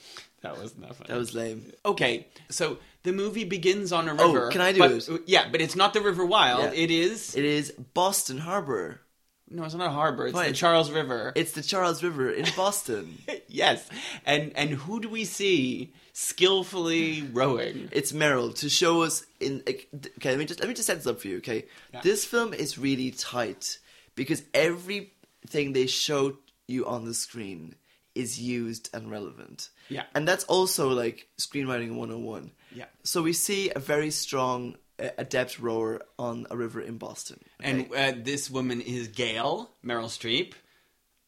That 0.55 0.59
wasn't 0.63 0.83
that 0.83 0.97
funny. 0.97 1.09
That 1.09 1.19
was 1.19 1.35
lame. 1.35 1.73
Okay, 1.85 2.27
so 2.51 2.79
the 3.03 3.13
movie 3.13 3.45
begins 3.45 3.93
on 3.93 4.09
a 4.09 4.17
Oh, 4.19 4.33
river. 4.33 4.51
can 4.51 4.61
I 4.61 4.73
do 4.73 4.79
but- 4.81 4.91
it? 5.09 5.23
Yeah, 5.27 5.49
but 5.51 5.61
it's 5.61 5.77
not 5.77 5.93
the 5.95 6.01
River 6.01 6.25
Wild. 6.27 6.61
Yeah. 6.75 6.81
It 6.85 6.91
is. 6.91 7.35
It 7.37 7.45
is 7.45 7.73
Boston 7.95 8.39
Harbor. 8.39 9.01
no, 9.49 9.63
it's 9.65 9.75
not 9.75 9.87
a 9.87 9.91
harbor. 9.93 10.27
It's 10.27 10.37
the 10.41 10.53
Charles 10.53 10.91
River. 10.91 11.33
It's 11.37 11.53
the 11.53 11.63
Charles 11.63 12.03
River 12.03 12.31
in 12.31 12.47
Boston. 12.57 13.19
yes, 13.49 13.89
and 14.25 14.53
and 14.57 14.71
who 14.71 15.01
do 15.01 15.09
we 15.09 15.25
see 15.25 15.93
skillfully 16.13 17.23
rowing? 17.33 17.89
it's 17.93 18.13
Meryl 18.13 18.55
to 18.57 18.69
show 18.69 19.03
us 19.03 19.25
in. 19.41 19.63
Okay, 19.69 19.87
let 20.31 20.39
me 20.39 20.45
just 20.47 20.61
let 20.61 20.69
me 20.69 20.75
just 20.75 20.87
set 20.87 20.97
this 20.99 21.07
up 21.07 21.21
for 21.21 21.29
you. 21.29 21.37
Okay, 21.39 21.65
this 22.03 22.25
film 22.25 22.53
is 22.55 22.77
really 22.79 23.11
tight 23.13 23.79
because 24.17 24.43
everything 24.53 25.73
they 25.73 25.87
show 25.87 26.37
you 26.67 26.87
on 26.87 27.05
the 27.05 27.15
screen 27.15 27.75
is 28.17 28.41
used 28.41 28.91
and 28.95 29.11
relevant. 29.11 29.69
Yeah. 29.89 30.05
and 30.15 30.27
that's 30.27 30.45
also 30.45 30.89
like 30.89 31.29
screenwriting 31.39 31.97
101. 31.97 32.51
Yeah. 32.75 32.87
So 33.05 33.23
we 33.23 33.33
see 33.33 33.71
a 33.75 33.79
very 33.79 34.11
strong, 34.11 34.77
uh, 34.99 35.11
adept 35.19 35.59
rower 35.61 36.03
on 36.19 36.47
a 36.51 36.57
river 36.57 36.81
in 36.81 36.99
Boston. 36.99 37.39
And 37.61 37.89
uh, 37.95 38.13
this 38.17 38.51
woman 38.51 38.81
is 38.81 39.09
Gail 39.09 39.71
Meryl 39.85 40.09
Streep, 40.09 40.55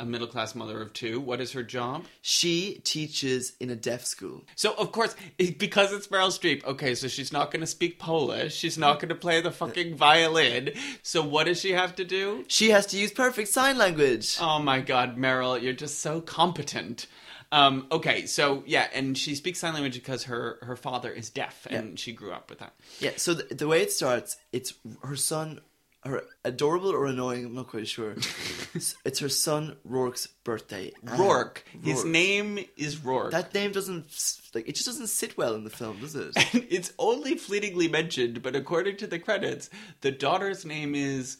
a 0.00 0.04
middle 0.04 0.26
class 0.28 0.54
mother 0.54 0.80
of 0.80 0.92
two. 0.92 1.20
What 1.20 1.40
is 1.40 1.52
her 1.52 1.62
job? 1.62 2.04
She 2.22 2.80
teaches 2.84 3.54
in 3.58 3.68
a 3.70 3.76
deaf 3.76 4.04
school. 4.04 4.44
So 4.54 4.72
of 4.74 4.92
course, 4.92 5.16
it- 5.38 5.58
because 5.58 5.92
it's 5.92 6.06
Meryl 6.08 6.28
Streep, 6.28 6.64
okay, 6.64 6.94
so 6.94 7.08
she's 7.08 7.32
not 7.32 7.50
going 7.50 7.60
to 7.62 7.66
speak 7.66 7.98
Polish. 7.98 8.54
She's 8.54 8.78
not 8.78 9.00
going 9.00 9.08
to 9.08 9.14
play 9.14 9.40
the 9.40 9.50
fucking 9.50 9.96
violin. 9.96 10.70
So 11.02 11.22
what 11.22 11.44
does 11.46 11.60
she 11.60 11.72
have 11.72 11.96
to 11.96 12.04
do? 12.04 12.44
She 12.48 12.70
has 12.70 12.86
to 12.86 12.96
use 12.98 13.10
perfect 13.12 13.48
sign 13.48 13.76
language. 13.78 14.36
Oh 14.40 14.58
my 14.60 14.80
God, 14.80 15.16
Meryl, 15.16 15.60
you're 15.60 15.72
just 15.72 15.98
so 16.00 16.20
competent. 16.20 17.06
Um, 17.50 17.86
okay, 17.90 18.26
so 18.26 18.62
yeah, 18.66 18.88
and 18.92 19.16
she 19.16 19.34
speaks 19.34 19.58
sign 19.58 19.72
language 19.72 19.94
because 19.94 20.24
her 20.24 20.58
her 20.62 20.76
father 20.76 21.10
is 21.10 21.30
deaf, 21.30 21.66
and 21.70 21.98
she 21.98 22.12
grew 22.12 22.30
up 22.30 22.50
with 22.50 22.58
that. 22.58 22.74
Yeah, 23.00 23.12
so 23.16 23.32
the, 23.32 23.54
the 23.54 23.66
way 23.66 23.80
it 23.80 23.90
starts, 23.90 24.36
it's 24.52 24.74
her 25.02 25.16
son, 25.16 25.60
her 26.04 26.22
adorable 26.44 26.90
or 26.90 27.06
annoying, 27.06 27.46
I'm 27.46 27.54
not 27.54 27.68
quite 27.68 27.88
sure. 27.88 28.12
it's, 28.74 29.18
her 29.18 29.28
son 29.28 29.76
Rourke's 29.84 30.26
birthday. 30.44 30.92
and- 31.06 31.18
Rourke, 31.18 31.64
his 31.82 32.04
name 32.04 32.58
is 32.76 33.02
Rourke. 33.04 33.32
That 33.32 33.52
name 33.54 33.72
doesn't 33.72 34.06
like 34.54 34.68
it 34.68 34.74
just 34.74 34.86
doesn't 34.86 35.08
sit 35.08 35.36
well 35.36 35.54
in 35.54 35.64
the 35.64 35.70
film, 35.70 35.98
does 36.00 36.14
it? 36.14 36.32
it's 36.52 36.92
only 36.98 37.36
fleetingly 37.36 37.88
mentioned, 37.88 38.42
but 38.42 38.56
according 38.56 38.96
to 38.98 39.06
the 39.06 39.18
credits, 39.18 39.70
the 40.00 40.10
daughter's 40.10 40.64
name 40.64 40.94
is 40.94 41.38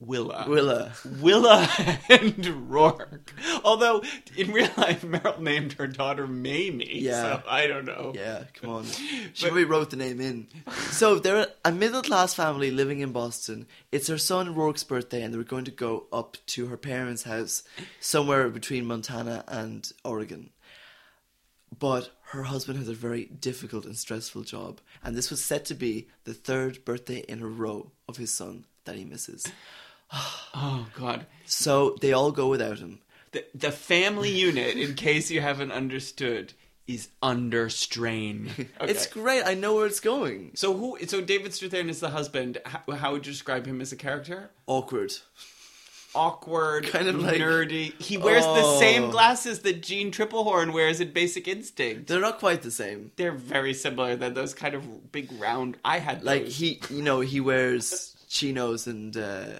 Willa. 0.00 0.46
Willa. 0.48 0.92
Willa 1.20 1.68
and 2.08 2.70
Rourke. 2.70 3.32
Although 3.64 4.02
in 4.36 4.52
real 4.52 4.68
life, 4.76 5.02
Meryl 5.02 5.38
named 5.40 5.74
her 5.74 5.86
daughter 5.86 6.26
Mamie. 6.26 7.00
Yeah. 7.00 7.40
So 7.40 7.42
I 7.48 7.66
don't 7.66 7.84
know. 7.84 8.12
Yeah, 8.14 8.44
come 8.54 8.70
on. 8.70 8.84
She 9.32 9.46
probably 9.46 9.64
wrote 9.64 9.90
the 9.90 9.96
name 9.96 10.20
in. 10.20 10.48
So 10.90 11.18
they're 11.18 11.46
a 11.64 11.72
middle 11.72 12.02
class 12.02 12.34
family 12.34 12.70
living 12.70 13.00
in 13.00 13.12
Boston. 13.12 13.66
It's 13.90 14.08
her 14.08 14.18
son 14.18 14.54
Rourke's 14.54 14.84
birthday, 14.84 15.22
and 15.22 15.32
they're 15.32 15.42
going 15.42 15.64
to 15.64 15.70
go 15.70 16.06
up 16.12 16.36
to 16.46 16.66
her 16.66 16.76
parents' 16.76 17.22
house 17.24 17.62
somewhere 18.00 18.48
between 18.48 18.84
Montana 18.86 19.44
and 19.48 19.90
Oregon. 20.04 20.50
But 21.76 22.10
her 22.28 22.44
husband 22.44 22.78
has 22.78 22.88
a 22.88 22.94
very 22.94 23.24
difficult 23.24 23.84
and 23.84 23.96
stressful 23.96 24.42
job, 24.42 24.80
and 25.02 25.16
this 25.16 25.30
was 25.30 25.42
said 25.42 25.64
to 25.66 25.74
be 25.74 26.08
the 26.24 26.34
third 26.34 26.84
birthday 26.84 27.24
in 27.28 27.42
a 27.42 27.46
row 27.46 27.90
of 28.08 28.16
his 28.16 28.32
son 28.32 28.66
that 28.84 28.96
he 28.96 29.04
misses. 29.04 29.46
Oh 30.54 30.86
God. 30.96 31.26
So 31.46 31.96
they 32.00 32.12
all 32.12 32.30
go 32.32 32.48
without 32.48 32.78
him. 32.78 33.00
The 33.32 33.44
the 33.54 33.70
family 33.72 34.30
unit, 34.30 34.76
in 34.76 34.94
case 34.94 35.30
you 35.30 35.40
haven't 35.40 35.72
understood, 35.72 36.52
is 36.86 37.08
under 37.22 37.68
strain. 37.68 38.50
Okay. 38.80 38.90
It's 38.92 39.06
great. 39.06 39.42
I 39.44 39.54
know 39.54 39.74
where 39.74 39.86
it's 39.86 40.00
going. 40.00 40.52
so 40.54 40.74
who? 40.76 40.98
So 41.06 41.20
David 41.20 41.52
Strathairn 41.52 41.88
is 41.88 42.00
the 42.00 42.10
husband. 42.10 42.58
How, 42.64 42.82
how 42.94 43.12
would 43.12 43.26
you 43.26 43.32
describe 43.32 43.66
him 43.66 43.80
as 43.80 43.92
a 43.92 43.96
character? 43.96 44.50
Awkward. 44.66 45.12
awkward, 46.14 46.86
Kind 46.88 47.08
of 47.08 47.16
like- 47.20 47.40
nerdy. 47.40 48.00
He 48.00 48.16
wears 48.16 48.44
the 48.44 48.50
Oh. 48.62 48.78
same 48.78 49.10
glasses 49.10 49.60
that 49.60 49.82
Jeanne 49.82 50.12
Tripplehorn 50.12 50.72
wears 50.72 51.00
in 51.00 51.12
Basic 51.12 51.48
Instinct. 51.48 52.06
They're 52.06 52.20
not 52.20 52.38
quite 52.38 52.62
the 52.62 52.70
same. 52.70 53.10
They're 53.16 53.32
very 53.32 53.74
similar. 53.74 54.14
They're 54.16 54.30
those 54.30 54.54
kind 54.54 54.74
of 54.74 55.10
big 55.12 55.32
round. 55.40 55.76
I 55.84 55.98
had 55.98 56.22
like 56.22 56.44
those. 56.44 56.56
he 56.56 56.80
you 56.90 57.02
know 57.02 57.20
he 57.20 57.40
wears 57.40 58.16
chinos 58.28 58.86
and 58.86 59.16
uh 59.16 59.58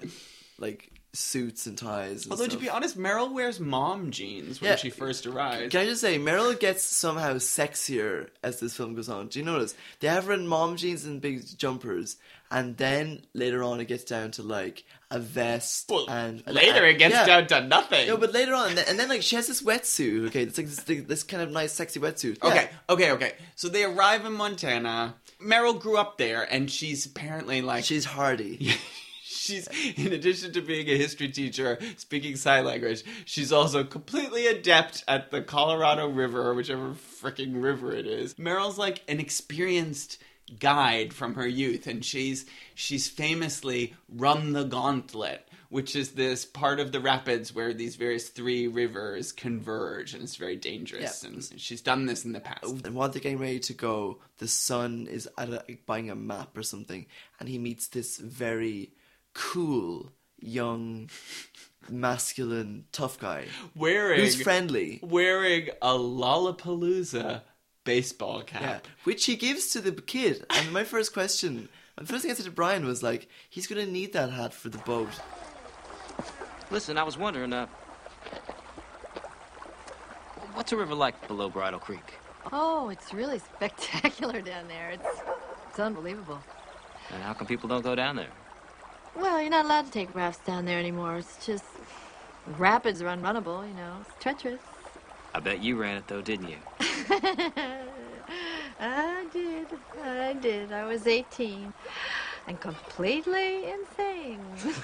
like 0.57 0.91
suits 1.13 1.65
and 1.65 1.77
ties 1.77 2.23
and 2.23 2.31
Although 2.33 2.47
to 2.47 2.57
be 2.57 2.69
honest, 2.69 2.97
Meryl 2.97 3.31
wears 3.31 3.57
mom 3.59 4.11
jeans 4.11 4.59
when 4.59 4.71
Yeah. 4.71 4.75
she 4.75 4.89
first 4.89 5.25
arrives. 5.25 5.71
can 5.71 5.81
I 5.81 5.85
just 5.85 6.01
say, 6.01 6.19
Meryl 6.19 6.59
gets 6.59 6.83
somehow 6.83 7.35
sexier 7.35 8.27
as 8.43 8.59
this 8.59 8.75
film 8.75 8.95
goes 8.95 9.07
on. 9.07 9.27
Do 9.27 9.39
you 9.39 9.45
notice? 9.45 9.75
They 10.01 10.09
have 10.09 10.25
her 10.25 10.33
in 10.33 10.45
mom 10.45 10.75
jeans 10.75 11.05
and 11.05 11.21
big 11.21 11.57
jumpers, 11.57 12.17
and 12.51 12.75
then 12.75 13.25
later 13.33 13.63
on 13.63 13.79
it 13.79 13.85
gets 13.87 14.03
down 14.03 14.31
to 14.31 14.43
like 14.43 14.83
a 15.09 15.17
vest 15.19 15.89
Well, 15.89 16.09
and 16.09 16.43
later 16.47 16.85
it 16.85 16.97
gets 16.97 17.13
yeah. 17.15 17.25
down 17.25 17.47
to 17.47 17.61
nothing. 17.65 18.07
No, 18.07 18.17
but 18.17 18.33
later 18.33 18.53
on, 18.53 18.69
and 18.69 18.77
then, 18.77 18.85
and 18.89 18.99
then 18.99 19.07
like 19.07 19.21
she 19.21 19.37
has 19.37 19.47
this 19.47 19.61
wetsuit. 19.61 20.27
Okay, 20.27 20.43
it's 20.43 20.57
like 20.57 20.67
this, 20.67 20.83
this 21.05 21.23
kind 21.23 21.41
of 21.41 21.49
nice, 21.49 21.71
sexy 21.71 21.99
wetsuit. 22.01 22.39
Yeah. 22.43 22.49
Okay, 22.49 22.69
okay, 22.89 23.11
okay. 23.13 23.33
So 23.55 23.69
they 23.69 23.85
arrive 23.85 24.25
in 24.25 24.33
Montana. 24.33 25.15
Meryl 25.41 25.79
grew 25.79 25.97
up 25.97 26.17
there, 26.17 26.43
and 26.43 26.69
she's 26.69 27.05
apparently 27.05 27.61
like 27.61 27.85
she's 27.85 28.03
hardy. 28.03 28.73
she's 29.27 29.67
in 29.97 30.13
addition 30.13 30.51
to 30.53 30.61
being 30.61 30.87
a 30.87 30.95
history 30.97 31.29
teacher 31.29 31.79
speaking 31.97 32.35
sign 32.35 32.63
language 32.63 33.03
she's 33.25 33.51
also 33.51 33.83
completely 33.83 34.45
adept 34.45 35.03
at 35.07 35.31
the 35.31 35.41
colorado 35.41 36.07
river 36.07 36.47
or 36.47 36.53
whichever 36.53 36.91
freaking 36.91 37.61
river 37.63 37.91
it 37.91 38.05
is 38.05 38.35
meryl's 38.35 38.77
like 38.77 39.01
an 39.07 39.19
experienced 39.19 40.21
guide 40.59 41.11
from 41.11 41.33
her 41.33 41.47
youth 41.47 41.87
and 41.87 42.05
she's 42.05 42.45
she's 42.75 43.07
famously 43.09 43.95
run 44.07 44.53
the 44.53 44.63
gauntlet 44.63 45.47
which 45.69 45.95
is 45.95 46.11
this 46.11 46.45
part 46.45 46.79
of 46.79 46.91
the 46.91 46.99
rapids 46.99 47.53
where 47.53 47.73
these 47.73 47.95
various 47.95 48.29
three 48.29 48.67
rivers 48.67 49.31
converge 49.31 50.13
and 50.13 50.21
it's 50.21 50.35
very 50.35 50.55
dangerous 50.55 51.23
Yeah. 51.23 51.29
and 51.31 51.43
she's 51.59 51.81
done 51.81 52.05
this 52.05 52.23
in 52.25 52.31
the 52.33 52.39
past 52.39 52.85
And 52.85 52.93
while 52.93 53.09
they're 53.09 53.21
getting 53.21 53.39
ready 53.39 53.59
to 53.61 53.73
go, 53.73 54.19
the 54.37 54.47
son 54.47 55.07
is 55.09 55.27
at 55.39 55.49
a, 55.49 55.63
buying 55.87 56.11
a 56.11 56.15
map 56.15 56.55
or 56.55 56.61
something, 56.63 57.07
and 57.39 57.49
he 57.49 57.57
meets 57.57 57.87
this 57.87 58.17
very 58.17 58.91
cool, 59.35 60.11
young, 60.39 61.09
masculine, 61.89 62.85
tough 62.91 63.19
guy 63.19 63.45
wearing 63.75 64.19
who's 64.21 64.41
friendly. 64.41 64.99
wearing 65.03 65.69
a 65.83 65.93
lollapalooza 65.93 67.41
baseball 67.83 68.41
cap 68.41 68.61
Yeah, 68.61 68.79
which 69.03 69.25
he 69.25 69.35
gives 69.35 69.67
to 69.73 69.81
the 69.81 69.91
kid. 69.91 70.43
And 70.49 70.71
my 70.71 70.83
first 70.83 71.13
question, 71.13 71.69
the 71.97 72.05
first 72.07 72.23
thing 72.23 72.31
I 72.31 72.33
said 72.33 72.45
to 72.45 72.51
Brian 72.51 72.85
was 72.85 73.03
like, 73.03 73.27
he's 73.49 73.67
gonna 73.67 73.85
need 73.85 74.13
that 74.13 74.31
hat 74.31 74.53
for 74.53 74.69
the 74.69 74.79
boat. 74.79 75.09
Listen, 76.71 76.97
I 76.97 77.03
was 77.03 77.15
wondering, 77.17 77.53
uh, 77.53 77.67
what's 80.55 80.71
a 80.71 80.77
river 80.77 80.95
like 80.95 81.27
below 81.27 81.49
Bridal 81.49 81.79
Creek? 81.79 82.15
Oh, 82.51 82.89
it's 82.89 83.13
really 83.13 83.39
spectacular 83.55 84.41
down 84.41 84.67
there. 84.67 84.91
It's, 84.91 85.21
it's 85.69 85.79
unbelievable. 85.79 86.41
And 87.13 87.21
how 87.21 87.33
come 87.33 87.45
people 87.45 87.69
don't 87.69 87.83
go 87.83 87.93
down 87.93 88.15
there? 88.15 88.31
Well, 89.15 89.41
you're 89.41 89.51
not 89.51 89.65
allowed 89.65 89.85
to 89.85 89.91
take 89.91 90.15
rafts 90.15 90.41
down 90.41 90.65
there 90.65 90.79
anymore. 90.79 91.17
It's 91.17 91.37
just 91.37 91.79
rapids 92.45 93.01
are 93.01 93.07
unrunnable, 93.07 93.67
you 93.67 93.73
know. 93.75 93.99
It's 94.01 94.15
treacherous. 94.19 94.61
I 95.35 95.39
bet 95.41 95.59
you 95.59 95.77
ran 95.77 95.97
it 95.97 96.07
though, 96.07 96.21
didn't 96.21 96.47
you? 96.47 96.61
I 98.79 99.27
did. 99.31 99.81
I 100.03 100.33
did. 100.33 100.71
I 100.71 100.85
was 100.85 101.07
18. 101.07 101.73
and 102.47 102.59
completely 102.61 103.69
insane. 103.69 104.57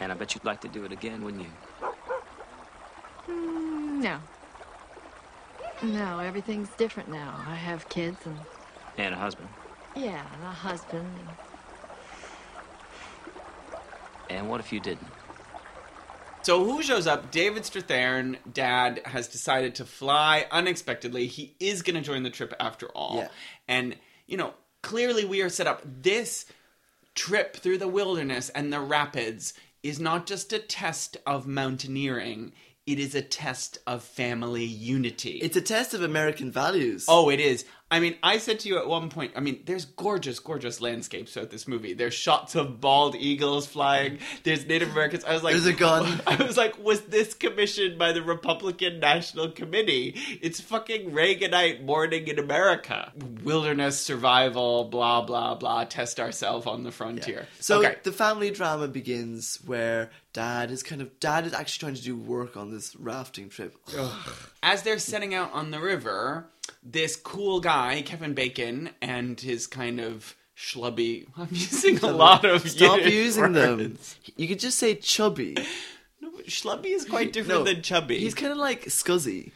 And 0.00 0.12
I 0.12 0.14
bet 0.14 0.34
you'd 0.34 0.44
like 0.44 0.60
to 0.60 0.68
do 0.68 0.84
it 0.84 0.92
again, 0.92 1.24
wouldn't 1.24 1.42
you? 1.42 1.54
Mm, 3.28 4.00
no. 4.02 4.20
No, 5.82 6.18
everything's 6.20 6.74
different 6.74 7.08
now. 7.08 7.44
I 7.46 7.56
have 7.56 7.88
kids 7.88 8.26
and, 8.26 8.46
And 8.96 9.14
a 9.14 9.18
husband. 9.18 9.50
yeah, 9.94 10.26
and 10.34 10.42
a 10.42 10.52
husband. 10.52 11.18
And 11.18 11.36
And 14.30 14.48
what 14.48 14.60
if 14.60 14.72
you 14.72 14.80
didn't? 14.80 15.06
So 16.42 16.64
who 16.64 16.82
shows 16.82 17.06
up? 17.06 17.30
David 17.30 17.62
Strathairn, 17.62 18.36
dad, 18.52 19.00
has 19.06 19.28
decided 19.28 19.76
to 19.76 19.84
fly 19.86 20.46
unexpectedly. 20.50 21.26
He 21.26 21.56
is 21.58 21.80
going 21.80 21.96
to 21.96 22.02
join 22.02 22.22
the 22.22 22.30
trip 22.30 22.52
after 22.60 22.88
all. 22.88 23.16
Yeah. 23.16 23.28
And, 23.66 23.96
you 24.26 24.36
know, 24.36 24.52
clearly 24.82 25.24
we 25.24 25.40
are 25.40 25.48
set 25.48 25.66
up. 25.66 25.82
This 26.02 26.44
trip 27.14 27.56
through 27.56 27.78
the 27.78 27.88
wilderness 27.88 28.50
and 28.50 28.72
the 28.72 28.80
rapids 28.80 29.54
is 29.82 29.98
not 29.98 30.26
just 30.26 30.52
a 30.52 30.58
test 30.58 31.16
of 31.26 31.46
mountaineering, 31.46 32.52
it 32.86 32.98
is 32.98 33.14
a 33.14 33.22
test 33.22 33.78
of 33.86 34.02
family 34.02 34.64
unity. 34.64 35.38
It's 35.42 35.56
a 35.56 35.62
test 35.62 35.94
of 35.94 36.02
American 36.02 36.50
values. 36.50 37.06
Oh, 37.08 37.30
it 37.30 37.40
is. 37.40 37.64
I 37.90 38.00
mean, 38.00 38.16
I 38.22 38.38
said 38.38 38.60
to 38.60 38.68
you 38.68 38.78
at 38.78 38.88
one 38.88 39.10
point, 39.10 39.32
I 39.36 39.40
mean, 39.40 39.62
there's 39.66 39.84
gorgeous, 39.84 40.40
gorgeous 40.40 40.80
landscapes 40.80 41.32
throughout 41.32 41.50
this 41.50 41.68
movie. 41.68 41.92
There's 41.92 42.14
shots 42.14 42.54
of 42.54 42.80
bald 42.80 43.14
eagles 43.14 43.66
flying. 43.66 44.18
There's 44.42 44.66
Native 44.66 44.90
Americans. 44.90 45.24
I 45.24 45.34
was 45.34 45.42
like, 45.42 45.52
There's 45.52 45.66
a 45.66 45.72
gun. 45.74 46.20
I 46.26 46.42
was 46.42 46.56
like, 46.56 46.82
was 46.82 47.02
this 47.02 47.34
commissioned 47.34 47.98
by 47.98 48.12
the 48.12 48.22
Republican 48.22 49.00
National 49.00 49.50
Committee? 49.50 50.16
It's 50.40 50.60
fucking 50.60 51.10
Reaganite 51.12 51.84
morning 51.84 52.26
in 52.26 52.38
America. 52.38 53.12
Wilderness 53.44 54.00
survival, 54.00 54.84
blah, 54.84 55.22
blah, 55.22 55.54
blah. 55.54 55.84
Test 55.84 56.18
ourselves 56.18 56.66
on 56.66 56.82
the 56.82 56.90
frontier. 56.90 57.46
So 57.60 57.80
okay. 57.80 57.96
the 58.02 58.12
family 58.12 58.50
drama 58.50 58.88
begins 58.88 59.60
where 59.66 60.10
dad 60.32 60.70
is 60.70 60.82
kind 60.82 61.00
of 61.00 61.20
dad 61.20 61.46
is 61.46 61.54
actually 61.54 61.86
trying 61.86 61.94
to 61.94 62.02
do 62.02 62.16
work 62.16 62.56
on 62.56 62.72
this 62.72 62.96
rafting 62.96 63.48
trip. 63.50 63.76
as 64.62 64.82
they're 64.82 64.98
setting 64.98 65.34
out 65.34 65.52
on 65.52 65.70
the 65.70 65.80
river, 65.80 66.48
this 66.82 67.16
cool 67.16 67.60
guy, 67.60 68.02
Kevin 68.02 68.34
Bacon, 68.34 68.90
and 69.02 69.38
his 69.40 69.66
kind 69.66 70.00
of 70.00 70.34
schlubby. 70.56 71.26
I'm 71.36 71.48
using 71.50 71.98
a 71.98 72.08
lot 72.08 72.44
of 72.44 72.68
Stop 72.68 72.98
Yiddish 72.98 73.12
using 73.14 73.52
them. 73.52 73.78
words. 73.78 74.16
You 74.36 74.48
could 74.48 74.58
just 74.60 74.78
say 74.78 74.94
chubby. 74.94 75.56
No, 76.20 76.30
but 76.34 76.46
schlubby 76.46 76.86
is 76.86 77.04
quite 77.04 77.34
different 77.34 77.64
No, 77.66 77.70
than 77.70 77.82
chubby. 77.82 78.18
He's 78.18 78.32
kind 78.34 78.50
of 78.50 78.56
like 78.56 78.86
scuzzy. 78.86 79.50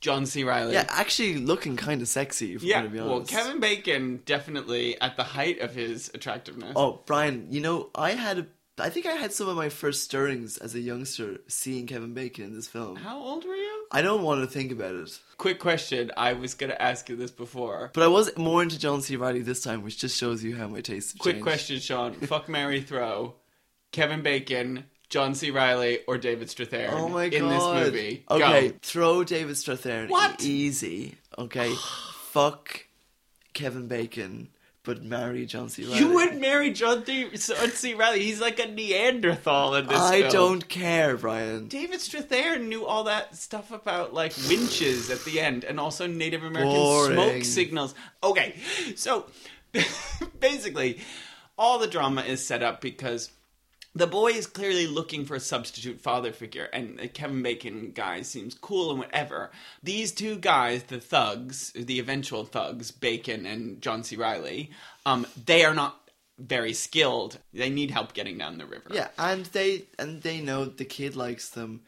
John 0.00 0.26
C. 0.26 0.44
Reilly. 0.44 0.74
Yeah, 0.74 0.84
actually 0.90 1.36
looking 1.38 1.74
kind 1.76 2.02
of 2.02 2.08
sexy. 2.08 2.54
If 2.54 2.62
Yeah, 2.62 2.80
I'm 2.80 2.84
gonna 2.86 2.92
be 2.96 3.00
well, 3.00 3.14
honest. 3.14 3.30
Kevin 3.30 3.60
Bacon 3.60 4.20
definitely 4.26 5.00
at 5.00 5.16
the 5.16 5.22
height 5.22 5.60
of 5.60 5.74
his 5.74 6.10
attractiveness. 6.12 6.74
Oh, 6.76 7.00
Brian, 7.06 7.46
you 7.50 7.62
know, 7.62 7.88
I 7.94 8.10
had 8.10 8.38
a. 8.40 8.46
I 8.78 8.88
think 8.88 9.06
I 9.06 9.12
had 9.12 9.32
some 9.32 9.48
of 9.48 9.56
my 9.56 9.68
first 9.68 10.02
stirrings 10.04 10.56
as 10.56 10.74
a 10.74 10.80
youngster 10.80 11.38
seeing 11.46 11.86
Kevin 11.86 12.14
Bacon 12.14 12.44
in 12.46 12.54
this 12.54 12.68
film. 12.68 12.96
How 12.96 13.18
old 13.18 13.44
were 13.44 13.54
you? 13.54 13.84
I 13.92 14.00
don't 14.00 14.22
want 14.22 14.40
to 14.40 14.46
think 14.46 14.72
about 14.72 14.94
it. 14.94 15.18
Quick 15.36 15.58
question. 15.58 16.10
I 16.16 16.32
was 16.32 16.54
going 16.54 16.70
to 16.70 16.80
ask 16.80 17.08
you 17.10 17.16
this 17.16 17.30
before. 17.30 17.90
But 17.92 18.02
I 18.02 18.06
was 18.06 18.34
more 18.38 18.62
into 18.62 18.78
John 18.78 19.02
C. 19.02 19.16
Reilly 19.16 19.42
this 19.42 19.62
time, 19.62 19.82
which 19.82 19.98
just 19.98 20.16
shows 20.18 20.42
you 20.42 20.56
how 20.56 20.68
my 20.68 20.80
tastes 20.80 21.12
have 21.12 21.20
Quick 21.20 21.34
changed. 21.34 21.44
question, 21.44 21.78
Sean. 21.80 22.12
Fuck 22.26 22.48
Mary 22.48 22.80
Throw. 22.80 23.34
Kevin 23.92 24.22
Bacon, 24.22 24.84
John 25.10 25.34
C. 25.34 25.50
Reilly, 25.50 25.98
or 26.08 26.16
David 26.16 26.48
Strathairn 26.48 26.88
Oh 26.92 27.08
my 27.10 27.28
god. 27.28 27.36
in 27.42 27.48
this 27.50 27.64
movie. 27.64 28.24
Go. 28.26 28.36
Okay, 28.36 28.68
throw 28.80 29.22
David 29.22 29.56
Strathairn. 29.56 30.08
What? 30.08 30.42
Easy. 30.42 31.16
Okay. 31.36 31.74
Fuck 32.30 32.86
Kevin 33.52 33.86
Bacon, 33.86 34.48
but 34.84 35.02
marry 35.02 35.46
John 35.46 35.68
C. 35.68 35.84
Reilly. 35.84 35.98
You 35.98 36.14
would 36.14 36.40
marry 36.40 36.72
John 36.72 37.04
C. 37.06 37.28
John 37.30 37.70
C. 37.70 37.94
Reilly. 37.94 38.22
He's 38.22 38.40
like 38.40 38.58
a 38.58 38.66
Neanderthal 38.66 39.74
in 39.76 39.86
this 39.86 40.00
I 40.00 40.22
film. 40.22 40.32
don't 40.32 40.68
care, 40.68 41.16
Brian. 41.16 41.68
David 41.68 42.00
Strathairn 42.00 42.66
knew 42.68 42.84
all 42.84 43.04
that 43.04 43.36
stuff 43.36 43.70
about 43.70 44.12
like 44.12 44.32
winches 44.48 45.10
at 45.10 45.24
the 45.24 45.40
end 45.40 45.64
and 45.64 45.78
also 45.78 46.06
Native 46.06 46.42
American 46.42 46.74
Boring. 46.74 47.14
smoke 47.14 47.44
signals. 47.44 47.94
Okay, 48.24 48.56
so 48.96 49.26
basically, 50.40 51.00
all 51.56 51.78
the 51.78 51.86
drama 51.86 52.22
is 52.22 52.44
set 52.44 52.62
up 52.62 52.80
because 52.80 53.30
the 53.94 54.06
boy 54.06 54.28
is 54.32 54.46
clearly 54.46 54.86
looking 54.86 55.24
for 55.24 55.34
a 55.34 55.40
substitute 55.40 56.00
father 56.00 56.32
figure, 56.32 56.68
and 56.72 56.98
the 56.98 57.08
Kevin 57.08 57.42
Bacon 57.42 57.92
guy 57.94 58.22
seems 58.22 58.54
cool 58.54 58.90
and 58.90 58.98
whatever. 58.98 59.50
These 59.82 60.12
two 60.12 60.36
guys, 60.36 60.84
the 60.84 61.00
thugs, 61.00 61.72
the 61.72 61.98
eventual 61.98 62.44
thugs, 62.44 62.90
Bacon 62.90 63.44
and 63.44 63.82
John 63.82 64.02
C. 64.02 64.16
Reilly, 64.16 64.70
um, 65.04 65.26
they 65.44 65.64
are 65.64 65.74
not 65.74 65.98
very 66.38 66.72
skilled. 66.72 67.38
They 67.52 67.70
need 67.70 67.90
help 67.90 68.14
getting 68.14 68.38
down 68.38 68.58
the 68.58 68.66
river. 68.66 68.88
Yeah, 68.90 69.08
and 69.18 69.44
they 69.46 69.84
and 69.98 70.22
they 70.22 70.40
know 70.40 70.64
the 70.64 70.84
kid 70.84 71.14
likes 71.14 71.50
them. 71.50 71.82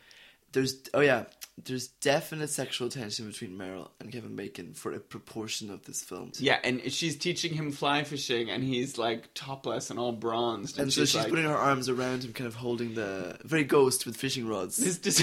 There's 0.53 0.77
oh 0.93 1.01
yeah, 1.01 1.25
there's 1.63 1.89
definite 1.89 2.51
sexual 2.51 2.89
tension 2.89 3.27
between 3.27 3.57
Meryl 3.57 3.91
and 4.01 4.11
Kevin 4.11 4.35
Bacon 4.35 4.75
for 4.75 4.93
a 4.93 4.99
proportion 4.99 5.71
of 5.71 5.85
this 5.85 6.03
film. 6.03 6.33
Yeah, 6.39 6.59
and 6.65 6.93
she's 6.93 7.17
teaching 7.17 7.55
him 7.55 7.71
fly 7.71 8.03
fishing, 8.03 8.51
and 8.51 8.65
he's 8.65 8.99
like 8.99 9.33
topless 9.35 9.91
and 9.91 9.99
all 9.99 10.13
bronzed, 10.13 10.77
and, 10.77 10.85
And 10.85 10.93
so 10.93 11.03
she's 11.05 11.15
like, 11.15 11.29
putting 11.29 11.45
her 11.45 11.57
arms 11.57 11.89
around 11.89 12.25
him, 12.25 12.33
kind 12.33 12.49
of 12.49 12.57
holding 12.57 12.95
the 12.95 13.39
very 13.45 13.65
ghost 13.65 14.05
with 14.05 14.17
fishing 14.17 14.49
rods. 14.49 14.79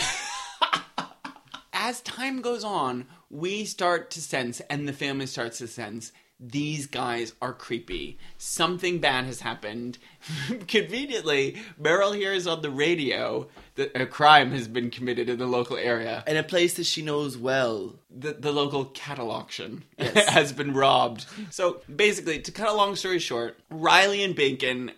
As 1.73 2.01
time 2.01 2.41
goes 2.41 2.63
on, 2.63 3.07
we 3.29 3.65
start 3.65 4.11
to 4.11 4.21
sense, 4.21 4.61
and 4.69 4.87
the 4.87 4.93
family 4.93 5.25
starts 5.25 5.57
to 5.57 5.67
sense, 5.67 6.11
these 6.41 6.87
guys 6.87 7.33
are 7.41 7.53
creepy. 7.53 8.17
Something 8.37 8.97
bad 8.99 9.25
has 9.25 9.41
happened. 9.41 9.99
Conveniently, 10.67 11.57
Meryl 11.79 12.15
hears 12.15 12.47
on 12.47 12.61
the 12.61 12.71
radio 12.71 13.47
that 13.75 13.91
a 13.99 14.05
crime 14.07 14.51
has 14.51 14.67
been 14.67 14.89
committed 14.89 15.29
in 15.29 15.37
the 15.37 15.45
local 15.45 15.77
area. 15.77 16.23
in 16.25 16.37
a 16.37 16.43
place 16.43 16.73
that 16.75 16.85
she 16.85 17.01
knows 17.03 17.37
well. 17.37 17.95
The, 18.09 18.33
the 18.33 18.51
local 18.51 18.85
cattle 18.85 19.29
auction 19.31 19.83
Yes. 19.97 20.27
has 20.29 20.51
been 20.51 20.73
robbed. 20.73 21.25
So 21.51 21.81
basically, 21.93 22.39
to 22.39 22.51
cut 22.51 22.67
a 22.67 22.73
long 22.73 22.95
story 22.95 23.19
short, 23.19 23.59
Reilly 23.69 24.23
and 24.23 24.35
Bacon 24.35 24.91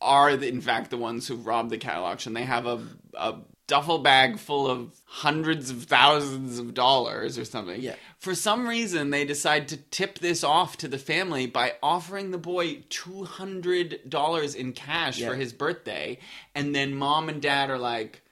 are 0.00 0.36
the, 0.36 0.48
in 0.48 0.60
fact 0.60 0.90
the 0.90 0.96
ones 0.96 1.28
who 1.28 1.36
robbed 1.36 1.70
the 1.70 1.78
cattle 1.78 2.04
auction. 2.04 2.32
They 2.32 2.44
have 2.44 2.66
a, 2.66 2.82
a 3.14 3.34
duffel 3.66 3.98
bag 3.98 4.38
full 4.38 4.66
of 4.68 5.00
hundreds 5.06 5.70
of 5.70 5.84
thousands 5.84 6.58
of 6.58 6.74
dollars 6.74 7.36
or 7.38 7.44
something. 7.44 7.80
Yeah. 7.80 7.96
For 8.18 8.34
some 8.34 8.66
reason, 8.66 9.10
they 9.10 9.24
decide 9.24 9.68
to 9.68 9.76
tip 9.76 10.18
this 10.20 10.44
off 10.44 10.76
to 10.78 10.88
the 10.88 10.98
family 10.98 11.46
by 11.46 11.74
offering 11.82 12.30
the 12.30 12.38
boy 12.38 12.84
two 12.88 13.24
hundred 13.24 14.00
dollars 14.08 14.54
in 14.54 14.72
cash 14.72 15.18
Yeah. 15.18 15.28
for 15.28 15.34
his 15.36 15.52
birthday, 15.52 16.18
and 16.54 16.74
then 16.74 16.94
mom 16.94 17.28
and 17.28 17.40
dad 17.42 17.70
are 17.70 17.78
like. 17.78 18.22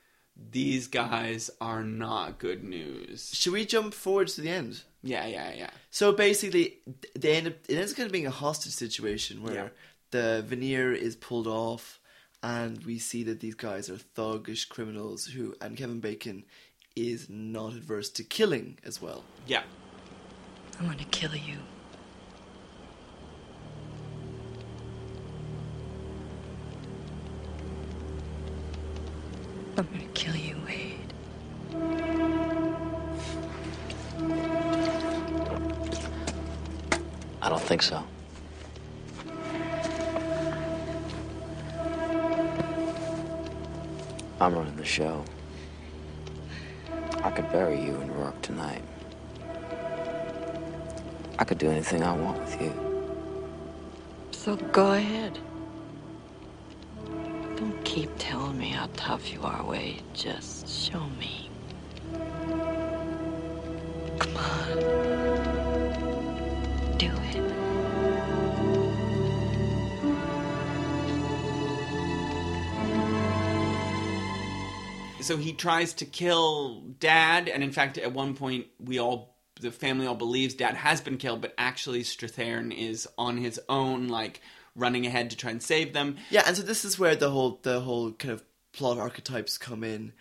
These 0.51 0.89
guys 0.89 1.49
are 1.61 1.85
not 1.85 2.41
good 2.41 2.65
news. 2.65 3.31
Should 3.33 3.53
we 3.53 3.65
jump 3.65 3.95
forward 3.95 4.27
to 4.29 4.41
the 4.41 4.49
end? 4.49 4.83
Yeah, 5.01 5.27
yeah, 5.29 5.53
yeah. 5.55 5.71
So 5.91 6.11
basically, 6.11 6.79
they 7.17 7.37
end 7.37 7.47
up. 7.47 7.53
It 7.69 7.77
ends 7.77 7.93
up 7.93 7.97
kind 7.99 8.07
of 8.07 8.13
being 8.13 8.27
a 8.27 8.31
hostage 8.33 8.73
situation 8.73 9.45
where 9.45 9.55
Yeah. 9.55 9.69
the 10.11 10.43
veneer 10.45 10.93
is 10.93 11.15
pulled 11.15 11.47
off, 11.47 12.01
and 12.45 12.85
we 12.85 12.99
see 12.99 13.23
that 13.23 13.41
these 13.41 13.55
guys 13.55 13.89
are 13.89 13.97
thuggish 13.97 14.69
criminals 14.69 15.25
who, 15.25 15.55
and 15.63 15.79
Kevin 15.79 15.99
Bacon 15.99 16.45
is 16.95 17.31
not 17.31 17.73
adverse 17.73 18.11
to 18.11 18.23
killing 18.23 18.77
as 18.85 19.01
well. 19.01 19.25
Yeah. 19.47 19.63
I'm 20.79 20.87
gonna 20.87 21.05
kill 21.05 21.35
you. 21.35 21.57
I'm 29.79 29.89
gonna 29.91 30.05
kill 30.13 30.37
you, 30.37 30.57
Wade. 30.67 31.15
I 37.41 37.49
don't 37.49 37.63
think 37.63 37.81
so. 37.81 38.05
I'm 44.41 44.55
running 44.55 44.77
the 44.77 44.85
show. 44.85 45.25
I 47.23 47.31
could 47.31 47.51
bury 47.53 47.81
you 47.81 48.01
in 48.01 48.13
Rourke 48.13 48.41
tonight. 48.43 48.83
I 51.39 51.45
could 51.45 51.59
do 51.59 51.71
anything 51.71 52.03
I 52.03 52.13
want 52.17 52.39
with 52.41 52.61
you. 52.61 52.73
So 54.33 54.57
go 54.57 54.93
ahead. 54.93 55.39
Don't 57.57 57.83
keep 57.85 58.11
telling 58.19 58.59
me 58.59 58.71
how 58.71 58.89
tough 58.95 59.33
you 59.33 59.41
are, 59.43 59.65
Wade. 59.65 60.03
Just 60.13 60.69
show 60.69 61.07
me. 61.19 61.49
Come 64.19 64.37
on. 64.37 64.79
Do 66.99 67.07
it. 67.07 67.54
So 75.25 75.39
he 75.39 75.55
tries 75.55 75.95
to 75.95 76.05
kill 76.05 76.83
dad 77.01 77.49
and 77.49 77.63
in 77.63 77.73
fact 77.73 77.97
at 77.97 78.13
one 78.13 78.35
point 78.35 78.67
we 78.79 79.01
all 79.01 79.37
the 79.61 79.71
family 79.71 80.07
all 80.07 80.15
believes 80.15 80.53
dad 80.53 80.75
has 80.75 81.01
been 81.01 81.17
killed 81.17 81.41
but 81.41 81.55
actually 81.57 82.03
strathairn 82.03 82.77
is 82.77 83.09
on 83.17 83.39
his 83.39 83.59
own 83.69 84.09
like 84.09 84.43
running 84.77 85.07
ahead 85.07 85.31
to 85.31 85.37
try 85.37 85.51
and 85.51 85.63
save 85.63 85.93
them. 85.93 86.17
Yeah, 86.31 86.43
and 86.47 86.57
so 86.57 86.63
this 86.63 86.85
is 86.85 86.99
where 86.99 87.17
the 87.17 87.31
whole 87.31 87.59
the 87.63 87.81
whole 87.81 88.13
kind 88.13 88.33
of 88.33 88.45
plot 88.73 88.99
archetypes 88.99 89.57
come 89.57 89.83
in. 89.83 90.13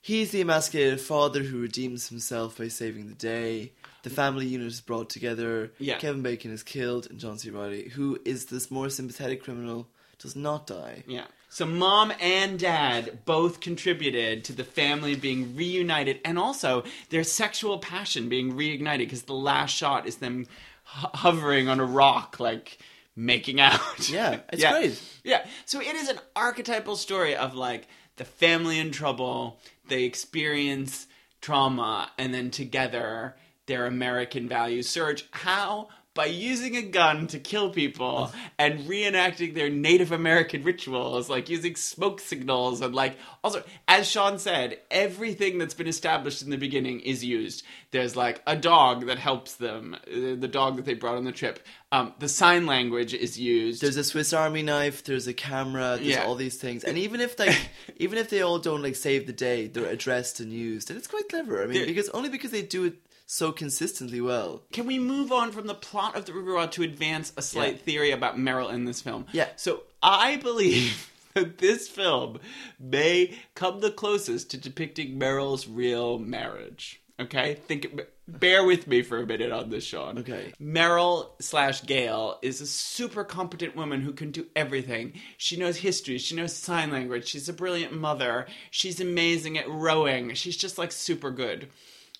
He's 0.00 0.32
the 0.32 0.40
emasculated 0.40 1.00
father 1.00 1.44
who 1.44 1.60
redeems 1.60 2.08
himself 2.08 2.58
by 2.58 2.66
saving 2.66 3.06
the 3.06 3.14
day. 3.14 3.72
The 4.02 4.10
family 4.10 4.46
unit 4.46 4.66
is 4.66 4.80
brought 4.80 5.08
together. 5.08 5.70
Yeah. 5.78 5.98
Kevin 5.98 6.22
Bacon 6.22 6.50
is 6.50 6.64
killed, 6.64 7.08
and 7.08 7.20
John 7.20 7.38
C. 7.38 7.50
Reilly, 7.50 7.88
who 7.90 8.18
is 8.24 8.46
this 8.46 8.68
more 8.68 8.90
sympathetic 8.90 9.44
criminal, 9.44 9.86
does 10.18 10.34
not 10.34 10.66
die. 10.66 11.04
Yeah. 11.06 11.26
So 11.52 11.66
mom 11.66 12.14
and 12.18 12.58
dad 12.58 13.26
both 13.26 13.60
contributed 13.60 14.42
to 14.44 14.54
the 14.54 14.64
family 14.64 15.14
being 15.14 15.54
reunited 15.54 16.18
and 16.24 16.38
also 16.38 16.82
their 17.10 17.24
sexual 17.24 17.78
passion 17.78 18.30
being 18.30 18.54
reignited 18.54 19.00
because 19.00 19.24
the 19.24 19.34
last 19.34 19.72
shot 19.72 20.06
is 20.06 20.16
them 20.16 20.46
ho- 20.84 21.10
hovering 21.12 21.68
on 21.68 21.78
a 21.78 21.84
rock 21.84 22.40
like 22.40 22.78
making 23.14 23.60
out. 23.60 24.08
Yeah, 24.08 24.40
it's 24.50 24.62
yeah. 24.62 24.70
great. 24.70 25.02
Yeah. 25.24 25.46
So 25.66 25.82
it 25.82 25.94
is 25.94 26.08
an 26.08 26.20
archetypal 26.34 26.96
story 26.96 27.36
of 27.36 27.54
like 27.54 27.86
the 28.16 28.24
family 28.24 28.78
in 28.78 28.90
trouble, 28.90 29.60
they 29.88 30.04
experience 30.04 31.06
trauma 31.42 32.10
and 32.16 32.32
then 32.32 32.50
together 32.50 33.36
their 33.66 33.84
American 33.84 34.48
values 34.48 34.88
surge. 34.88 35.26
How? 35.32 35.90
By 36.14 36.26
using 36.26 36.76
a 36.76 36.82
gun 36.82 37.26
to 37.28 37.38
kill 37.38 37.70
people 37.70 38.30
and 38.58 38.80
reenacting 38.80 39.54
their 39.54 39.70
Native 39.70 40.12
American 40.12 40.62
rituals, 40.62 41.30
like 41.30 41.48
using 41.48 41.74
smoke 41.74 42.20
signals 42.20 42.82
and 42.82 42.94
like 42.94 43.16
also, 43.42 43.62
as 43.88 44.06
Sean 44.10 44.38
said, 44.38 44.78
everything 44.90 45.56
that's 45.56 45.72
been 45.72 45.88
established 45.88 46.42
in 46.42 46.50
the 46.50 46.58
beginning 46.58 47.00
is 47.00 47.24
used. 47.24 47.64
There's 47.92 48.14
like 48.14 48.42
a 48.46 48.54
dog 48.56 49.06
that 49.06 49.18
helps 49.18 49.54
them, 49.54 49.94
uh, 50.06 50.34
the 50.38 50.48
dog 50.48 50.76
that 50.76 50.84
they 50.84 50.92
brought 50.92 51.16
on 51.16 51.24
the 51.24 51.32
trip. 51.32 51.60
Um, 51.92 52.12
the 52.18 52.28
sign 52.28 52.66
language 52.66 53.14
is 53.14 53.40
used. 53.40 53.80
There's 53.80 53.96
a 53.96 54.04
Swiss 54.04 54.34
Army 54.34 54.62
knife. 54.62 55.04
There's 55.04 55.26
a 55.26 55.34
camera. 55.34 55.96
There's 55.96 56.08
Yeah. 56.08 56.24
all 56.24 56.34
these 56.34 56.56
things, 56.56 56.84
and 56.84 56.98
even 56.98 57.22
if 57.22 57.38
like, 57.38 57.56
even 57.96 58.18
if 58.18 58.28
they 58.28 58.42
all 58.42 58.58
don't 58.58 58.82
like 58.82 58.96
save 58.96 59.26
the 59.26 59.32
day, 59.32 59.66
they're 59.66 59.86
addressed 59.86 60.40
and 60.40 60.52
used, 60.52 60.90
and 60.90 60.98
it's 60.98 61.08
quite 61.08 61.30
clever. 61.30 61.62
I 61.62 61.66
mean, 61.66 61.78
They're- 61.78 61.86
because 61.86 62.10
only 62.10 62.28
because 62.28 62.50
they 62.50 62.60
do 62.62 62.84
it 62.84 62.94
so 63.32 63.50
consistently 63.50 64.20
well. 64.20 64.62
Can 64.72 64.86
we 64.86 64.98
move 64.98 65.32
on 65.32 65.52
from 65.52 65.66
the 65.66 65.74
plot 65.74 66.16
of 66.16 66.26
the 66.26 66.34
River 66.34 66.54
Wild 66.54 66.72
to 66.72 66.82
advance 66.82 67.32
a 67.36 67.40
slight 67.42 67.76
Yeah. 67.76 67.82
theory 67.82 68.10
about 68.10 68.36
Meryl 68.36 68.70
in 68.70 68.84
this 68.84 69.00
film? 69.00 69.24
Yeah. 69.32 69.48
So 69.56 69.84
I 70.02 70.36
believe 70.36 71.10
that 71.34 71.56
this 71.56 71.88
film 71.88 72.38
may 72.78 73.38
come 73.54 73.80
the 73.80 73.90
closest 73.90 74.50
to 74.50 74.58
depicting 74.58 75.18
Meryl's 75.18 75.66
real 75.66 76.18
marriage. 76.18 77.00
Okay, 77.18 77.54
think. 77.54 78.00
Bear 78.28 78.64
with 78.64 78.86
me 78.86 79.02
for 79.02 79.18
a 79.18 79.26
minute 79.26 79.50
on 79.50 79.70
this, 79.70 79.84
Sean. 79.84 80.18
Okay. 80.18 80.52
Meryl 80.60 81.30
slash 81.40 81.82
Gail 81.84 82.38
is 82.42 82.60
a 82.60 82.66
super 82.66 83.24
competent 83.24 83.74
woman 83.76 84.00
who 84.02 84.12
can 84.12 84.30
do 84.30 84.46
everything. 84.54 85.14
She 85.38 85.56
knows 85.56 85.76
history. 85.78 86.18
She 86.18 86.34
knows 86.36 86.54
sign 86.54 86.90
language. 86.90 87.28
She's 87.28 87.48
a 87.48 87.52
brilliant 87.52 87.92
mother. 87.94 88.46
She's 88.70 89.00
amazing 89.00 89.56
at 89.58 89.68
rowing. 89.68 90.34
She's 90.34 90.56
just 90.56 90.78
like 90.78 90.92
super 90.92 91.30
good. 91.30 91.68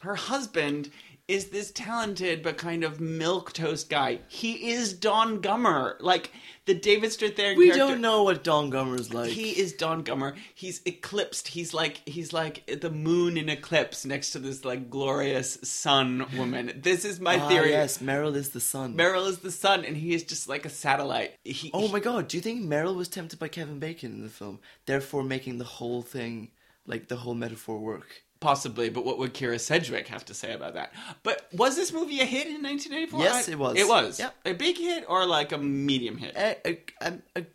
Her 0.03 0.17
husband 0.17 0.91
is 1.29 1.51
this 1.51 1.71
talented 1.71 2.43
but 2.43 2.59
kind 2.59 2.83
of 2.83 3.01
milk 3.01 3.53
toast 3.53 3.89
guy. 3.89 4.19
He 4.27 4.73
is 4.73 4.93
Don 4.95 5.41
Gummer, 5.41 5.95
like 6.01 6.33
the 6.65 6.75
David 6.75 7.11
Strathairn 7.11 7.57
We 7.57 7.67
character. 7.67 7.79
don't 7.79 8.01
know 8.01 8.25
what 8.25 8.43
Don 8.43 8.69
Gummer's 8.69 9.15
like. 9.15 9.31
He 9.31 9.51
is 9.51 9.73
Don 9.73 10.03
Gummer. 10.03 10.35
He's 10.57 10.83
eclipsed. 10.87 11.47
He's 11.47 11.73
like 11.73 12.03
he's 12.05 12.33
like 12.33 12.67
the 12.81 12.91
moon 12.91 13.37
in 13.39 13.49
eclipse 13.49 14.05
next 14.05 14.33
to 14.33 14.41
this 14.41 14.65
like 14.65 14.91
glorious 14.91 15.57
sun 15.63 16.27
woman. 16.37 16.81
This 16.83 17.05
is 17.05 17.21
my 17.21 17.39
ah, 17.39 17.49
theory. 17.49 17.71
yes, 17.71 17.99
Meryl 17.99 18.35
is 18.35 18.51
the 18.51 18.61
sun. 18.61 18.97
Meryl 18.97 19.29
is 19.29 19.39
the 19.39 19.53
sun, 19.53 19.85
and 19.85 19.97
he 19.97 20.15
is 20.15 20.25
just 20.25 20.49
like 20.49 20.65
a 20.67 20.71
satellite. 20.71 21.37
He, 21.45 21.71
oh 21.73 21.87
my 21.87 22.01
god, 22.01 22.27
do 22.27 22.37
you 22.37 22.43
think 22.43 22.65
Meryl 22.65 22.97
was 22.97 23.07
tempted 23.07 23.39
by 23.39 23.47
Kevin 23.47 23.79
Bacon 23.79 24.11
in 24.15 24.23
the 24.23 24.29
film, 24.29 24.59
therefore 24.87 25.23
making 25.23 25.59
the 25.59 25.65
whole 25.65 26.03
thing, 26.03 26.51
like 26.87 27.07
the 27.07 27.19
whole 27.19 27.35
metaphor 27.35 27.79
work? 27.79 28.25
Possibly, 28.43 28.91
but 28.91 29.05
what 29.05 29.19
would 29.19 29.33
Kyra 29.35 29.59
Sedgwick 29.61 30.09
have 30.09 30.25
to 30.27 30.35
say 30.35 30.53
about 30.53 30.75
that? 30.75 30.93
But 31.23 31.47
was 31.53 31.77
this 31.77 31.93
movie 31.93 32.21
a 32.21 32.25
hit 32.25 32.49
in 32.49 32.63
1984? 32.63 33.21
Yes, 33.21 33.49
I- 33.49 33.53
it 33.53 33.59
was. 33.59 33.77
It 33.79 33.89
was. 33.89 34.19
Yep. 34.19 34.35
A 34.47 34.53
big 34.53 34.77
hit 34.77 35.05
or 35.09 35.25
like 35.27 35.53
a 35.53 35.59
medium 35.59 36.19
hit? 36.19 36.35
A, 36.37 36.57
a, 36.69 36.79
a, 37.01 37.13
a, 37.37 37.47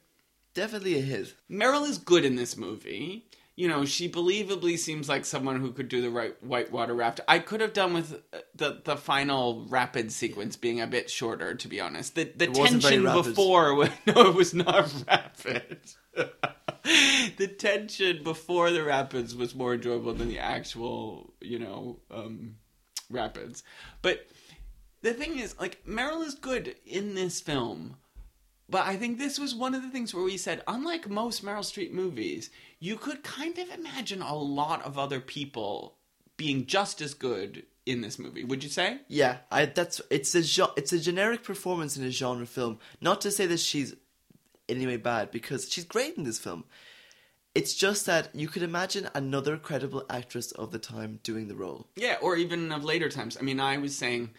definitely 0.54 0.98
a 0.98 1.02
hit. 1.02 1.34
Meryl 1.52 1.86
is 1.88 1.98
good 1.98 2.24
in 2.24 2.36
this 2.38 2.56
movie. 2.56 3.26
You 3.58 3.68
know, 3.68 3.86
she 3.86 4.08
believably 4.08 4.78
seems 4.78 5.10
like 5.10 5.26
someone 5.26 5.60
who 5.60 5.72
could 5.72 5.90
do 5.90 6.00
the 6.02 6.12
right 6.12 6.42
whitewater 6.44 6.94
raft. 6.94 7.20
I 7.28 7.40
could 7.40 7.60
have 7.60 7.74
done 7.74 7.94
with 7.94 8.14
uh, 8.32 8.38
the 8.56 8.82
the 8.86 8.96
final 8.96 9.66
rapid 9.68 10.12
sequence 10.12 10.56
being 10.56 10.80
a 10.80 10.86
bit 10.88 11.10
shorter, 11.10 11.56
to 11.56 11.68
be 11.68 11.82
honest. 11.82 12.14
The 12.16 12.32
the 12.36 12.46
It 12.46 12.58
wasn't 12.58 12.84
very 12.84 13.04
tension 13.04 13.24
before 13.24 13.74
was, 13.82 13.90
no, 14.06 14.30
it 14.30 14.36
was 14.36 14.54
not 14.54 14.94
rapid. 15.08 15.80
the 17.38 17.48
tension 17.48 18.24
before 18.24 18.72
the 18.72 18.84
rapids 18.84 19.36
was 19.36 19.56
more 19.56 19.74
enjoyable 19.74 20.14
than 20.14 20.30
the 20.30 20.40
actual, 20.40 21.34
you 21.42 21.60
know, 21.60 22.00
um, 22.12 22.56
rapids. 23.10 23.64
But 24.02 24.28
the 25.02 25.14
thing 25.14 25.40
is, 25.40 25.60
like, 25.60 25.86
Meryl 25.86 26.26
is 26.26 26.36
good 26.36 26.76
in 26.86 27.16
this 27.16 27.42
film. 27.42 27.98
But 28.70 28.86
I 28.86 28.98
think 28.98 29.18
this 29.18 29.40
was 29.40 29.56
one 29.56 29.76
of 29.76 29.82
the 29.82 29.90
things 29.90 30.14
where 30.14 30.24
we 30.24 30.38
said, 30.38 30.62
unlike 30.68 31.10
most 31.10 31.44
Meryl 31.44 31.60
Streep 31.60 31.92
movies, 31.92 32.50
you 32.80 32.98
could 32.98 33.24
kind 33.24 33.58
of 33.58 33.70
imagine 33.70 34.22
a 34.22 34.36
lot 34.36 34.84
of 34.84 34.98
other 34.98 35.20
people 35.20 35.96
being 36.36 36.66
just 36.66 37.02
as 37.02 37.14
good 37.14 37.64
in 37.86 38.02
this 38.02 38.20
movie. 38.20 38.44
Would 38.44 38.64
you 38.64 38.70
say? 38.70 39.00
Yeah, 39.08 39.38
I 39.50 39.66
that's 39.66 40.02
it's 40.10 40.36
a 40.36 40.68
it's 40.76 40.94
a 40.94 41.00
generic 41.00 41.44
performance 41.44 41.96
in 41.96 42.04
a 42.04 42.12
genre 42.12 42.46
film. 42.46 42.80
Not 43.00 43.22
to 43.22 43.32
say 43.32 43.46
that 43.48 43.62
she's 43.62 43.96
in 44.68 44.78
any 44.78 44.88
way 44.88 44.98
bad 44.98 45.32
because 45.32 45.70
she's 45.72 45.86
great 45.86 46.16
in 46.18 46.24
this 46.24 46.40
film. 46.40 46.66
It's 47.56 47.74
just 47.74 48.06
that 48.06 48.30
you 48.36 48.48
could 48.48 48.62
imagine 48.62 49.10
another 49.16 49.58
credible 49.58 50.06
actress 50.10 50.52
of 50.52 50.72
the 50.72 50.78
time 50.80 51.20
doing 51.24 51.48
the 51.48 51.56
role. 51.56 51.88
Yeah, 51.96 52.18
or 52.22 52.36
even 52.36 52.72
of 52.72 52.84
later 52.84 53.10
times. 53.10 53.36
I 53.40 53.42
mean, 53.42 53.60
I 53.60 53.78
was 53.78 53.96
saying 53.98 54.30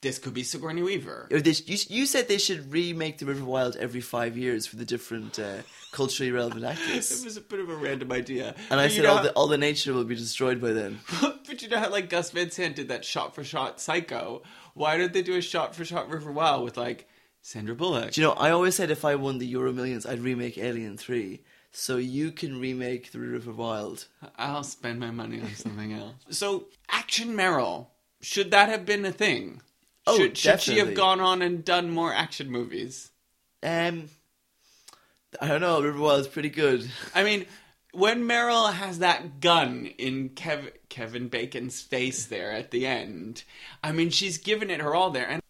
this 0.00 0.18
could 0.18 0.32
be 0.32 0.42
Sigourney 0.42 0.82
Weaver. 0.82 1.28
Or 1.30 1.40
they 1.40 1.52
sh- 1.52 1.64
you, 1.66 1.76
you 2.00 2.06
said 2.06 2.28
they 2.28 2.38
should 2.38 2.72
remake 2.72 3.18
The 3.18 3.26
River 3.26 3.44
Wild 3.44 3.76
every 3.76 4.00
five 4.00 4.38
years 4.38 4.66
for 4.66 4.76
the 4.76 4.86
different 4.86 5.38
uh, 5.38 5.58
culturally 5.92 6.32
relevant 6.32 6.64
actors. 6.64 7.10
It 7.20 7.24
was 7.26 7.36
a 7.36 7.42
bit 7.42 7.60
of 7.60 7.68
a 7.68 7.76
random 7.76 8.10
idea. 8.10 8.54
And 8.70 8.80
I 8.80 8.86
But 8.86 8.92
said 8.92 9.04
all 9.04 9.16
how- 9.18 9.22
the 9.22 9.32
all 9.32 9.48
the 9.48 9.58
nature 9.58 9.92
will 9.92 10.04
be 10.04 10.16
destroyed 10.16 10.60
by 10.60 10.72
then. 10.72 11.00
but 11.20 11.60
you 11.60 11.68
know 11.68 11.78
how 11.78 11.90
like 11.90 12.08
Gus 12.08 12.30
Van 12.30 12.50
Sant 12.50 12.76
did 12.76 12.88
that 12.88 13.04
shot 13.04 13.34
for 13.34 13.44
shot 13.44 13.80
Psycho? 13.82 14.42
Why 14.74 14.96
don't 14.96 15.12
they 15.12 15.22
do 15.22 15.36
a 15.36 15.42
shot 15.42 15.74
for 15.76 15.84
shot 15.84 16.08
River 16.08 16.32
Wild 16.32 16.64
with 16.64 16.78
like 16.78 17.06
Sandra 17.42 17.74
Bullock? 17.74 18.12
Do 18.12 18.20
you 18.20 18.26
know, 18.26 18.34
I 18.34 18.50
always 18.50 18.76
said 18.76 18.90
if 18.90 19.04
I 19.04 19.16
won 19.16 19.38
the 19.38 19.46
Euro 19.46 19.72
Millions, 19.72 20.06
I'd 20.06 20.20
remake 20.20 20.56
Alien 20.56 20.96
3. 20.96 21.42
So 21.72 21.96
you 21.96 22.32
can 22.32 22.60
remake 22.60 23.12
The 23.12 23.18
River 23.18 23.52
Wild. 23.52 24.06
I'll 24.38 24.62
spend 24.62 25.00
my 25.00 25.10
money 25.10 25.40
on 25.40 25.48
something 25.56 25.92
else. 25.92 26.14
So, 26.30 26.66
Action 26.88 27.30
Meryl, 27.34 27.88
should 28.20 28.50
that 28.52 28.68
have 28.68 28.86
been 28.86 29.04
a 29.04 29.12
thing? 29.12 29.60
Oh, 30.06 30.16
should, 30.16 30.36
should 30.38 30.60
she 30.60 30.78
have 30.78 30.94
gone 30.94 31.20
on 31.20 31.42
and 31.42 31.64
done 31.64 31.90
more 31.90 32.12
action 32.12 32.50
movies? 32.50 33.10
Um, 33.62 34.08
I 35.40 35.48
don't 35.48 35.60
know. 35.60 35.80
River 35.82 35.98
Wild's 35.98 36.28
pretty 36.28 36.50
good. 36.50 36.88
I 37.14 37.22
mean, 37.24 37.46
when 37.92 38.24
Meryl 38.24 38.72
has 38.72 38.98
that 38.98 39.40
gun 39.40 39.86
in 39.98 40.30
Kev- 40.30 40.72
Kevin 40.88 41.28
Bacon's 41.28 41.80
face 41.80 42.26
there 42.26 42.52
at 42.52 42.70
the 42.70 42.86
end, 42.86 43.44
I 43.82 43.92
mean, 43.92 44.10
she's 44.10 44.38
given 44.38 44.70
it 44.70 44.80
her 44.80 44.94
all 44.94 45.10
there. 45.10 45.28
And 45.28 45.41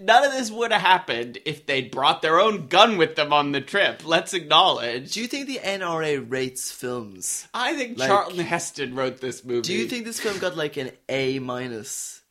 none 0.00 0.24
of 0.24 0.32
this 0.32 0.50
would 0.50 0.72
have 0.72 0.80
happened 0.80 1.38
if 1.44 1.66
they'd 1.66 1.90
brought 1.90 2.22
their 2.22 2.38
own 2.40 2.68
gun 2.68 2.96
with 2.96 3.16
them 3.16 3.32
on 3.32 3.52
the 3.52 3.60
trip. 3.60 4.02
Let's 4.06 4.34
acknowledge. 4.34 5.12
Do 5.12 5.20
you 5.20 5.26
think 5.26 5.46
the 5.46 5.58
NRA 5.58 6.18
rates 6.30 6.70
films? 6.70 7.48
I 7.54 7.74
think 7.76 7.98
like- 7.98 8.08
Charlton 8.08 8.38
Heston 8.40 8.94
wrote 8.94 9.20
this 9.20 9.44
movie. 9.44 9.62
Do 9.62 9.72
you 9.74 9.86
think 9.86 10.04
this 10.04 10.20
film 10.20 10.38
got 10.38 10.56
like 10.56 10.76
an 10.76 10.90
A 11.08 11.38
minus? 11.38 12.22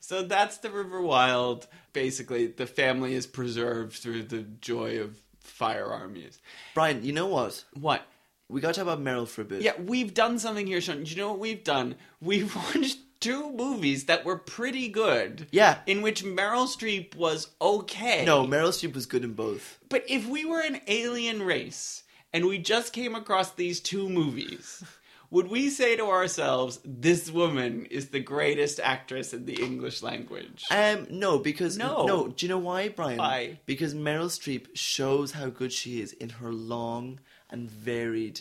So 0.00 0.22
that's 0.22 0.58
the 0.58 0.70
River 0.70 1.00
Wild. 1.00 1.66
Basically, 1.92 2.46
the 2.46 2.66
family 2.66 3.14
is 3.14 3.26
preserved 3.26 3.94
through 3.94 4.24
the 4.24 4.42
joy 4.42 5.00
of 5.00 5.16
firearm 5.40 6.14
use. 6.16 6.38
Brian, 6.74 7.02
you 7.02 7.12
know 7.12 7.26
what? 7.26 7.64
What? 7.74 8.02
We 8.48 8.60
got 8.60 8.74
to 8.74 8.80
talk 8.80 8.82
about 8.92 9.02
Meryl 9.02 9.26
for 9.26 9.42
a 9.42 9.44
bit. 9.44 9.62
Yeah, 9.62 9.72
we've 9.80 10.14
done 10.14 10.38
something 10.38 10.66
here, 10.68 10.80
Sean. 10.80 11.02
Do 11.02 11.10
you 11.10 11.16
know 11.16 11.30
what 11.30 11.40
we've 11.40 11.64
done? 11.64 11.96
We've 12.20 12.54
watched 12.74 12.98
two 13.20 13.50
movies 13.52 14.04
that 14.06 14.24
were 14.24 14.36
pretty 14.38 14.88
good. 14.88 15.46
Yeah. 15.50 15.78
In 15.86 16.02
which 16.02 16.24
Meryl 16.24 16.66
Streep 16.66 17.14
was 17.14 17.48
okay. 17.60 18.24
No, 18.24 18.46
Meryl 18.46 18.68
Streep 18.68 18.94
was 18.94 19.06
good 19.06 19.24
in 19.24 19.32
both. 19.32 19.78
But 19.88 20.04
if 20.08 20.26
we 20.28 20.44
were 20.44 20.60
an 20.60 20.80
alien 20.86 21.42
race 21.42 22.02
and 22.32 22.46
we 22.46 22.58
just 22.58 22.92
came 22.92 23.14
across 23.14 23.52
these 23.52 23.80
two 23.80 24.08
movies, 24.08 24.84
would 25.30 25.48
we 25.48 25.70
say 25.70 25.96
to 25.96 26.06
ourselves, 26.06 26.78
this 26.84 27.30
woman 27.30 27.86
is 27.86 28.08
the 28.08 28.20
greatest 28.20 28.78
actress 28.80 29.32
in 29.32 29.44
the 29.46 29.60
English 29.62 30.02
language? 30.02 30.64
Um, 30.70 31.06
no, 31.10 31.38
because 31.38 31.76
No. 31.76 32.06
no. 32.06 32.28
Do 32.28 32.46
you 32.46 32.50
know 32.50 32.58
why, 32.58 32.88
Brian? 32.88 33.18
Why? 33.18 33.58
Because 33.66 33.94
Meryl 33.94 34.26
Streep 34.30 34.66
shows 34.74 35.32
how 35.32 35.48
good 35.48 35.72
she 35.72 36.00
is 36.00 36.12
in 36.12 36.28
her 36.30 36.52
long 36.52 37.20
and 37.50 37.70
varied 37.70 38.40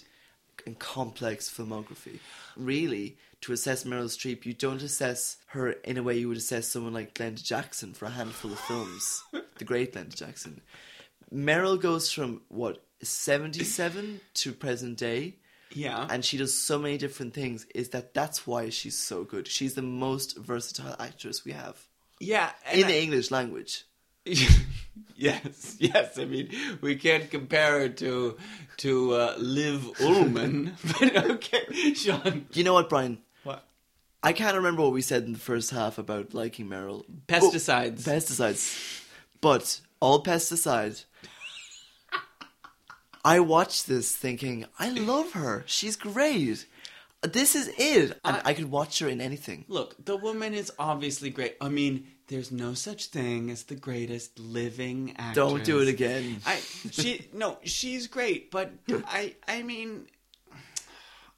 and 0.65 0.77
complex 0.79 1.49
filmography. 1.49 2.19
Really, 2.55 3.17
to 3.45 3.53
assess 3.53 3.83
Meryl 3.83 4.05
Streep, 4.05 4.43
you 4.45 4.53
don't 4.53 4.81
assess 4.81 5.37
her 5.47 5.69
in 5.69 5.97
a 5.97 6.03
way 6.03 6.17
you 6.17 6.27
would 6.27 6.37
assess 6.37 6.67
someone 6.67 6.93
like 6.93 7.13
Glenda 7.13 7.43
Jackson 7.43 7.93
for 7.93 8.05
a 8.05 8.09
handful 8.09 8.51
of 8.51 8.59
films. 8.59 9.23
the 9.59 9.65
great 9.65 9.93
Glenda 9.93 10.15
Jackson. 10.15 10.61
Meryl 11.31 11.79
goes 11.79 12.11
from 12.11 12.41
what 12.47 12.83
seventy-seven 13.03 14.19
to 14.35 14.51
present 14.51 14.97
day, 14.97 15.35
Yeah. 15.71 16.07
and 16.09 16.25
she 16.25 16.37
does 16.37 16.59
so 16.59 16.79
many 16.79 16.97
different 16.97 17.35
things. 17.35 17.67
Is 17.75 17.89
that 17.89 18.15
that's 18.15 18.47
why 18.47 18.69
she's 18.69 18.97
so 18.97 19.23
good? 19.23 19.47
She's 19.47 19.75
the 19.75 19.83
most 19.83 20.37
versatile 20.37 20.95
actress 20.99 21.45
we 21.45 21.51
have 21.51 21.77
yeah. 22.19 22.51
in 22.73 22.85
I- 22.85 22.87
the 22.87 22.99
English 22.99 23.29
language. 23.29 23.85
yes, 25.15 25.75
yes. 25.77 26.17
I 26.17 26.25
mean, 26.25 26.49
we 26.81 26.95
can't 26.95 27.29
compare 27.29 27.81
her 27.81 27.89
to 27.89 28.37
to 28.77 29.13
uh, 29.13 29.35
Liv 29.37 29.81
Ullmann, 29.99 30.71
but 30.99 31.29
okay, 31.31 31.93
Sean. 31.93 32.47
You 32.53 32.63
know 32.63 32.73
what, 32.73 32.89
Brian? 32.89 33.19
I 34.25 34.33
can't 34.33 34.55
remember 34.55 34.81
what 34.81 34.91
we 34.91 35.03
said 35.03 35.23
in 35.23 35.33
the 35.33 35.39
first 35.39 35.69
half 35.69 35.99
about 35.99 36.33
liking 36.33 36.67
Meryl. 36.67 37.05
Pesticides. 37.27 38.03
But- 38.03 38.13
pesticides. 38.15 39.01
But 39.39 39.81
all 39.99 40.23
pesticide. 40.23 41.05
I 43.25 43.39
watched 43.39 43.85
this 43.87 44.15
thinking, 44.15 44.65
I 44.79 44.89
love 44.89 45.33
her. 45.33 45.63
She's 45.67 45.95
great. 45.95 46.65
This 47.21 47.55
is 47.55 47.71
it. 47.77 48.19
And 48.25 48.41
I, 48.43 48.55
could 48.55 48.71
watch 48.71 48.97
her 48.99 49.07
in 49.07 49.21
anything. 49.21 49.65
Look, 49.67 50.03
the 50.03 50.17
woman 50.17 50.55
is 50.55 50.71
obviously 50.79 51.29
great. 51.29 51.57
I 51.61 51.69
mean, 51.69 52.07
there's 52.27 52.51
no 52.51 52.73
such 52.73 53.07
thing 53.07 53.51
as 53.51 53.63
the 53.63 53.75
greatest 53.75 54.39
living 54.39 55.13
actress. 55.17 55.35
Don't 55.35 55.63
do 55.63 55.81
it 55.81 55.87
again. 55.87 56.41
I 56.45 56.59
she 56.89 57.27
no, 57.33 57.59
she's 57.63 58.07
great, 58.07 58.49
but 58.49 58.71
I 58.89 59.35
I 59.47 59.61
mean, 59.61 60.07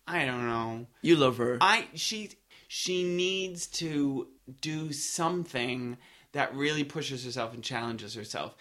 I 0.07 0.23
don't 0.23 0.47
know. 0.47 0.87
You 1.01 1.17
love 1.17 1.37
her. 1.37 1.57
I 1.59 1.87
she 1.93 2.31
she 2.67 3.03
needs 3.03 3.67
to 3.67 4.27
do 4.61 4.91
something 4.91 5.97
that 6.33 6.53
really 6.53 6.83
pushes 6.83 7.23
herself 7.25 7.53
and 7.53 7.63
challenges 7.63 8.13
herself. 8.13 8.55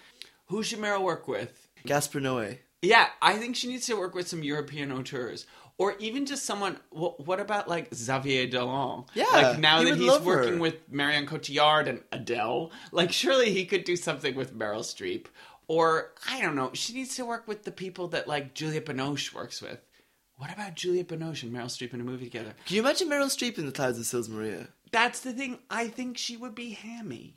Who 0.46 0.62
should 0.62 0.78
Meryl 0.78 1.02
work 1.02 1.28
with? 1.28 1.68
Gaspar 1.84 2.20
Noé. 2.20 2.58
Yeah, 2.82 3.08
I 3.20 3.34
think 3.34 3.56
she 3.56 3.68
needs 3.68 3.86
to 3.86 3.96
work 3.96 4.14
with 4.14 4.28
some 4.28 4.42
European 4.42 4.92
auteurs. 4.92 5.46
Or 5.78 5.94
even 5.98 6.24
just 6.24 6.46
someone. 6.46 6.78
What, 6.90 7.26
what 7.26 7.38
about 7.38 7.68
like 7.68 7.94
Xavier 7.94 8.46
Dolan? 8.46 9.04
Yeah, 9.12 9.24
like 9.30 9.58
now 9.58 9.80
he 9.80 9.90
that 9.90 9.98
he's 9.98 10.20
working 10.20 10.54
her. 10.54 10.60
with 10.60 10.90
Marion 10.90 11.26
Cotillard 11.26 11.86
and 11.86 12.02
Adele, 12.12 12.70
like 12.92 13.12
surely 13.12 13.52
he 13.52 13.66
could 13.66 13.84
do 13.84 13.94
something 13.94 14.34
with 14.34 14.56
Meryl 14.56 14.80
Streep. 14.80 15.26
Or 15.68 16.12
I 16.30 16.40
don't 16.40 16.54
know. 16.54 16.70
She 16.72 16.94
needs 16.94 17.16
to 17.16 17.26
work 17.26 17.46
with 17.46 17.64
the 17.64 17.72
people 17.72 18.08
that 18.08 18.26
like 18.26 18.54
Julia 18.54 18.80
Binoche 18.80 19.34
works 19.34 19.60
with. 19.60 19.78
What 20.38 20.52
about 20.52 20.74
Juliette 20.74 21.08
Binoche 21.08 21.44
and 21.44 21.52
Meryl 21.52 21.64
Streep 21.66 21.94
in 21.94 22.00
a 22.00 22.04
movie 22.04 22.26
together? 22.26 22.54
Can 22.66 22.76
you 22.76 22.82
imagine 22.82 23.08
Meryl 23.08 23.26
Streep 23.26 23.58
in 23.58 23.64
The 23.66 23.72
Clouds 23.72 23.98
of 23.98 24.04
Sils 24.04 24.28
Maria? 24.28 24.68
That's 24.92 25.20
the 25.20 25.32
thing. 25.32 25.58
I 25.70 25.88
think 25.88 26.18
she 26.18 26.36
would 26.36 26.54
be 26.54 26.70
hammy. 26.70 27.36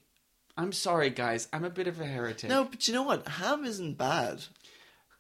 I'm 0.58 0.74
sorry, 0.74 1.10
guys. 1.10 1.48
I'm 1.54 1.64
a 1.64 1.70
bit 1.70 1.88
of 1.88 2.02
a 2.02 2.06
heretic. 2.06 2.50
No, 2.50 2.66
but 2.66 2.88
you 2.88 2.94
know 2.94 3.04
what? 3.04 3.26
Ham 3.28 3.64
isn't 3.64 3.98
bad. 3.98 4.44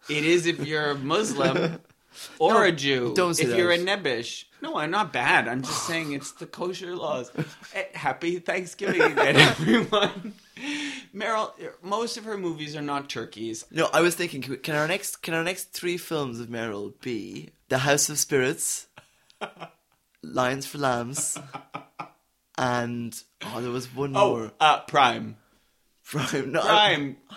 It 0.10 0.26
is 0.26 0.46
if 0.46 0.66
you're 0.66 0.92
a 0.92 0.96
Muslim 0.96 1.80
or 2.40 2.66
a 2.66 2.72
Jew. 2.74 3.14
don't 3.16 3.36
say 3.36 3.46
if 3.46 3.58
you're 3.58 3.72
a 3.72 3.78
that. 3.78 4.04
Nebbish. 4.04 4.46
No, 4.62 4.78
I'm 4.78 4.92
not 4.92 5.14
bad. 5.14 5.48
I'm 5.48 5.62
just 5.62 5.88
saying 5.88 6.12
it's 6.12 6.34
the 6.34 6.46
kosher 6.46 6.96
laws. 6.96 7.32
Eh, 7.76 7.84
Happy 7.94 8.40
Thanksgiving 8.40 9.02
again, 9.02 9.36
everyone. 9.38 10.34
Meryl, 11.16 11.54
most 11.82 12.18
of 12.18 12.26
her 12.26 12.38
movies 12.38 12.76
are 12.76 12.82
not 12.82 13.08
turkeys. 13.10 13.64
No, 13.72 13.90
I 13.94 14.02
was 14.02 14.16
thinking, 14.16 14.42
can 14.42 14.76
our 14.76 14.88
next 14.88 15.22
can 15.22 15.34
our 15.34 15.44
next 15.44 15.72
three 15.72 15.98
films 15.98 16.40
of 16.40 16.48
Meryl 16.48 16.94
be 17.00 17.52
The 17.70 17.78
House 17.80 18.10
of 18.10 18.18
Spirits, 18.20 18.88
Lions 20.24 20.66
for 20.66 20.78
Lambs, 20.80 21.38
and 22.58 23.16
oh, 23.46 23.62
there 23.62 23.72
was 23.72 23.94
one 23.94 24.16
Oh, 24.16 24.30
more. 24.38 24.52
uh, 24.60 24.82
Prime. 24.82 25.38
Prime. 26.04 26.52
No, 26.52 26.62
Prime. 26.62 27.18
I 27.30 27.36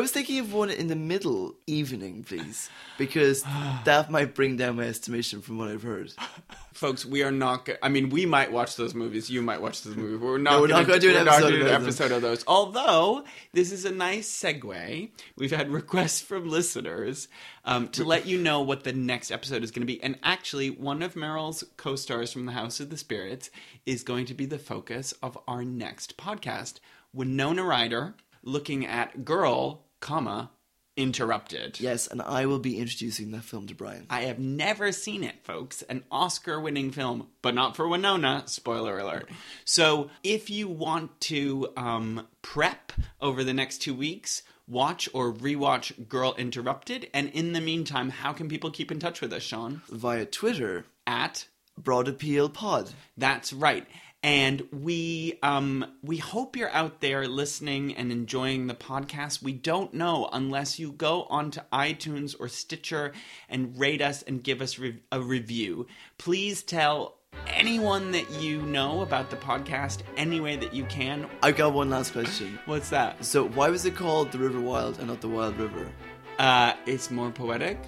was 0.00 0.12
thinking 0.12 0.38
of 0.38 0.52
one 0.52 0.70
in 0.70 0.88
the 0.88 0.96
middle 0.96 1.54
evening, 1.66 2.24
please, 2.24 2.70
because 2.98 3.42
that 3.84 4.10
might 4.10 4.34
bring 4.34 4.56
down 4.56 4.76
my 4.76 4.84
estimation 4.84 5.40
from 5.42 5.58
what 5.58 5.68
I've 5.68 5.82
heard. 5.82 6.12
Folks, 6.72 7.04
we 7.04 7.22
are 7.22 7.30
not. 7.30 7.66
Go- 7.66 7.76
I 7.82 7.88
mean, 7.88 8.08
we 8.08 8.26
might 8.26 8.50
watch 8.50 8.76
those 8.76 8.94
movies. 8.94 9.30
You 9.30 9.42
might 9.42 9.60
watch 9.60 9.82
those 9.82 9.94
movies. 9.94 10.18
We're 10.18 10.38
not. 10.38 10.54
No, 10.54 10.60
we're 10.62 10.66
not 10.68 10.86
gonna 10.86 10.98
do 10.98 11.10
an 11.10 11.26
we're 11.26 11.30
episode 11.30 11.50
doing 11.50 11.60
an 11.60 11.66
about 11.68 11.82
episode 11.82 12.12
of 12.12 12.22
those. 12.22 12.44
Although 12.46 13.24
this 13.52 13.70
is 13.70 13.84
a 13.84 13.92
nice 13.92 14.28
segue. 14.28 15.10
We've 15.36 15.52
had 15.52 15.70
requests 15.70 16.20
from 16.20 16.48
listeners 16.48 17.28
um, 17.64 17.88
to 17.88 18.04
let 18.04 18.26
you 18.26 18.38
know 18.38 18.62
what 18.62 18.84
the 18.84 18.92
next 18.92 19.30
episode 19.30 19.62
is 19.62 19.70
going 19.70 19.82
to 19.82 19.86
be. 19.86 20.02
And 20.02 20.18
actually, 20.22 20.70
one 20.70 21.02
of 21.02 21.14
Meryl's 21.14 21.62
co-stars 21.76 22.32
from 22.32 22.46
the 22.46 22.52
House 22.52 22.80
of 22.80 22.90
the 22.90 22.96
Spirits 22.96 23.50
is 23.86 24.02
going 24.02 24.26
to 24.26 24.34
be 24.34 24.46
the 24.46 24.58
focus 24.58 25.14
of 25.22 25.38
our 25.46 25.64
next 25.64 26.16
podcast. 26.16 26.80
Winona 27.12 27.62
Ryder 27.62 28.14
looking 28.44 28.86
at 28.86 29.24
Girl, 29.24 29.84
comma 30.00 30.50
Interrupted. 30.96 31.80
Yes, 31.80 32.06
and 32.06 32.22
I 32.22 32.46
will 32.46 32.60
be 32.60 32.78
introducing 32.78 33.32
that 33.32 33.42
film 33.42 33.66
to 33.66 33.74
Brian. 33.74 34.06
I 34.10 34.22
have 34.22 34.38
never 34.38 34.92
seen 34.92 35.24
it, 35.24 35.42
folks. 35.42 35.82
An 35.82 36.04
Oscar 36.08 36.60
winning 36.60 36.92
film, 36.92 37.26
but 37.42 37.52
not 37.52 37.74
for 37.74 37.88
Winona. 37.88 38.44
Spoiler 38.46 39.00
alert. 39.00 39.28
So, 39.64 40.10
if 40.22 40.50
you 40.50 40.68
want 40.68 41.20
to 41.22 41.72
um, 41.76 42.28
prep 42.42 42.92
over 43.20 43.42
the 43.42 43.52
next 43.52 43.78
two 43.78 43.92
weeks, 43.92 44.44
watch 44.68 45.08
or 45.12 45.32
rewatch 45.32 46.08
Girl 46.08 46.32
Interrupted. 46.38 47.10
And 47.12 47.28
in 47.30 47.54
the 47.54 47.60
meantime, 47.60 48.10
how 48.10 48.32
can 48.32 48.48
people 48.48 48.70
keep 48.70 48.92
in 48.92 49.00
touch 49.00 49.20
with 49.20 49.32
us, 49.32 49.42
Sean? 49.42 49.82
Via 49.90 50.26
Twitter, 50.26 50.84
At 51.08 51.48
Broad 51.76 52.06
Appeal 52.06 52.48
Pod. 52.48 52.90
That's 53.16 53.52
right. 53.52 53.84
And 54.24 54.66
we 54.72 55.38
um 55.42 55.84
we 56.02 56.16
hope 56.16 56.56
you're 56.56 56.70
out 56.70 57.02
there 57.02 57.28
listening 57.28 57.94
and 57.94 58.10
enjoying 58.10 58.68
the 58.68 58.74
podcast. 58.74 59.42
We 59.42 59.52
don't 59.52 59.92
know 59.92 60.30
unless 60.32 60.78
you 60.78 60.92
go 60.92 61.24
onto 61.24 61.60
iTunes 61.70 62.34
or 62.40 62.48
Stitcher 62.48 63.12
and 63.50 63.78
rate 63.78 64.00
us 64.00 64.22
and 64.22 64.42
give 64.42 64.62
us 64.62 64.78
re- 64.78 65.02
a 65.12 65.20
review. 65.20 65.86
Please 66.16 66.62
tell 66.62 67.18
anyone 67.48 68.12
that 68.12 68.30
you 68.40 68.62
know 68.62 69.02
about 69.02 69.28
the 69.28 69.36
podcast 69.36 69.98
any 70.16 70.40
way 70.40 70.56
that 70.56 70.72
you 70.72 70.86
can. 70.86 71.28
I've 71.42 71.56
got 71.56 71.74
one 71.74 71.90
last 71.90 72.12
question. 72.14 72.58
What's 72.64 72.88
that? 72.88 73.22
So, 73.22 73.48
why 73.48 73.68
was 73.68 73.84
it 73.84 73.94
called 73.94 74.32
The 74.32 74.38
River 74.38 74.60
Wild 74.60 75.00
and 75.00 75.08
not 75.08 75.20
The 75.20 75.28
Wild 75.28 75.58
River? 75.58 75.92
Uh 76.38 76.72
it's 76.86 77.10
more 77.10 77.30
poetic. 77.30 77.78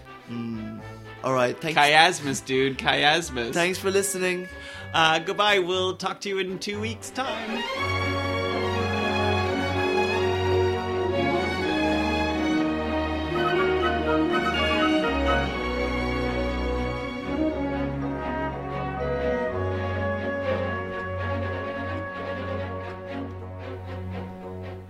All 1.24 1.32
right, 1.32 1.60
thanks. 1.60 1.78
Chiasmus, 1.78 2.44
dude. 2.44 2.78
Chiasmus. 2.78 3.52
Thanks 3.52 3.78
for 3.78 3.90
listening. 3.90 4.48
Uh, 4.94 5.18
goodbye. 5.18 5.58
We'll 5.58 5.96
talk 5.96 6.20
to 6.22 6.28
you 6.28 6.38
in 6.38 6.58
two 6.58 6.80
weeks' 6.80 7.10
time. 7.10 7.62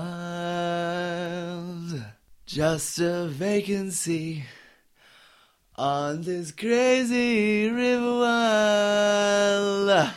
Just 2.45 2.99
a 2.99 3.25
vacancy 3.27 4.43
on 5.75 6.21
this 6.21 6.51
crazy 6.51 7.69
river 7.71 8.19
wild. 8.19 10.13